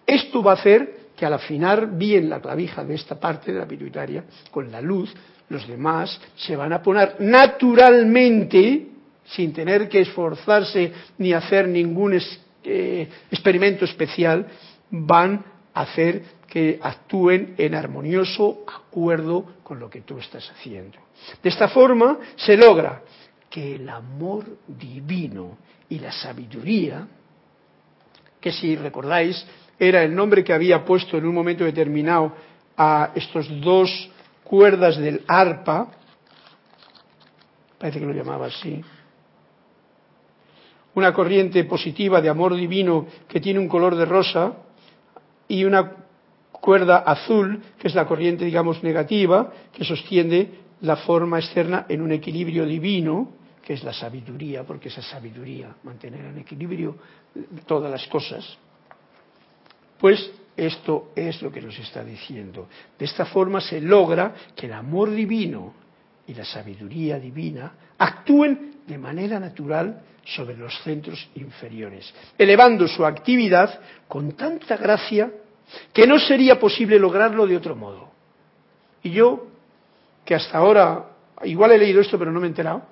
esto 0.05 0.43
va 0.43 0.51
a 0.51 0.55
hacer 0.55 1.03
que 1.15 1.25
al 1.25 1.33
afinar 1.33 1.97
bien 1.97 2.29
la 2.29 2.41
clavija 2.41 2.83
de 2.83 2.95
esta 2.95 3.19
parte 3.19 3.51
de 3.51 3.59
la 3.59 3.67
pituitaria 3.67 4.23
con 4.51 4.71
la 4.71 4.81
luz, 4.81 5.13
los 5.49 5.67
demás 5.67 6.19
se 6.35 6.55
van 6.55 6.73
a 6.73 6.81
poner 6.81 7.17
naturalmente, 7.19 8.87
sin 9.25 9.53
tener 9.53 9.87
que 9.87 10.01
esforzarse 10.01 10.91
ni 11.17 11.33
hacer 11.33 11.67
ningún 11.67 12.19
eh, 12.63 13.09
experimento 13.29 13.85
especial, 13.85 14.47
van 14.89 15.43
a 15.73 15.81
hacer 15.81 16.23
que 16.47 16.79
actúen 16.81 17.55
en 17.57 17.73
armonioso 17.73 18.63
acuerdo 18.67 19.55
con 19.63 19.79
lo 19.79 19.89
que 19.89 20.01
tú 20.01 20.19
estás 20.19 20.49
haciendo. 20.51 20.99
De 21.41 21.49
esta 21.49 21.67
forma 21.67 22.19
se 22.35 22.55
logra 22.55 23.01
que 23.49 23.75
el 23.75 23.89
amor 23.89 24.45
divino 24.67 25.57
y 25.89 25.99
la 25.99 26.11
sabiduría, 26.11 27.07
que 28.39 28.51
si 28.51 28.75
recordáis 28.75 29.45
era 29.79 30.03
el 30.03 30.13
nombre 30.15 30.43
que 30.43 30.53
había 30.53 30.85
puesto 30.85 31.17
en 31.17 31.25
un 31.25 31.33
momento 31.33 31.63
determinado 31.63 32.33
a 32.77 33.11
estos 33.15 33.49
dos 33.61 34.09
cuerdas 34.43 34.97
del 34.97 35.23
arpa, 35.27 35.89
parece 37.77 37.99
que 37.99 38.05
lo 38.05 38.13
llamaba 38.13 38.47
así, 38.47 38.81
una 40.95 41.13
corriente 41.13 41.63
positiva 41.63 42.21
de 42.21 42.29
amor 42.29 42.55
divino 42.55 43.07
que 43.27 43.39
tiene 43.39 43.59
un 43.59 43.67
color 43.67 43.95
de 43.95 44.05
rosa 44.05 44.53
y 45.47 45.63
una 45.65 45.91
cuerda 46.51 46.99
azul, 46.99 47.61
que 47.77 47.87
es 47.87 47.95
la 47.95 48.05
corriente, 48.05 48.45
digamos, 48.45 48.83
negativa, 48.83 49.51
que 49.73 49.83
sostiene 49.83 50.49
la 50.81 50.95
forma 50.97 51.39
externa 51.39 51.85
en 51.89 52.01
un 52.01 52.11
equilibrio 52.11 52.65
divino, 52.65 53.31
que 53.61 53.73
es 53.73 53.83
la 53.83 53.93
sabiduría, 53.93 54.63
porque 54.63 54.89
esa 54.89 55.01
sabiduría, 55.01 55.75
mantener 55.83 56.25
en 56.25 56.37
equilibrio 56.37 56.95
todas 57.65 57.91
las 57.91 58.07
cosas. 58.07 58.57
Pues 60.03 60.29
esto 60.57 61.13
es 61.15 61.41
lo 61.41 61.49
que 61.49 61.61
nos 61.61 61.79
está 61.79 62.03
diciendo. 62.03 62.67
De 62.99 63.05
esta 63.05 63.25
forma 63.25 63.61
se 63.61 63.79
logra 63.79 64.33
que 64.53 64.65
el 64.65 64.73
amor 64.73 65.09
divino 65.11 65.73
y 66.27 66.33
la 66.33 66.43
sabiduría 66.43 67.17
divina 67.17 67.71
actúen 67.97 68.81
de 68.85 68.97
manera 68.97 69.39
natural 69.39 70.01
sobre 70.25 70.57
los 70.57 70.77
centros 70.83 71.25
inferiores, 71.35 72.13
elevando 72.37 72.85
su 72.85 73.05
actividad 73.05 73.79
con 74.09 74.33
tanta 74.33 74.75
gracia 74.75 75.31
que 75.93 76.05
no 76.05 76.19
sería 76.19 76.59
posible 76.59 76.99
lograrlo 76.99 77.47
de 77.47 77.55
otro 77.55 77.73
modo. 77.73 78.11
Y 79.03 79.11
yo, 79.11 79.47
que 80.25 80.35
hasta 80.35 80.57
ahora, 80.57 81.11
igual 81.45 81.71
he 81.71 81.77
leído 81.77 82.01
esto 82.01 82.19
pero 82.19 82.29
no 82.29 82.41
me 82.41 82.47
he 82.47 82.49
enterado, 82.49 82.83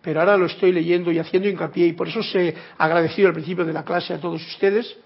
pero 0.00 0.20
ahora 0.20 0.36
lo 0.36 0.46
estoy 0.46 0.70
leyendo 0.70 1.10
y 1.10 1.18
haciendo 1.18 1.48
hincapié 1.48 1.88
y 1.88 1.92
por 1.94 2.06
eso 2.06 2.22
se 2.22 2.54
agradecido 2.78 3.26
al 3.26 3.34
principio 3.34 3.64
de 3.64 3.72
la 3.72 3.84
clase 3.84 4.14
a 4.14 4.20
todos 4.20 4.40
ustedes, 4.46 4.96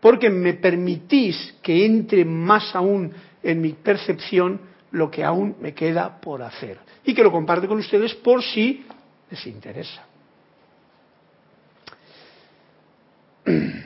porque 0.00 0.30
me 0.30 0.54
permitís 0.54 1.54
que 1.62 1.84
entre 1.84 2.24
más 2.24 2.74
aún 2.74 3.12
en 3.42 3.60
mi 3.60 3.72
percepción 3.72 4.60
lo 4.92 5.10
que 5.10 5.22
aún 5.24 5.56
me 5.60 5.74
queda 5.74 6.20
por 6.20 6.42
hacer 6.42 6.78
y 7.04 7.14
que 7.14 7.22
lo 7.22 7.30
comparte 7.30 7.68
con 7.68 7.78
ustedes 7.78 8.14
por 8.14 8.42
si 8.42 8.84
les 9.30 9.46
interesa. 9.46 10.04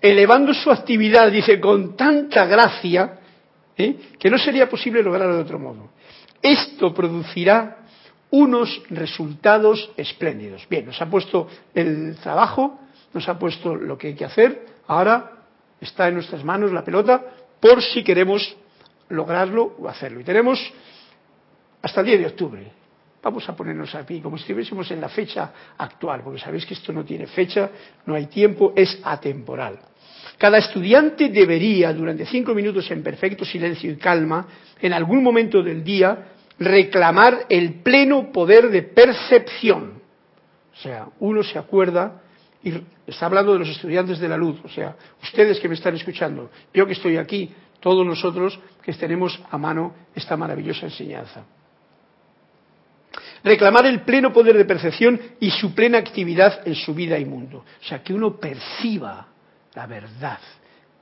Elevando 0.00 0.54
su 0.54 0.70
actividad, 0.70 1.32
dice, 1.32 1.58
con 1.58 1.96
tanta 1.96 2.46
gracia, 2.46 3.18
¿eh? 3.76 3.96
que 4.18 4.30
no 4.30 4.38
sería 4.38 4.68
posible 4.68 5.02
lograrlo 5.02 5.34
de 5.36 5.42
otro 5.42 5.58
modo. 5.58 5.90
Esto 6.40 6.94
producirá 6.94 7.78
unos 8.30 8.82
resultados 8.90 9.90
espléndidos. 9.96 10.66
Bien, 10.68 10.86
nos 10.86 11.00
ha 11.00 11.10
puesto 11.10 11.48
el 11.74 12.16
trabajo 12.22 12.78
nos 13.16 13.30
ha 13.30 13.38
puesto 13.38 13.74
lo 13.74 13.96
que 13.96 14.08
hay 14.08 14.14
que 14.14 14.26
hacer, 14.26 14.66
ahora 14.88 15.32
está 15.80 16.06
en 16.08 16.14
nuestras 16.14 16.44
manos 16.44 16.70
la 16.70 16.84
pelota 16.84 17.24
por 17.58 17.82
si 17.82 18.04
queremos 18.04 18.54
lograrlo 19.08 19.74
o 19.78 19.88
hacerlo. 19.88 20.20
Y 20.20 20.24
tenemos 20.24 20.60
hasta 21.80 22.00
el 22.00 22.06
10 22.08 22.20
de 22.20 22.26
octubre. 22.26 22.72
Vamos 23.22 23.48
a 23.48 23.56
ponernos 23.56 23.94
aquí 23.94 24.20
como 24.20 24.36
si 24.36 24.42
estuviésemos 24.42 24.90
en 24.90 25.00
la 25.00 25.08
fecha 25.08 25.50
actual, 25.78 26.20
porque 26.22 26.38
sabéis 26.38 26.66
que 26.66 26.74
esto 26.74 26.92
no 26.92 27.06
tiene 27.06 27.26
fecha, 27.26 27.70
no 28.04 28.14
hay 28.14 28.26
tiempo, 28.26 28.74
es 28.76 29.00
atemporal. 29.02 29.78
Cada 30.36 30.58
estudiante 30.58 31.30
debería, 31.30 31.94
durante 31.94 32.26
cinco 32.26 32.54
minutos 32.54 32.90
en 32.90 33.02
perfecto 33.02 33.46
silencio 33.46 33.90
y 33.90 33.96
calma, 33.96 34.46
en 34.78 34.92
algún 34.92 35.22
momento 35.22 35.62
del 35.62 35.82
día, 35.82 36.32
reclamar 36.58 37.46
el 37.48 37.80
pleno 37.80 38.30
poder 38.30 38.68
de 38.68 38.82
percepción. 38.82 40.02
O 40.74 40.82
sea, 40.82 41.08
uno 41.20 41.42
se 41.42 41.58
acuerda 41.58 42.20
y 42.66 42.82
está 43.06 43.26
hablando 43.26 43.52
de 43.52 43.60
los 43.60 43.68
estudiantes 43.68 44.18
de 44.18 44.28
la 44.28 44.36
luz, 44.36 44.58
o 44.64 44.68
sea, 44.68 44.96
ustedes 45.22 45.60
que 45.60 45.68
me 45.68 45.76
están 45.76 45.94
escuchando, 45.94 46.50
yo 46.74 46.84
que 46.84 46.94
estoy 46.94 47.16
aquí, 47.16 47.54
todos 47.78 48.04
nosotros 48.04 48.58
que 48.82 48.92
tenemos 48.94 49.40
a 49.48 49.56
mano 49.56 49.94
esta 50.12 50.36
maravillosa 50.36 50.86
enseñanza. 50.86 51.44
Reclamar 53.44 53.86
el 53.86 54.00
pleno 54.00 54.32
poder 54.32 54.56
de 54.56 54.64
percepción 54.64 55.20
y 55.38 55.48
su 55.52 55.76
plena 55.76 55.98
actividad 55.98 56.66
en 56.66 56.74
su 56.74 56.92
vida 56.92 57.16
y 57.20 57.24
mundo. 57.24 57.58
O 57.80 57.84
sea, 57.84 58.02
que 58.02 58.12
uno 58.12 58.36
perciba 58.40 59.28
la 59.74 59.86
verdad, 59.86 60.40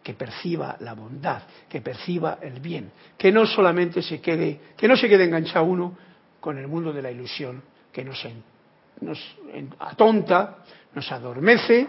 que 0.03 0.13
perciba 0.13 0.77
la 0.81 0.93
bondad, 0.93 1.45
que 1.67 1.81
perciba 1.81 2.41
el 2.43 2.61
bien, 2.61 2.93
que 3.17 3.33
no 3.33 3.47
solamente 3.47 4.03
se 4.03 4.21
quede, 4.21 4.61
que 4.77 4.87
no 4.87 4.99
se 4.99 5.09
quede 5.09 5.25
enganchado 5.25 5.65
uno 5.65 5.97
con 6.41 6.59
el 6.59 6.69
mundo 6.69 6.93
de 6.93 7.01
la 7.01 7.11
ilusión, 7.11 7.63
que 7.91 8.05
nos, 8.05 8.23
nos 9.05 9.37
atonta, 9.79 10.65
nos 10.95 11.11
adormece 11.13 11.87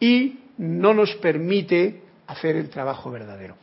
y 0.00 0.38
no 0.58 0.94
nos 0.94 1.14
permite 1.16 2.02
hacer 2.26 2.56
el 2.56 2.68
trabajo 2.68 3.10
verdadero. 3.10 3.56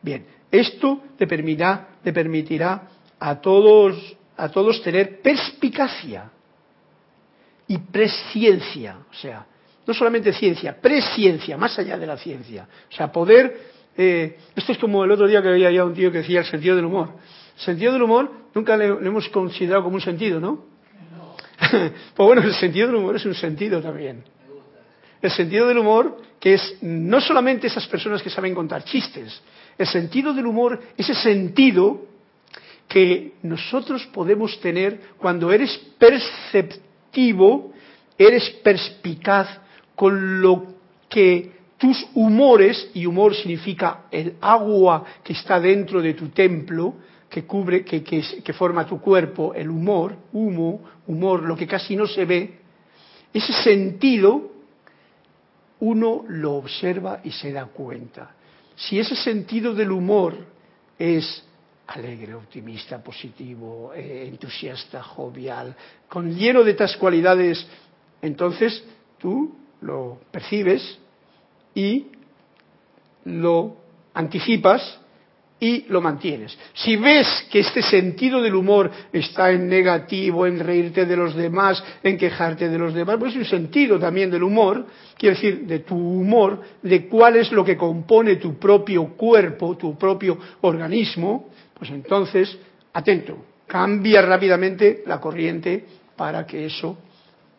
Bien, 0.00 0.26
esto 0.50 1.02
te 1.16 1.26
permitirá, 1.26 1.88
te 2.02 2.12
permitirá 2.12 2.82
a 3.18 3.40
todos, 3.40 4.16
a 4.36 4.48
todos 4.48 4.82
tener 4.82 5.20
perspicacia 5.20 6.30
y 7.66 7.78
presciencia, 7.78 8.98
o 9.10 9.14
sea, 9.14 9.46
no 9.86 9.94
solamente 9.94 10.32
ciencia, 10.32 10.80
presciencia, 10.80 11.56
más 11.56 11.78
allá 11.78 11.98
de 11.98 12.06
la 12.06 12.16
ciencia. 12.16 12.68
O 12.90 12.94
sea, 12.94 13.10
poder, 13.10 13.60
eh, 13.96 14.38
esto 14.54 14.72
es 14.72 14.78
como 14.78 15.04
el 15.04 15.10
otro 15.10 15.26
día 15.26 15.42
que 15.42 15.48
había 15.48 15.84
un 15.84 15.94
tío 15.94 16.12
que 16.12 16.18
decía 16.18 16.40
el 16.40 16.46
sentido 16.46 16.76
del 16.76 16.84
humor. 16.84 17.10
El 17.56 17.62
sentido 17.62 17.92
del 17.92 18.02
humor 18.02 18.30
nunca 18.54 18.76
lo 18.76 19.00
hemos 19.00 19.28
considerado 19.28 19.84
como 19.84 19.96
un 19.96 20.02
sentido, 20.02 20.38
¿no? 20.38 20.71
pues 21.70 21.92
bueno, 22.16 22.42
el 22.42 22.54
sentido 22.54 22.86
del 22.86 22.96
humor 22.96 23.16
es 23.16 23.24
un 23.24 23.34
sentido 23.34 23.80
también. 23.80 24.24
El 25.20 25.30
sentido 25.30 25.68
del 25.68 25.78
humor, 25.78 26.20
que 26.40 26.54
es 26.54 26.76
no 26.82 27.20
solamente 27.20 27.68
esas 27.68 27.86
personas 27.86 28.22
que 28.22 28.30
saben 28.30 28.54
contar 28.54 28.84
chistes, 28.84 29.40
el 29.78 29.86
sentido 29.86 30.34
del 30.34 30.46
humor, 30.46 30.80
ese 30.96 31.14
sentido 31.14 32.02
que 32.88 33.34
nosotros 33.42 34.06
podemos 34.12 34.60
tener 34.60 35.00
cuando 35.18 35.52
eres 35.52 35.78
perceptivo, 35.98 37.72
eres 38.18 38.50
perspicaz 38.62 39.48
con 39.94 40.42
lo 40.42 40.74
que 41.08 41.52
tus 41.78 42.06
humores, 42.14 42.90
y 42.94 43.06
humor 43.06 43.34
significa 43.34 44.04
el 44.10 44.36
agua 44.40 45.04
que 45.24 45.32
está 45.32 45.58
dentro 45.58 46.00
de 46.00 46.14
tu 46.14 46.28
templo, 46.28 46.94
que 47.32 47.46
cubre, 47.46 47.82
que, 47.82 48.04
que, 48.04 48.52
forma 48.52 48.84
tu 48.84 49.00
cuerpo, 49.00 49.54
el 49.54 49.70
humor, 49.70 50.14
humo, 50.34 50.82
humor, 51.06 51.42
lo 51.42 51.56
que 51.56 51.66
casi 51.66 51.96
no 51.96 52.06
se 52.06 52.26
ve, 52.26 52.58
ese 53.32 53.54
sentido 53.54 54.52
uno 55.80 56.26
lo 56.28 56.56
observa 56.56 57.20
y 57.24 57.30
se 57.30 57.50
da 57.50 57.64
cuenta. 57.64 58.34
Si 58.76 58.98
ese 58.98 59.16
sentido 59.16 59.72
del 59.72 59.92
humor 59.92 60.36
es 60.98 61.42
alegre, 61.86 62.34
optimista, 62.34 63.02
positivo, 63.02 63.94
eh, 63.94 64.26
entusiasta, 64.28 65.02
jovial, 65.02 65.74
con 66.10 66.36
lleno 66.36 66.62
de 66.62 66.72
estas 66.72 66.98
cualidades, 66.98 67.66
entonces 68.20 68.84
tú 69.18 69.56
lo 69.80 70.20
percibes 70.30 70.98
y 71.74 72.08
lo 73.24 73.78
anticipas 74.12 75.00
y 75.62 75.84
lo 75.90 76.00
mantienes. 76.00 76.58
Si 76.74 76.96
ves 76.96 77.46
que 77.48 77.60
este 77.60 77.82
sentido 77.82 78.42
del 78.42 78.56
humor 78.56 78.90
está 79.12 79.52
en 79.52 79.68
negativo, 79.68 80.44
en 80.44 80.58
reírte 80.58 81.06
de 81.06 81.16
los 81.16 81.36
demás, 81.36 81.80
en 82.02 82.18
quejarte 82.18 82.68
de 82.68 82.76
los 82.76 82.92
demás, 82.92 83.16
pues 83.20 83.30
es 83.34 83.38
un 83.38 83.44
sentido 83.44 83.96
también 83.96 84.28
del 84.28 84.42
humor, 84.42 84.84
quiero 85.16 85.36
decir, 85.36 85.64
de 85.64 85.78
tu 85.78 85.94
humor, 85.94 86.60
de 86.82 87.06
cuál 87.06 87.36
es 87.36 87.52
lo 87.52 87.64
que 87.64 87.76
compone 87.76 88.36
tu 88.36 88.58
propio 88.58 89.10
cuerpo, 89.16 89.76
tu 89.76 89.96
propio 89.96 90.36
organismo, 90.62 91.50
pues 91.78 91.92
entonces, 91.92 92.58
atento, 92.92 93.44
cambia 93.68 94.20
rápidamente 94.20 95.04
la 95.06 95.20
corriente 95.20 95.86
para 96.16 96.44
que 96.44 96.66
eso 96.66 96.98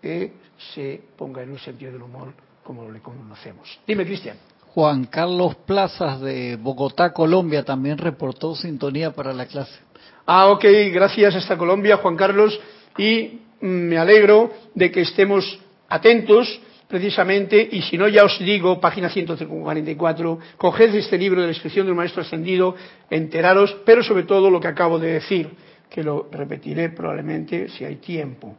eh, 0.02 0.30
se 0.74 1.00
ponga 1.16 1.42
en 1.42 1.52
un 1.52 1.60
sentido 1.60 1.94
del 1.94 2.02
humor 2.02 2.34
como 2.66 2.84
lo 2.84 3.02
conocemos. 3.02 3.80
Dime, 3.88 4.04
Cristian. 4.06 4.36
Juan 4.74 5.06
Carlos 5.06 5.54
Plazas 5.68 6.20
de 6.22 6.56
Bogotá, 6.56 7.14
Colombia, 7.14 7.64
también 7.64 8.00
reportó 8.00 8.56
sintonía 8.56 9.12
para 9.12 9.32
la 9.32 9.46
clase. 9.46 9.80
Ah, 10.26 10.48
ok, 10.48 10.66
gracias 10.92 11.36
hasta 11.36 11.56
Colombia, 11.56 11.98
Juan 11.98 12.16
Carlos, 12.16 12.60
y 12.98 13.40
mm, 13.62 13.68
me 13.68 14.00
alegro 14.00 14.52
de 14.74 14.92
que 14.92 15.02
estemos 15.02 15.60
atentos 15.88 16.60
precisamente, 16.88 17.70
y 17.72 17.84
si 17.84 18.00
no 18.00 18.08
ya 18.08 18.24
os 18.24 18.40
digo, 18.40 18.82
página 18.82 19.10
144, 19.10 20.40
coged 20.58 20.96
este 20.96 21.20
libro 21.20 21.42
de 21.42 21.48
la 21.48 21.54
inscripción 21.54 21.86
del 21.86 21.94
Maestro 21.94 22.24
Ascendido, 22.24 22.76
enteraros, 23.12 23.78
pero 23.86 24.02
sobre 24.02 24.24
todo 24.24 24.50
lo 24.50 24.60
que 24.60 24.70
acabo 24.70 24.98
de 24.98 25.14
decir, 25.14 25.52
que 25.88 26.02
lo 26.02 26.30
repetiré 26.32 26.90
probablemente 26.90 27.70
si 27.70 27.86
hay 27.86 27.98
tiempo, 27.98 28.58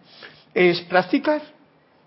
es 0.54 0.80
practicar 0.82 1.42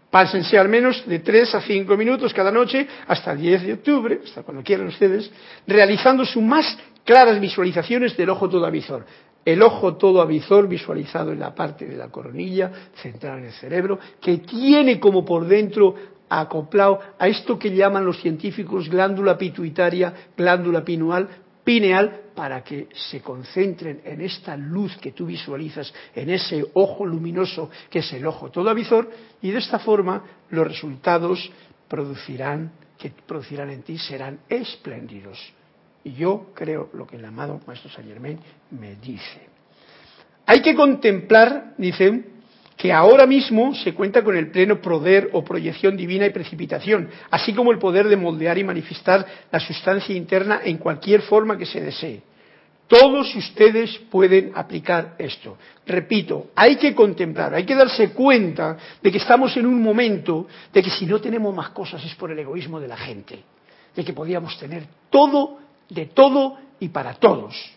Pásense 0.10 0.58
al 0.58 0.70
menos 0.70 1.06
de 1.06 1.20
3 1.20 1.56
a 1.56 1.62
5 1.62 1.98
minutos 1.98 2.34
cada 2.34 2.52
noche 2.52 2.88
hasta 3.08 3.34
el 3.34 3.40
10 3.40 3.64
de 3.64 3.74
octubre, 3.74 4.22
hasta 4.24 4.44
cuando 4.44 4.64
quieran 4.64 4.88
ustedes, 4.88 5.30
realizando 5.66 6.26
sus 6.26 6.42
más 6.42 6.78
claras 7.04 7.40
visualizaciones 7.40 8.16
del 8.16 8.30
ojo 8.30 8.48
todo 8.48 8.66
avizor. 8.66 9.06
El 9.44 9.62
ojo 9.62 9.96
todo 9.96 10.22
avizor 10.22 10.68
visualizado 10.68 11.32
en 11.32 11.40
la 11.40 11.56
parte 11.56 11.86
de 11.86 11.96
la 11.96 12.10
coronilla 12.10 12.72
central 13.02 13.40
en 13.40 13.46
el 13.46 13.54
cerebro, 13.54 14.00
que 14.22 14.40
tiene 14.40 15.00
como 15.00 15.24
por 15.24 15.46
dentro 15.46 15.96
acoplado 16.30 17.00
a 17.18 17.28
esto 17.28 17.58
que 17.58 17.74
llaman 17.74 18.06
los 18.06 18.20
científicos 18.22 18.90
glándula 18.90 19.38
pituitaria, 19.38 20.14
glándula 20.36 20.84
pineal, 20.84 21.28
pineal 21.68 22.32
para 22.34 22.64
que 22.64 22.88
se 22.94 23.20
concentren 23.20 24.00
en 24.06 24.22
esta 24.22 24.56
luz 24.56 24.96
que 25.02 25.12
tú 25.12 25.26
visualizas, 25.26 25.94
en 26.16 26.30
ese 26.30 26.64
ojo 26.76 27.06
luminoso 27.06 27.70
que 27.90 28.00
es 28.00 28.14
el 28.14 28.26
ojo 28.26 28.50
todo 28.50 28.70
avisor, 28.70 29.12
y 29.42 29.52
de 29.52 29.58
esta 29.58 29.78
forma 29.78 30.24
los 30.50 30.66
resultados 30.66 31.52
producirán, 31.90 32.72
que 32.98 33.12
producirán 33.28 33.70
en 33.70 33.84
ti 33.84 33.98
serán 33.98 34.40
espléndidos. 34.48 35.38
Y 36.06 36.14
yo 36.14 36.52
creo 36.56 36.90
lo 36.94 37.06
que 37.06 37.18
el 37.18 37.26
amado 37.26 37.60
Maestro 37.68 37.90
Saint 37.90 38.10
Germain 38.10 38.40
me 38.72 38.96
dice. 38.96 39.50
Hay 40.46 40.62
que 40.62 40.74
contemplar, 40.74 41.74
dicen, 41.78 42.37
que 42.78 42.94
ahora 42.94 43.26
mismo 43.26 43.74
se 43.74 43.94
cuenta 43.96 44.24
con 44.24 44.38
el 44.38 44.52
pleno 44.52 44.80
poder 44.80 45.32
o 45.34 45.44
proyección 45.44 45.98
divina 45.98 46.28
y 46.28 46.30
precipitación, 46.30 47.10
así 47.32 47.52
como 47.54 47.72
el 47.72 47.80
poder 47.80 48.08
de 48.08 48.16
moldear 48.16 48.58
y 48.60 48.64
manifestar 48.64 49.26
la 49.52 49.60
sustancia 49.60 50.16
interna 50.16 50.62
en 50.64 50.78
cualquier 50.78 51.24
forma 51.24 51.58
que 51.58 51.66
se 51.66 51.82
desee. 51.82 52.22
Todos 52.88 53.36
ustedes 53.36 53.98
pueden 54.12 54.52
aplicar 54.56 55.16
esto. 55.18 55.58
Repito, 55.88 56.52
hay 56.56 56.78
que 56.78 56.94
contemplar, 56.94 57.54
hay 57.54 57.66
que 57.66 57.76
darse 57.76 58.12
cuenta 58.12 58.78
de 59.02 59.12
que 59.12 59.18
estamos 59.18 59.58
en 59.58 59.66
un 59.66 59.82
momento 59.82 60.48
de 60.72 60.84
que 60.84 60.92
si 60.92 61.06
no 61.08 61.20
tenemos 61.20 61.54
más 61.54 61.70
cosas 61.72 62.06
es 62.06 62.14
por 62.16 62.32
el 62.32 62.40
egoísmo 62.40 62.80
de 62.80 62.88
la 62.88 62.96
gente, 62.96 63.40
de 63.94 64.06
que 64.06 64.14
podíamos 64.14 64.58
tener 64.60 64.84
todo, 65.10 65.58
de 65.90 66.06
todo 66.06 66.60
y 66.80 66.90
para 66.90 67.16
todos 67.16 67.77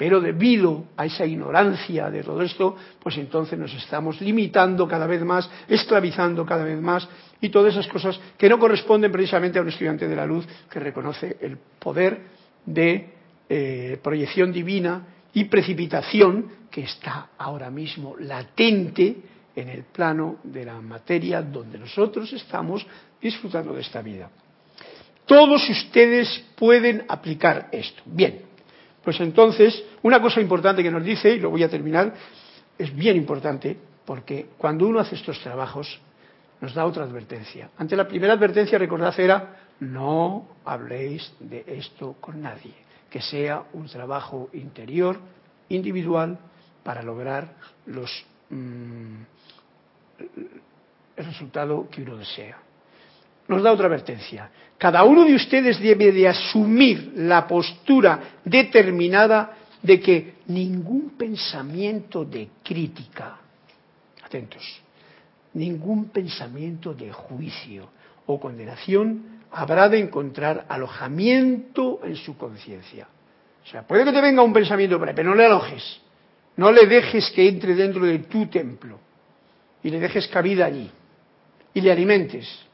pero 0.00 0.18
debido 0.18 0.86
a 0.96 1.04
esa 1.04 1.26
ignorancia 1.26 2.08
de 2.08 2.22
todo 2.22 2.40
esto, 2.40 2.74
pues 3.02 3.18
entonces 3.18 3.58
nos 3.58 3.74
estamos 3.74 4.18
limitando 4.22 4.88
cada 4.88 5.06
vez 5.06 5.22
más, 5.22 5.50
esclavizando 5.68 6.46
cada 6.46 6.64
vez 6.64 6.80
más 6.80 7.06
y 7.38 7.50
todas 7.50 7.74
esas 7.74 7.86
cosas 7.86 8.18
que 8.38 8.48
no 8.48 8.58
corresponden 8.58 9.12
precisamente 9.12 9.58
a 9.58 9.62
un 9.62 9.68
estudiante 9.68 10.08
de 10.08 10.16
la 10.16 10.24
luz 10.24 10.46
que 10.70 10.80
reconoce 10.80 11.36
el 11.42 11.58
poder 11.78 12.18
de 12.64 13.10
eh, 13.46 14.00
proyección 14.02 14.50
divina 14.50 15.06
y 15.34 15.44
precipitación 15.44 16.50
que 16.70 16.84
está 16.84 17.32
ahora 17.36 17.70
mismo 17.70 18.16
latente 18.18 19.16
en 19.54 19.68
el 19.68 19.82
plano 19.82 20.38
de 20.44 20.64
la 20.64 20.80
materia 20.80 21.42
donde 21.42 21.76
nosotros 21.76 22.32
estamos 22.32 22.86
disfrutando 23.20 23.74
de 23.74 23.82
esta 23.82 24.00
vida. 24.00 24.30
Todos 25.26 25.68
ustedes 25.68 26.42
pueden 26.56 27.04
aplicar 27.06 27.68
esto. 27.70 28.02
Bien, 28.06 28.49
pues 29.02 29.20
entonces, 29.20 29.82
una 30.02 30.20
cosa 30.20 30.40
importante 30.40 30.82
que 30.82 30.90
nos 30.90 31.04
dice, 31.04 31.34
y 31.34 31.40
lo 31.40 31.50
voy 31.50 31.62
a 31.62 31.68
terminar, 31.68 32.14
es 32.76 32.94
bien 32.94 33.16
importante, 33.16 33.76
porque 34.04 34.48
cuando 34.58 34.86
uno 34.86 35.00
hace 35.00 35.14
estos 35.14 35.40
trabajos, 35.40 36.00
nos 36.60 36.74
da 36.74 36.84
otra 36.84 37.04
advertencia. 37.04 37.70
Ante 37.78 37.96
la 37.96 38.06
primera 38.06 38.34
advertencia, 38.34 38.78
recordad, 38.78 39.18
era, 39.18 39.56
no 39.80 40.46
habléis 40.64 41.32
de 41.40 41.64
esto 41.66 42.16
con 42.20 42.42
nadie, 42.42 42.74
que 43.08 43.22
sea 43.22 43.64
un 43.72 43.86
trabajo 43.86 44.50
interior, 44.52 45.18
individual, 45.70 46.38
para 46.82 47.02
lograr 47.02 47.54
los, 47.86 48.10
mm, 48.50 49.22
el 51.16 51.24
resultado 51.24 51.88
que 51.90 52.02
uno 52.02 52.16
desea 52.16 52.58
nos 53.50 53.62
da 53.62 53.72
otra 53.72 53.86
advertencia. 53.86 54.48
Cada 54.78 55.02
uno 55.02 55.24
de 55.24 55.34
ustedes 55.34 55.80
debe 55.80 56.12
de 56.12 56.28
asumir 56.28 57.12
la 57.16 57.46
postura 57.48 58.38
determinada 58.44 59.58
de 59.82 60.00
que 60.00 60.34
ningún 60.46 61.18
pensamiento 61.18 62.24
de 62.24 62.48
crítica, 62.62 63.36
atentos, 64.22 64.62
ningún 65.54 66.10
pensamiento 66.10 66.94
de 66.94 67.10
juicio 67.12 67.90
o 68.26 68.38
condenación 68.38 69.42
habrá 69.50 69.88
de 69.88 69.98
encontrar 69.98 70.64
alojamiento 70.68 72.00
en 72.04 72.14
su 72.14 72.38
conciencia. 72.38 73.08
O 73.64 73.66
sea, 73.66 73.82
puede 73.82 74.04
que 74.04 74.12
te 74.12 74.20
venga 74.20 74.42
un 74.42 74.52
pensamiento, 74.52 75.00
pero 75.00 75.30
no 75.30 75.34
le 75.34 75.44
alojes, 75.44 76.00
no 76.56 76.70
le 76.70 76.86
dejes 76.86 77.30
que 77.30 77.48
entre 77.48 77.74
dentro 77.74 78.06
de 78.06 78.20
tu 78.20 78.46
templo 78.46 79.00
y 79.82 79.90
le 79.90 79.98
dejes 79.98 80.28
cabida 80.28 80.66
allí 80.66 80.88
y 81.74 81.80
le 81.80 81.90
alimentes 81.90 82.69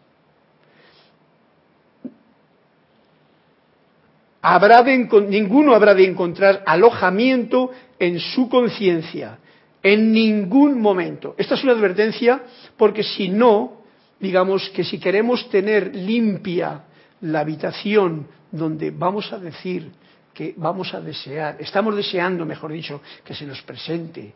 ninguno 5.29 5.75
habrá 5.75 5.95
de 5.95 6.05
encontrar 6.05 6.63
alojamiento 6.67 7.71
en 7.99 8.21
su 8.21 8.49
conciencia, 8.49 9.39
en 9.83 10.13
ningún 10.13 10.81
momento. 10.81 11.35
Esta 11.39 11.55
es 11.55 11.65
una 11.65 11.73
advertencia 11.73 12.43
porque 12.77 13.03
si 13.03 13.29
no, 13.29 13.83
digamos 14.21 14.71
que 14.71 14.85
si 14.85 14.99
queremos 14.99 15.49
tener 15.51 15.95
limpia 15.95 16.85
la 17.23 17.41
habitación 17.41 18.29
donde 18.51 18.91
vamos 18.91 19.33
a 19.33 19.39
decir 19.39 19.91
que 20.33 20.55
vamos 20.57 20.93
a 20.93 21.01
desear, 21.01 21.57
estamos 21.59 21.97
deseando, 21.97 22.45
mejor 22.45 22.73
dicho, 22.73 23.01
que 23.25 23.35
se 23.35 23.47
nos 23.47 23.63
presente 23.63 24.33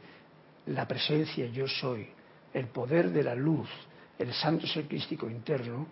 la 0.66 0.88
presencia 0.88 1.46
yo 1.46 1.68
soy, 1.68 2.06
el 2.54 2.66
poder 2.68 3.10
de 3.10 3.22
la 3.22 3.34
luz, 3.34 3.68
el 4.18 4.32
santo 4.32 4.66
ser 4.66 4.84
crístico 4.84 5.28
interno, 5.28 5.86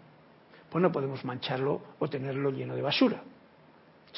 pues 0.70 0.82
no 0.82 0.90
podemos 0.90 1.24
mancharlo 1.24 1.82
o 1.98 2.08
tenerlo 2.08 2.50
lleno 2.50 2.74
de 2.74 2.82
basura. 2.82 3.22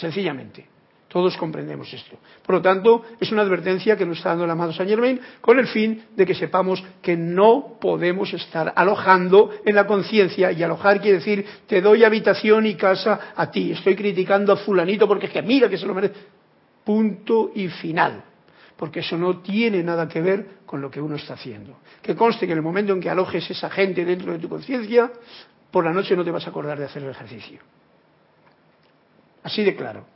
Sencillamente. 0.01 0.67
Todos 1.09 1.37
comprendemos 1.37 1.93
esto. 1.93 2.19
Por 2.47 2.55
lo 2.55 2.63
tanto, 2.63 3.05
es 3.19 3.33
una 3.33 3.43
advertencia 3.43 3.97
que 3.97 4.07
nos 4.07 4.19
está 4.19 4.31
dando 4.31 4.45
el 4.45 4.51
amado 4.51 4.73
Saint 4.73 4.89
Germain 4.89 5.21
con 5.41 5.59
el 5.59 5.67
fin 5.67 6.05
de 6.15 6.25
que 6.25 6.37
sepamos 6.37 6.83
que 7.03 7.17
no 7.17 7.79
podemos 7.81 8.33
estar 8.33 8.73
alojando 8.77 9.51
en 9.65 9.75
la 9.75 9.89
conciencia. 9.89 10.53
Y 10.53 10.63
alojar 10.63 11.01
quiere 11.01 11.19
decir, 11.19 11.45
te 11.67 11.81
doy 11.81 12.05
habitación 12.05 12.65
y 12.65 12.77
casa 12.77 13.33
a 13.35 13.51
ti. 13.51 13.73
Estoy 13.73 13.97
criticando 13.97 14.53
a 14.53 14.57
fulanito 14.57 15.09
porque 15.09 15.27
es 15.27 15.33
que 15.33 15.43
mira 15.43 15.69
que 15.69 15.79
se 15.79 15.87
lo 15.87 15.95
merece. 15.95 16.15
Punto 16.85 17.51
y 17.57 17.67
final. 17.67 18.23
Porque 18.77 19.01
eso 19.01 19.19
no 19.19 19.41
tiene 19.41 19.83
nada 19.83 20.07
que 20.07 20.23
ver 20.23 20.47
con 20.65 20.81
lo 20.81 20.93
que 20.93 21.01
uno 21.01 21.17
está 21.17 21.35
haciendo. 21.35 21.81
Que 22.01 22.15
conste 22.15 22.47
que 22.47 22.53
en 22.53 22.59
el 22.59 22.65
momento 22.65 22.93
en 22.93 23.01
que 23.01 23.11
alojes 23.11 23.51
esa 23.51 23.69
gente 23.69 24.05
dentro 24.05 24.33
de 24.33 24.39
tu 24.39 24.49
conciencia, 24.49 25.11
por 25.73 25.85
la 25.85 25.93
noche 25.93 26.15
no 26.15 26.25
te 26.25 26.31
vas 26.31 26.47
a 26.47 26.51
acordar 26.51 26.79
de 26.79 26.85
hacer 26.85 27.03
el 27.03 27.11
ejercicio. 27.11 27.61
Así 29.43 29.63
de 29.63 29.75
claro. 29.75 30.07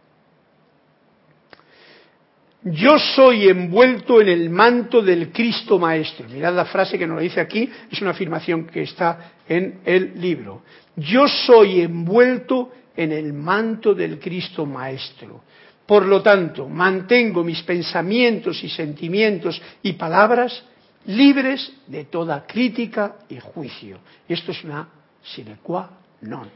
Yo 2.64 2.98
soy 2.98 3.48
envuelto 3.48 4.22
en 4.22 4.28
el 4.28 4.48
manto 4.48 5.02
del 5.02 5.30
Cristo 5.30 5.78
Maestro. 5.78 6.26
Mirad 6.30 6.54
la 6.54 6.64
frase 6.64 6.98
que 6.98 7.06
nos 7.06 7.20
dice 7.20 7.40
aquí, 7.40 7.68
es 7.90 8.00
una 8.00 8.12
afirmación 8.12 8.66
que 8.66 8.82
está 8.82 9.32
en 9.46 9.80
el 9.84 10.18
libro. 10.18 10.62
Yo 10.96 11.28
soy 11.28 11.82
envuelto 11.82 12.72
en 12.96 13.12
el 13.12 13.34
manto 13.34 13.94
del 13.94 14.18
Cristo 14.18 14.64
Maestro. 14.64 15.42
Por 15.84 16.06
lo 16.06 16.22
tanto, 16.22 16.66
mantengo 16.66 17.44
mis 17.44 17.62
pensamientos 17.62 18.64
y 18.64 18.70
sentimientos 18.70 19.60
y 19.82 19.92
palabras 19.92 20.64
libres 21.06 21.70
de 21.86 22.04
toda 22.04 22.46
crítica 22.46 23.16
y 23.28 23.38
juicio. 23.40 23.98
Esto 24.26 24.52
es 24.52 24.64
una 24.64 24.88
sine 25.22 25.58
qua 25.62 25.90
non. 26.22 26.48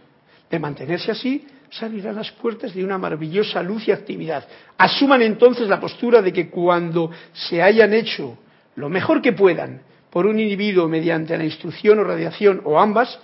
De 0.49 0.59
mantenerse 0.59 1.11
así, 1.11 1.45
se 1.71 1.89
las 1.89 2.31
puertas 2.33 2.75
de 2.75 2.85
una 2.85 2.99
maravillosa 2.99 3.63
luz 3.63 3.89
y 3.89 3.93
actividad. 3.93 4.47
Asuman 4.77 5.23
entonces 5.23 5.69
la 5.69 5.81
postura 5.81 6.23
de 6.23 6.33
que 6.33 6.49
cuando 6.49 7.11
se 7.33 7.63
hayan 7.63 7.93
hecho 7.93 8.39
lo 8.77 8.89
mejor 8.89 9.21
que 9.21 9.33
puedan 9.33 9.83
por 10.11 10.27
un 10.27 10.39
individuo 10.39 10.89
mediante 10.89 11.37
la 11.37 11.45
instrucción 11.45 11.99
o 11.99 12.05
radiación 12.05 12.63
o 12.65 12.79
ambas, 12.79 13.19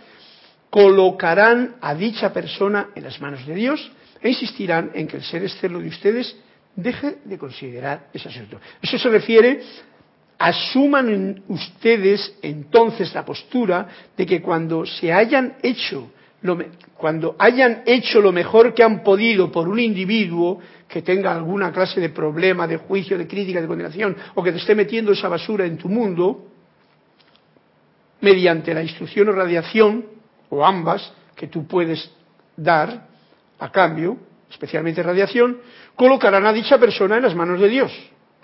colocarán 0.69 1.77
a 1.81 1.95
dicha 1.95 2.33
persona 2.33 2.89
en 2.95 3.05
las 3.05 3.21
manos 3.21 3.47
de 3.47 3.55
Dios 3.55 3.93
e 4.21 4.29
insistirán 4.29 4.91
en 4.95 5.07
que 5.07 5.17
el 5.17 5.23
ser 5.23 5.43
externo 5.43 5.79
de 5.79 5.89
ustedes 5.89 6.37
deje 6.77 7.19
de 7.25 7.39
considerar 7.39 8.09
ese 8.13 8.29
asunto. 8.29 8.61
Eso 8.83 8.99
se 8.99 9.09
refiere, 9.09 9.63
asuman 10.39 11.45
ustedes 11.49 12.37
entonces 12.43 13.15
la 13.15 13.25
postura 13.25 13.89
de 14.17 14.27
que 14.27 14.43
cuando 14.43 14.85
se 14.85 15.13
hayan 15.13 15.57
hecho 15.63 16.11
cuando 16.97 17.37
hayan 17.39 17.83
hecho 17.87 18.21
lo 18.21 18.31
mejor 18.31 18.75
que 18.75 18.83
han 18.83 19.03
podido 19.03 19.51
por 19.51 19.67
un 19.67 19.79
individuo 19.81 20.61
que 20.87 21.01
tenga 21.01 21.35
alguna 21.35 21.73
clase 21.73 22.01
de 22.01 22.11
problema, 22.11 22.67
de 22.67 22.77
juicio, 22.77 23.17
de 23.17 23.27
crítica, 23.27 23.61
de 23.61 23.67
condenación, 23.67 24.17
o 24.35 24.43
que 24.43 24.53
te 24.53 24.59
esté 24.59 24.75
metiendo 24.75 25.13
esa 25.13 25.29
basura 25.29 25.65
en 25.65 25.79
tu 25.79 25.89
mundo, 25.89 26.47
mediante 28.21 28.75
la 28.75 28.83
instrucción 28.83 29.29
o 29.29 29.33
radiación, 29.33 30.05
o 30.51 30.65
ambas, 30.65 31.13
que 31.35 31.49
tú 31.49 31.67
puedes 31.67 32.11
dar 32.57 33.09
a 33.59 33.73
cambio, 33.73 34.19
especialmente 34.51 35.03
radiación, 35.03 35.59
colocarán 35.97 36.45
a 36.45 36.53
dicha 36.53 36.79
persona 36.79 37.17
en 37.17 37.23
las 37.23 37.35
manos 37.35 37.59
de 37.59 37.69
Dios, 37.69 37.93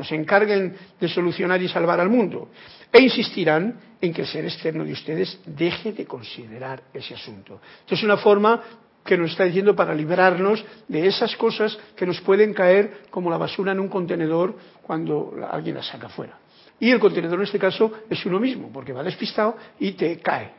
nos 0.01 0.11
encarguen 0.12 0.74
de 0.98 1.09
solucionar 1.09 1.61
y 1.61 1.68
salvar 1.68 2.01
al 2.01 2.09
mundo, 2.09 2.48
e 2.90 3.03
insistirán 3.03 3.78
en 4.01 4.14
que 4.14 4.22
el 4.22 4.26
ser 4.26 4.46
externo 4.46 4.82
de 4.82 4.92
ustedes 4.92 5.38
deje 5.44 5.92
de 5.92 6.07
considerar 6.07 6.84
ese 6.94 7.12
asunto. 7.12 7.61
Esto 7.80 7.96
es 7.96 8.03
una 8.03 8.16
forma 8.16 8.62
que 9.05 9.18
nos 9.18 9.32
está 9.32 9.44
diciendo 9.44 9.76
para 9.76 9.94
librarnos 9.94 10.64
de 10.88 11.07
esas 11.07 11.36
cosas 11.36 11.78
que 11.94 12.07
nos 12.07 12.18
pueden 12.22 12.55
caer 12.55 13.03
como 13.11 13.28
la 13.28 13.36
basura 13.36 13.72
en 13.72 13.80
un 13.80 13.88
contenedor 13.88 14.57
cuando 14.80 15.34
alguien 15.51 15.74
la 15.76 15.82
saca 15.82 16.09
fuera. 16.09 16.38
Y 16.78 16.90
el 16.90 16.98
contenedor 16.98 17.38
en 17.40 17.44
este 17.44 17.59
caso 17.59 17.92
es 18.09 18.24
uno 18.24 18.40
mismo, 18.40 18.70
porque 18.72 18.94
va 18.94 19.03
despistado 19.03 19.55
y 19.78 19.92
te 19.92 20.16
cae. 20.20 20.51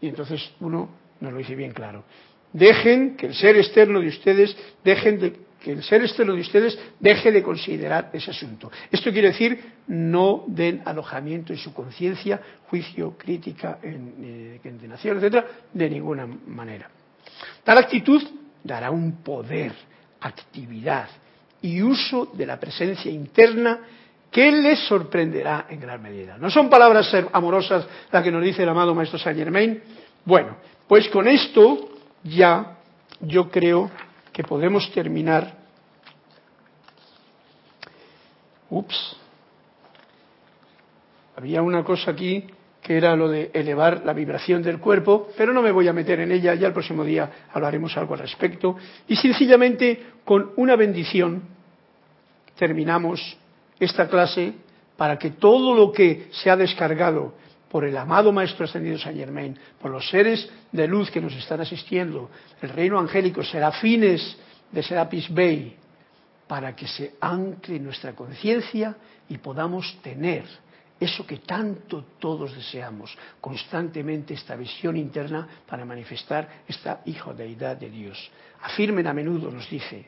Y 0.00 0.08
entonces 0.08 0.50
uno 0.58 0.88
nos 1.20 1.32
lo 1.32 1.38
dice 1.38 1.54
bien 1.54 1.70
claro. 1.70 2.02
Dejen 2.52 3.16
que 3.16 3.26
el 3.26 3.34
ser 3.34 3.56
externo 3.58 4.00
de 4.00 4.08
ustedes, 4.08 4.56
dejen 4.82 5.20
de, 5.20 5.47
que 5.68 5.72
el 5.74 5.82
ser 5.82 6.00
externo 6.00 6.32
de 6.32 6.40
ustedes 6.40 6.78
deje 6.98 7.30
de 7.30 7.42
considerar 7.42 8.08
ese 8.14 8.30
asunto. 8.30 8.72
Esto 8.90 9.12
quiere 9.12 9.28
decir 9.28 9.60
no 9.88 10.44
den 10.46 10.80
alojamiento 10.82 11.52
en 11.52 11.58
su 11.58 11.74
conciencia, 11.74 12.40
juicio, 12.70 13.18
crítica, 13.18 13.78
en, 13.82 14.58
condenación, 14.62 15.18
etcétera, 15.18 15.46
de 15.70 15.90
ninguna 15.90 16.26
manera. 16.26 16.88
Tal 17.62 17.76
actitud 17.76 18.22
dará 18.64 18.90
un 18.90 19.22
poder, 19.22 19.72
actividad 20.22 21.10
y 21.60 21.82
uso 21.82 22.30
de 22.32 22.46
la 22.46 22.58
presencia 22.58 23.10
interna 23.10 23.80
que 24.30 24.50
les 24.50 24.78
sorprenderá 24.88 25.66
en 25.68 25.80
gran 25.80 26.00
medida. 26.00 26.38
¿No 26.38 26.48
son 26.48 26.70
palabras 26.70 27.14
amorosas 27.30 27.86
las 28.10 28.24
que 28.24 28.32
nos 28.32 28.42
dice 28.42 28.62
el 28.62 28.70
amado 28.70 28.94
Maestro 28.94 29.18
Saint 29.18 29.38
Germain? 29.38 29.82
Bueno, 30.24 30.56
pues 30.86 31.10
con 31.10 31.28
esto 31.28 31.90
ya 32.24 32.78
yo 33.20 33.50
creo 33.50 33.90
que 34.32 34.44
podemos 34.44 34.90
terminar. 34.92 35.57
Ups. 38.70 39.16
Había 41.36 41.62
una 41.62 41.84
cosa 41.84 42.10
aquí 42.10 42.44
que 42.82 42.96
era 42.96 43.14
lo 43.16 43.28
de 43.28 43.50
elevar 43.52 44.02
la 44.04 44.12
vibración 44.12 44.62
del 44.62 44.78
cuerpo, 44.78 45.28
pero 45.36 45.52
no 45.52 45.60
me 45.60 45.72
voy 45.72 45.88
a 45.88 45.92
meter 45.92 46.20
en 46.20 46.32
ella, 46.32 46.54
ya 46.54 46.68
el 46.68 46.72
próximo 46.72 47.04
día 47.04 47.30
hablaremos 47.52 47.96
algo 47.96 48.14
al 48.14 48.20
respecto. 48.20 48.76
Y 49.06 49.16
sencillamente 49.16 50.06
con 50.24 50.52
una 50.56 50.74
bendición 50.74 51.42
terminamos 52.56 53.36
esta 53.78 54.08
clase 54.08 54.54
para 54.96 55.18
que 55.18 55.30
todo 55.30 55.74
lo 55.74 55.92
que 55.92 56.28
se 56.30 56.50
ha 56.50 56.56
descargado 56.56 57.34
por 57.70 57.84
el 57.84 57.96
amado 57.96 58.32
Maestro 58.32 58.64
Ascendido 58.64 58.98
Saint 58.98 59.18
Germain, 59.18 59.58
por 59.80 59.90
los 59.90 60.08
seres 60.08 60.50
de 60.72 60.88
luz 60.88 61.10
que 61.10 61.20
nos 61.20 61.34
están 61.34 61.60
asistiendo, 61.60 62.30
el 62.62 62.70
reino 62.70 62.98
angélico, 62.98 63.42
serafines 63.44 64.36
de 64.72 64.82
Serapis 64.82 65.32
Bay, 65.32 65.76
para 66.48 66.74
que 66.74 66.88
se 66.88 67.14
ancle 67.20 67.78
nuestra 67.78 68.14
conciencia 68.14 68.96
y 69.28 69.38
podamos 69.38 69.98
tener 70.02 70.44
eso 70.98 71.24
que 71.24 71.38
tanto 71.38 72.06
todos 72.18 72.56
deseamos, 72.56 73.16
constantemente 73.40 74.34
esta 74.34 74.56
visión 74.56 74.96
interna 74.96 75.46
para 75.68 75.84
manifestar 75.84 76.64
esta 76.66 77.02
hijo 77.06 77.32
deidad 77.32 77.76
de 77.76 77.88
Dios. 77.88 78.30
Afirmen 78.62 79.06
a 79.06 79.14
menudo, 79.14 79.50
nos 79.50 79.70
dice, 79.70 80.06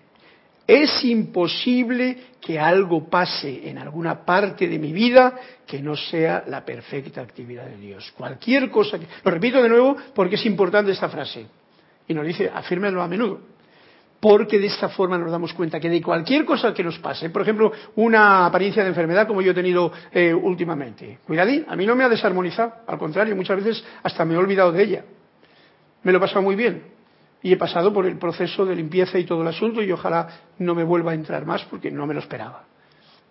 es 0.67 1.05
imposible 1.05 2.17
que 2.41 2.59
algo 2.59 3.09
pase 3.09 3.69
en 3.69 3.79
alguna 3.79 4.25
parte 4.25 4.67
de 4.69 4.79
mi 4.79 4.93
vida 4.93 5.35
que 5.67 5.81
no 5.81 5.97
sea 5.97 6.45
la 6.47 6.65
perfecta 6.65 7.21
actividad 7.21 7.67
de 7.67 7.77
Dios. 7.77 8.13
Cualquier 8.17 8.71
cosa 8.71 8.99
que... 8.99 9.07
Lo 9.25 9.31
repito 9.31 9.63
de 9.63 9.69
nuevo 9.69 9.97
porque 10.15 10.37
es 10.37 10.47
importante 10.47 10.93
esta 10.93 11.09
frase. 11.09 11.47
Y 12.07 12.15
nos 12.15 12.27
dice, 12.27 12.51
afírmenlo 12.53 13.03
a 13.03 13.09
menudo. 13.09 13.41
Porque 14.21 14.59
de 14.59 14.67
esta 14.67 14.91
forma 14.91 15.17
nos 15.17 15.31
damos 15.31 15.55
cuenta 15.55 15.81
que 15.81 15.89
de 15.89 16.03
cualquier 16.03 16.45
cosa 16.45 16.75
que 16.75 16.85
nos 16.85 16.99
pase, 16.99 17.31
por 17.31 17.41
ejemplo, 17.41 17.73
una 17.97 18.45
apariencia 18.45 18.83
de 18.83 18.91
enfermedad 18.91 19.27
como 19.27 19.41
yo 19.41 19.53
he 19.53 19.55
tenido 19.55 19.91
eh, 20.13 20.35
últimamente, 20.35 21.19
cuidadín, 21.27 21.65
a 21.67 21.75
mí 21.75 21.87
no 21.87 21.97
me 21.97 22.05
ha 22.05 22.09
desarmonizado, 22.09 22.75
al 22.87 22.99
contrario, 22.99 23.35
muchas 23.35 23.57
veces 23.57 23.85
hasta 24.03 24.27
me 24.27 24.35
he 24.35 24.37
olvidado 24.37 24.73
de 24.73 24.83
ella. 24.83 25.05
Me 26.03 26.13
lo 26.13 26.19
he 26.19 26.21
pasado 26.21 26.43
muy 26.43 26.55
bien 26.55 26.83
y 27.43 27.53
he 27.53 27.57
pasado 27.57 27.93
por 27.93 28.05
el 28.05 28.19
proceso 28.19 28.67
de 28.67 28.77
limpieza 28.77 29.19
y 29.19 29.25
todo 29.25 29.41
el 29.41 29.49
asunto 29.49 29.83
y 29.83 29.91
ojalá 29.91 30.29
no 30.59 30.75
me 30.75 30.85
vuelva 30.85 31.13
a 31.13 31.15
entrar 31.15 31.47
más 31.47 31.65
porque 31.65 31.91
no 31.91 32.07
me 32.07 32.13
lo 32.13 32.21
esperaba. 32.21 32.65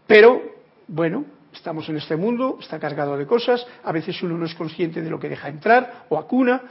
Pero, 0.08 0.42
bueno, 0.88 1.26
estamos 1.54 1.88
en 1.90 1.98
este 1.98 2.16
mundo, 2.16 2.58
está 2.60 2.80
cargado 2.80 3.16
de 3.16 3.28
cosas, 3.28 3.66
a 3.84 3.92
veces 3.92 4.22
uno 4.24 4.38
no 4.38 4.46
es 4.46 4.56
consciente 4.56 5.02
de 5.02 5.10
lo 5.10 5.20
que 5.20 5.30
deja 5.30 5.50
entrar 5.50 6.06
o 6.10 6.18
acuna 6.18 6.64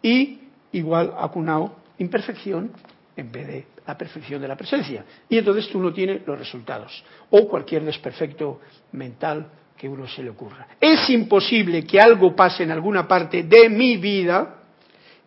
y 0.00 0.42
igual 0.70 1.12
acunado 1.18 1.76
imperfección 1.98 2.70
en 3.16 3.30
vez 3.30 3.46
de 3.46 3.66
la 3.86 3.96
perfección 3.96 4.40
de 4.40 4.48
la 4.48 4.56
presencia. 4.56 5.04
Y 5.28 5.38
entonces 5.38 5.68
tú 5.68 5.80
no 5.80 5.92
tienes 5.92 6.26
los 6.26 6.38
resultados 6.38 7.04
o 7.30 7.48
cualquier 7.48 7.84
desperfecto 7.84 8.60
mental 8.92 9.50
que 9.76 9.88
uno 9.88 10.06
se 10.06 10.22
le 10.22 10.30
ocurra. 10.30 10.68
Es 10.80 11.08
imposible 11.10 11.84
que 11.84 12.00
algo 12.00 12.34
pase 12.34 12.62
en 12.62 12.70
alguna 12.70 13.06
parte 13.06 13.42
de 13.42 13.68
mi 13.68 13.96
vida 13.96 14.62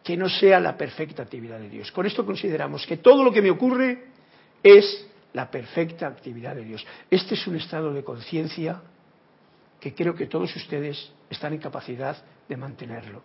que 0.04 0.16
no 0.16 0.30
sea 0.30 0.60
la 0.60 0.78
perfecta 0.78 1.24
actividad 1.24 1.60
de 1.60 1.70
Dios. 1.70 1.92
Con 1.92 2.06
esto 2.06 2.26
consideramos 2.26 2.86
que 2.86 2.98
todo 2.98 3.24
lo 3.24 3.32
que 3.32 3.42
me 3.42 3.52
ocurre 3.52 4.06
es 4.64 5.08
la 5.34 5.52
perfecta 5.52 6.08
actividad 6.08 6.56
de 6.56 6.64
Dios. 6.64 6.86
Este 7.12 7.36
es 7.36 7.46
un 7.46 7.58
estado 7.58 7.94
de 7.94 8.04
conciencia 8.04 8.82
que 9.80 9.94
creo 9.94 10.16
que 10.16 10.28
todos 10.28 10.56
ustedes 10.56 11.12
están 11.30 11.54
en 11.54 11.60
capacidad 11.60 12.18
de 12.48 12.58
mantenerlo. 12.58 13.22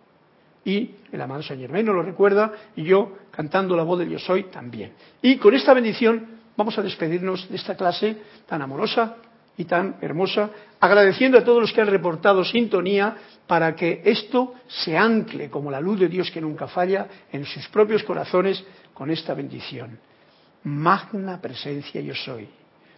Y 0.65 0.91
el 1.11 1.21
amado 1.21 1.43
San 1.43 1.59
Germain 1.59 1.85
nos 1.85 1.95
lo 1.95 2.03
recuerda 2.03 2.51
y 2.75 2.83
yo, 2.83 3.17
cantando 3.31 3.75
la 3.75 3.83
voz 3.83 3.99
de 3.99 4.05
Dios 4.05 4.23
soy, 4.23 4.43
también. 4.43 4.93
Y 5.21 5.37
con 5.37 5.53
esta 5.53 5.73
bendición 5.73 6.25
vamos 6.55 6.77
a 6.77 6.81
despedirnos 6.81 7.49
de 7.49 7.55
esta 7.55 7.75
clase 7.75 8.17
tan 8.47 8.61
amorosa 8.61 9.17
y 9.57 9.65
tan 9.65 9.97
hermosa, 10.01 10.49
agradeciendo 10.79 11.37
a 11.37 11.43
todos 11.43 11.61
los 11.61 11.73
que 11.73 11.81
han 11.81 11.87
reportado 11.87 12.43
sintonía 12.43 13.15
para 13.45 13.75
que 13.75 14.01
esto 14.05 14.55
se 14.67 14.97
ancle 14.97 15.49
como 15.49 15.69
la 15.69 15.79
luz 15.79 15.99
de 15.99 16.07
Dios 16.07 16.31
que 16.31 16.41
nunca 16.41 16.67
falla 16.67 17.07
en 17.31 17.45
sus 17.45 17.67
propios 17.67 18.03
corazones 18.03 18.63
con 18.93 19.11
esta 19.11 19.33
bendición. 19.33 19.99
Magna 20.63 21.39
presencia 21.41 22.01
yo 22.01 22.15
soy, 22.15 22.47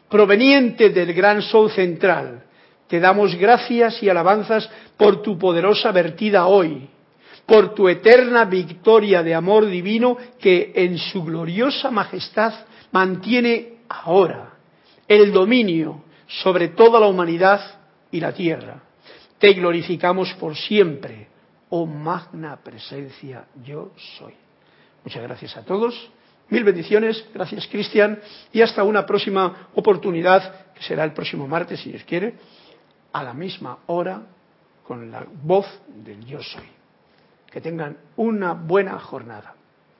proveniente 0.10 0.92
del 0.92 1.14
gran 1.14 1.42
sol 1.42 1.72
central. 1.72 2.44
Te 2.88 3.00
damos 3.00 3.36
gracias 3.36 4.02
y 4.04 4.10
alabanzas 4.10 4.70
por 4.96 5.24
tu 5.24 5.38
poderosa 5.38 5.92
vertida 5.92 6.46
hoy, 6.46 6.88
por 7.46 7.76
tu 7.76 7.88
eterna 7.88 8.46
victoria 8.46 9.22
de 9.22 9.36
amor 9.36 9.68
divino 9.68 10.18
que 10.40 10.72
en 10.76 10.98
su 10.98 11.24
gloriosa 11.24 11.92
majestad 11.92 12.54
mantiene 12.92 13.80
ahora 13.90 14.54
el 15.08 15.32
dominio 15.32 16.04
sobre 16.28 16.70
toda 16.70 17.00
la 17.00 17.08
humanidad 17.08 17.80
y 18.12 18.20
la 18.20 18.34
tierra. 18.34 18.82
Te 19.38 19.54
glorificamos 19.54 20.34
por 20.36 20.56
siempre, 20.56 21.28
oh 21.70 21.86
magna 21.86 22.58
presencia, 22.58 23.46
yo 23.64 23.92
soy. 24.18 24.34
Muchas 25.04 25.22
gracias 25.22 25.56
a 25.58 25.64
todos, 25.64 26.10
mil 26.50 26.64
bendiciones, 26.64 27.26
gracias 27.34 27.68
Cristian, 27.68 28.20
y 28.52 28.62
hasta 28.62 28.84
una 28.84 29.06
próxima 29.06 29.70
oportunidad, 29.76 30.74
que 30.74 30.82
será 30.82 31.04
el 31.04 31.14
próximo 31.14 31.48
martes, 31.48 31.80
si 31.82 31.92
Dios 31.92 32.04
quiere, 32.06 32.36
a 33.14 33.24
la 33.24 33.34
misma 33.34 33.80
hora, 33.88 34.24
con 34.88 35.12
la 35.12 35.26
voz 35.44 35.68
del 35.88 36.26
yo 36.26 36.42
soy. 36.42 36.75
Que 37.56 37.62
tengan 37.62 37.96
una 38.18 38.52
buena 38.52 39.00
jornada. 39.00 39.56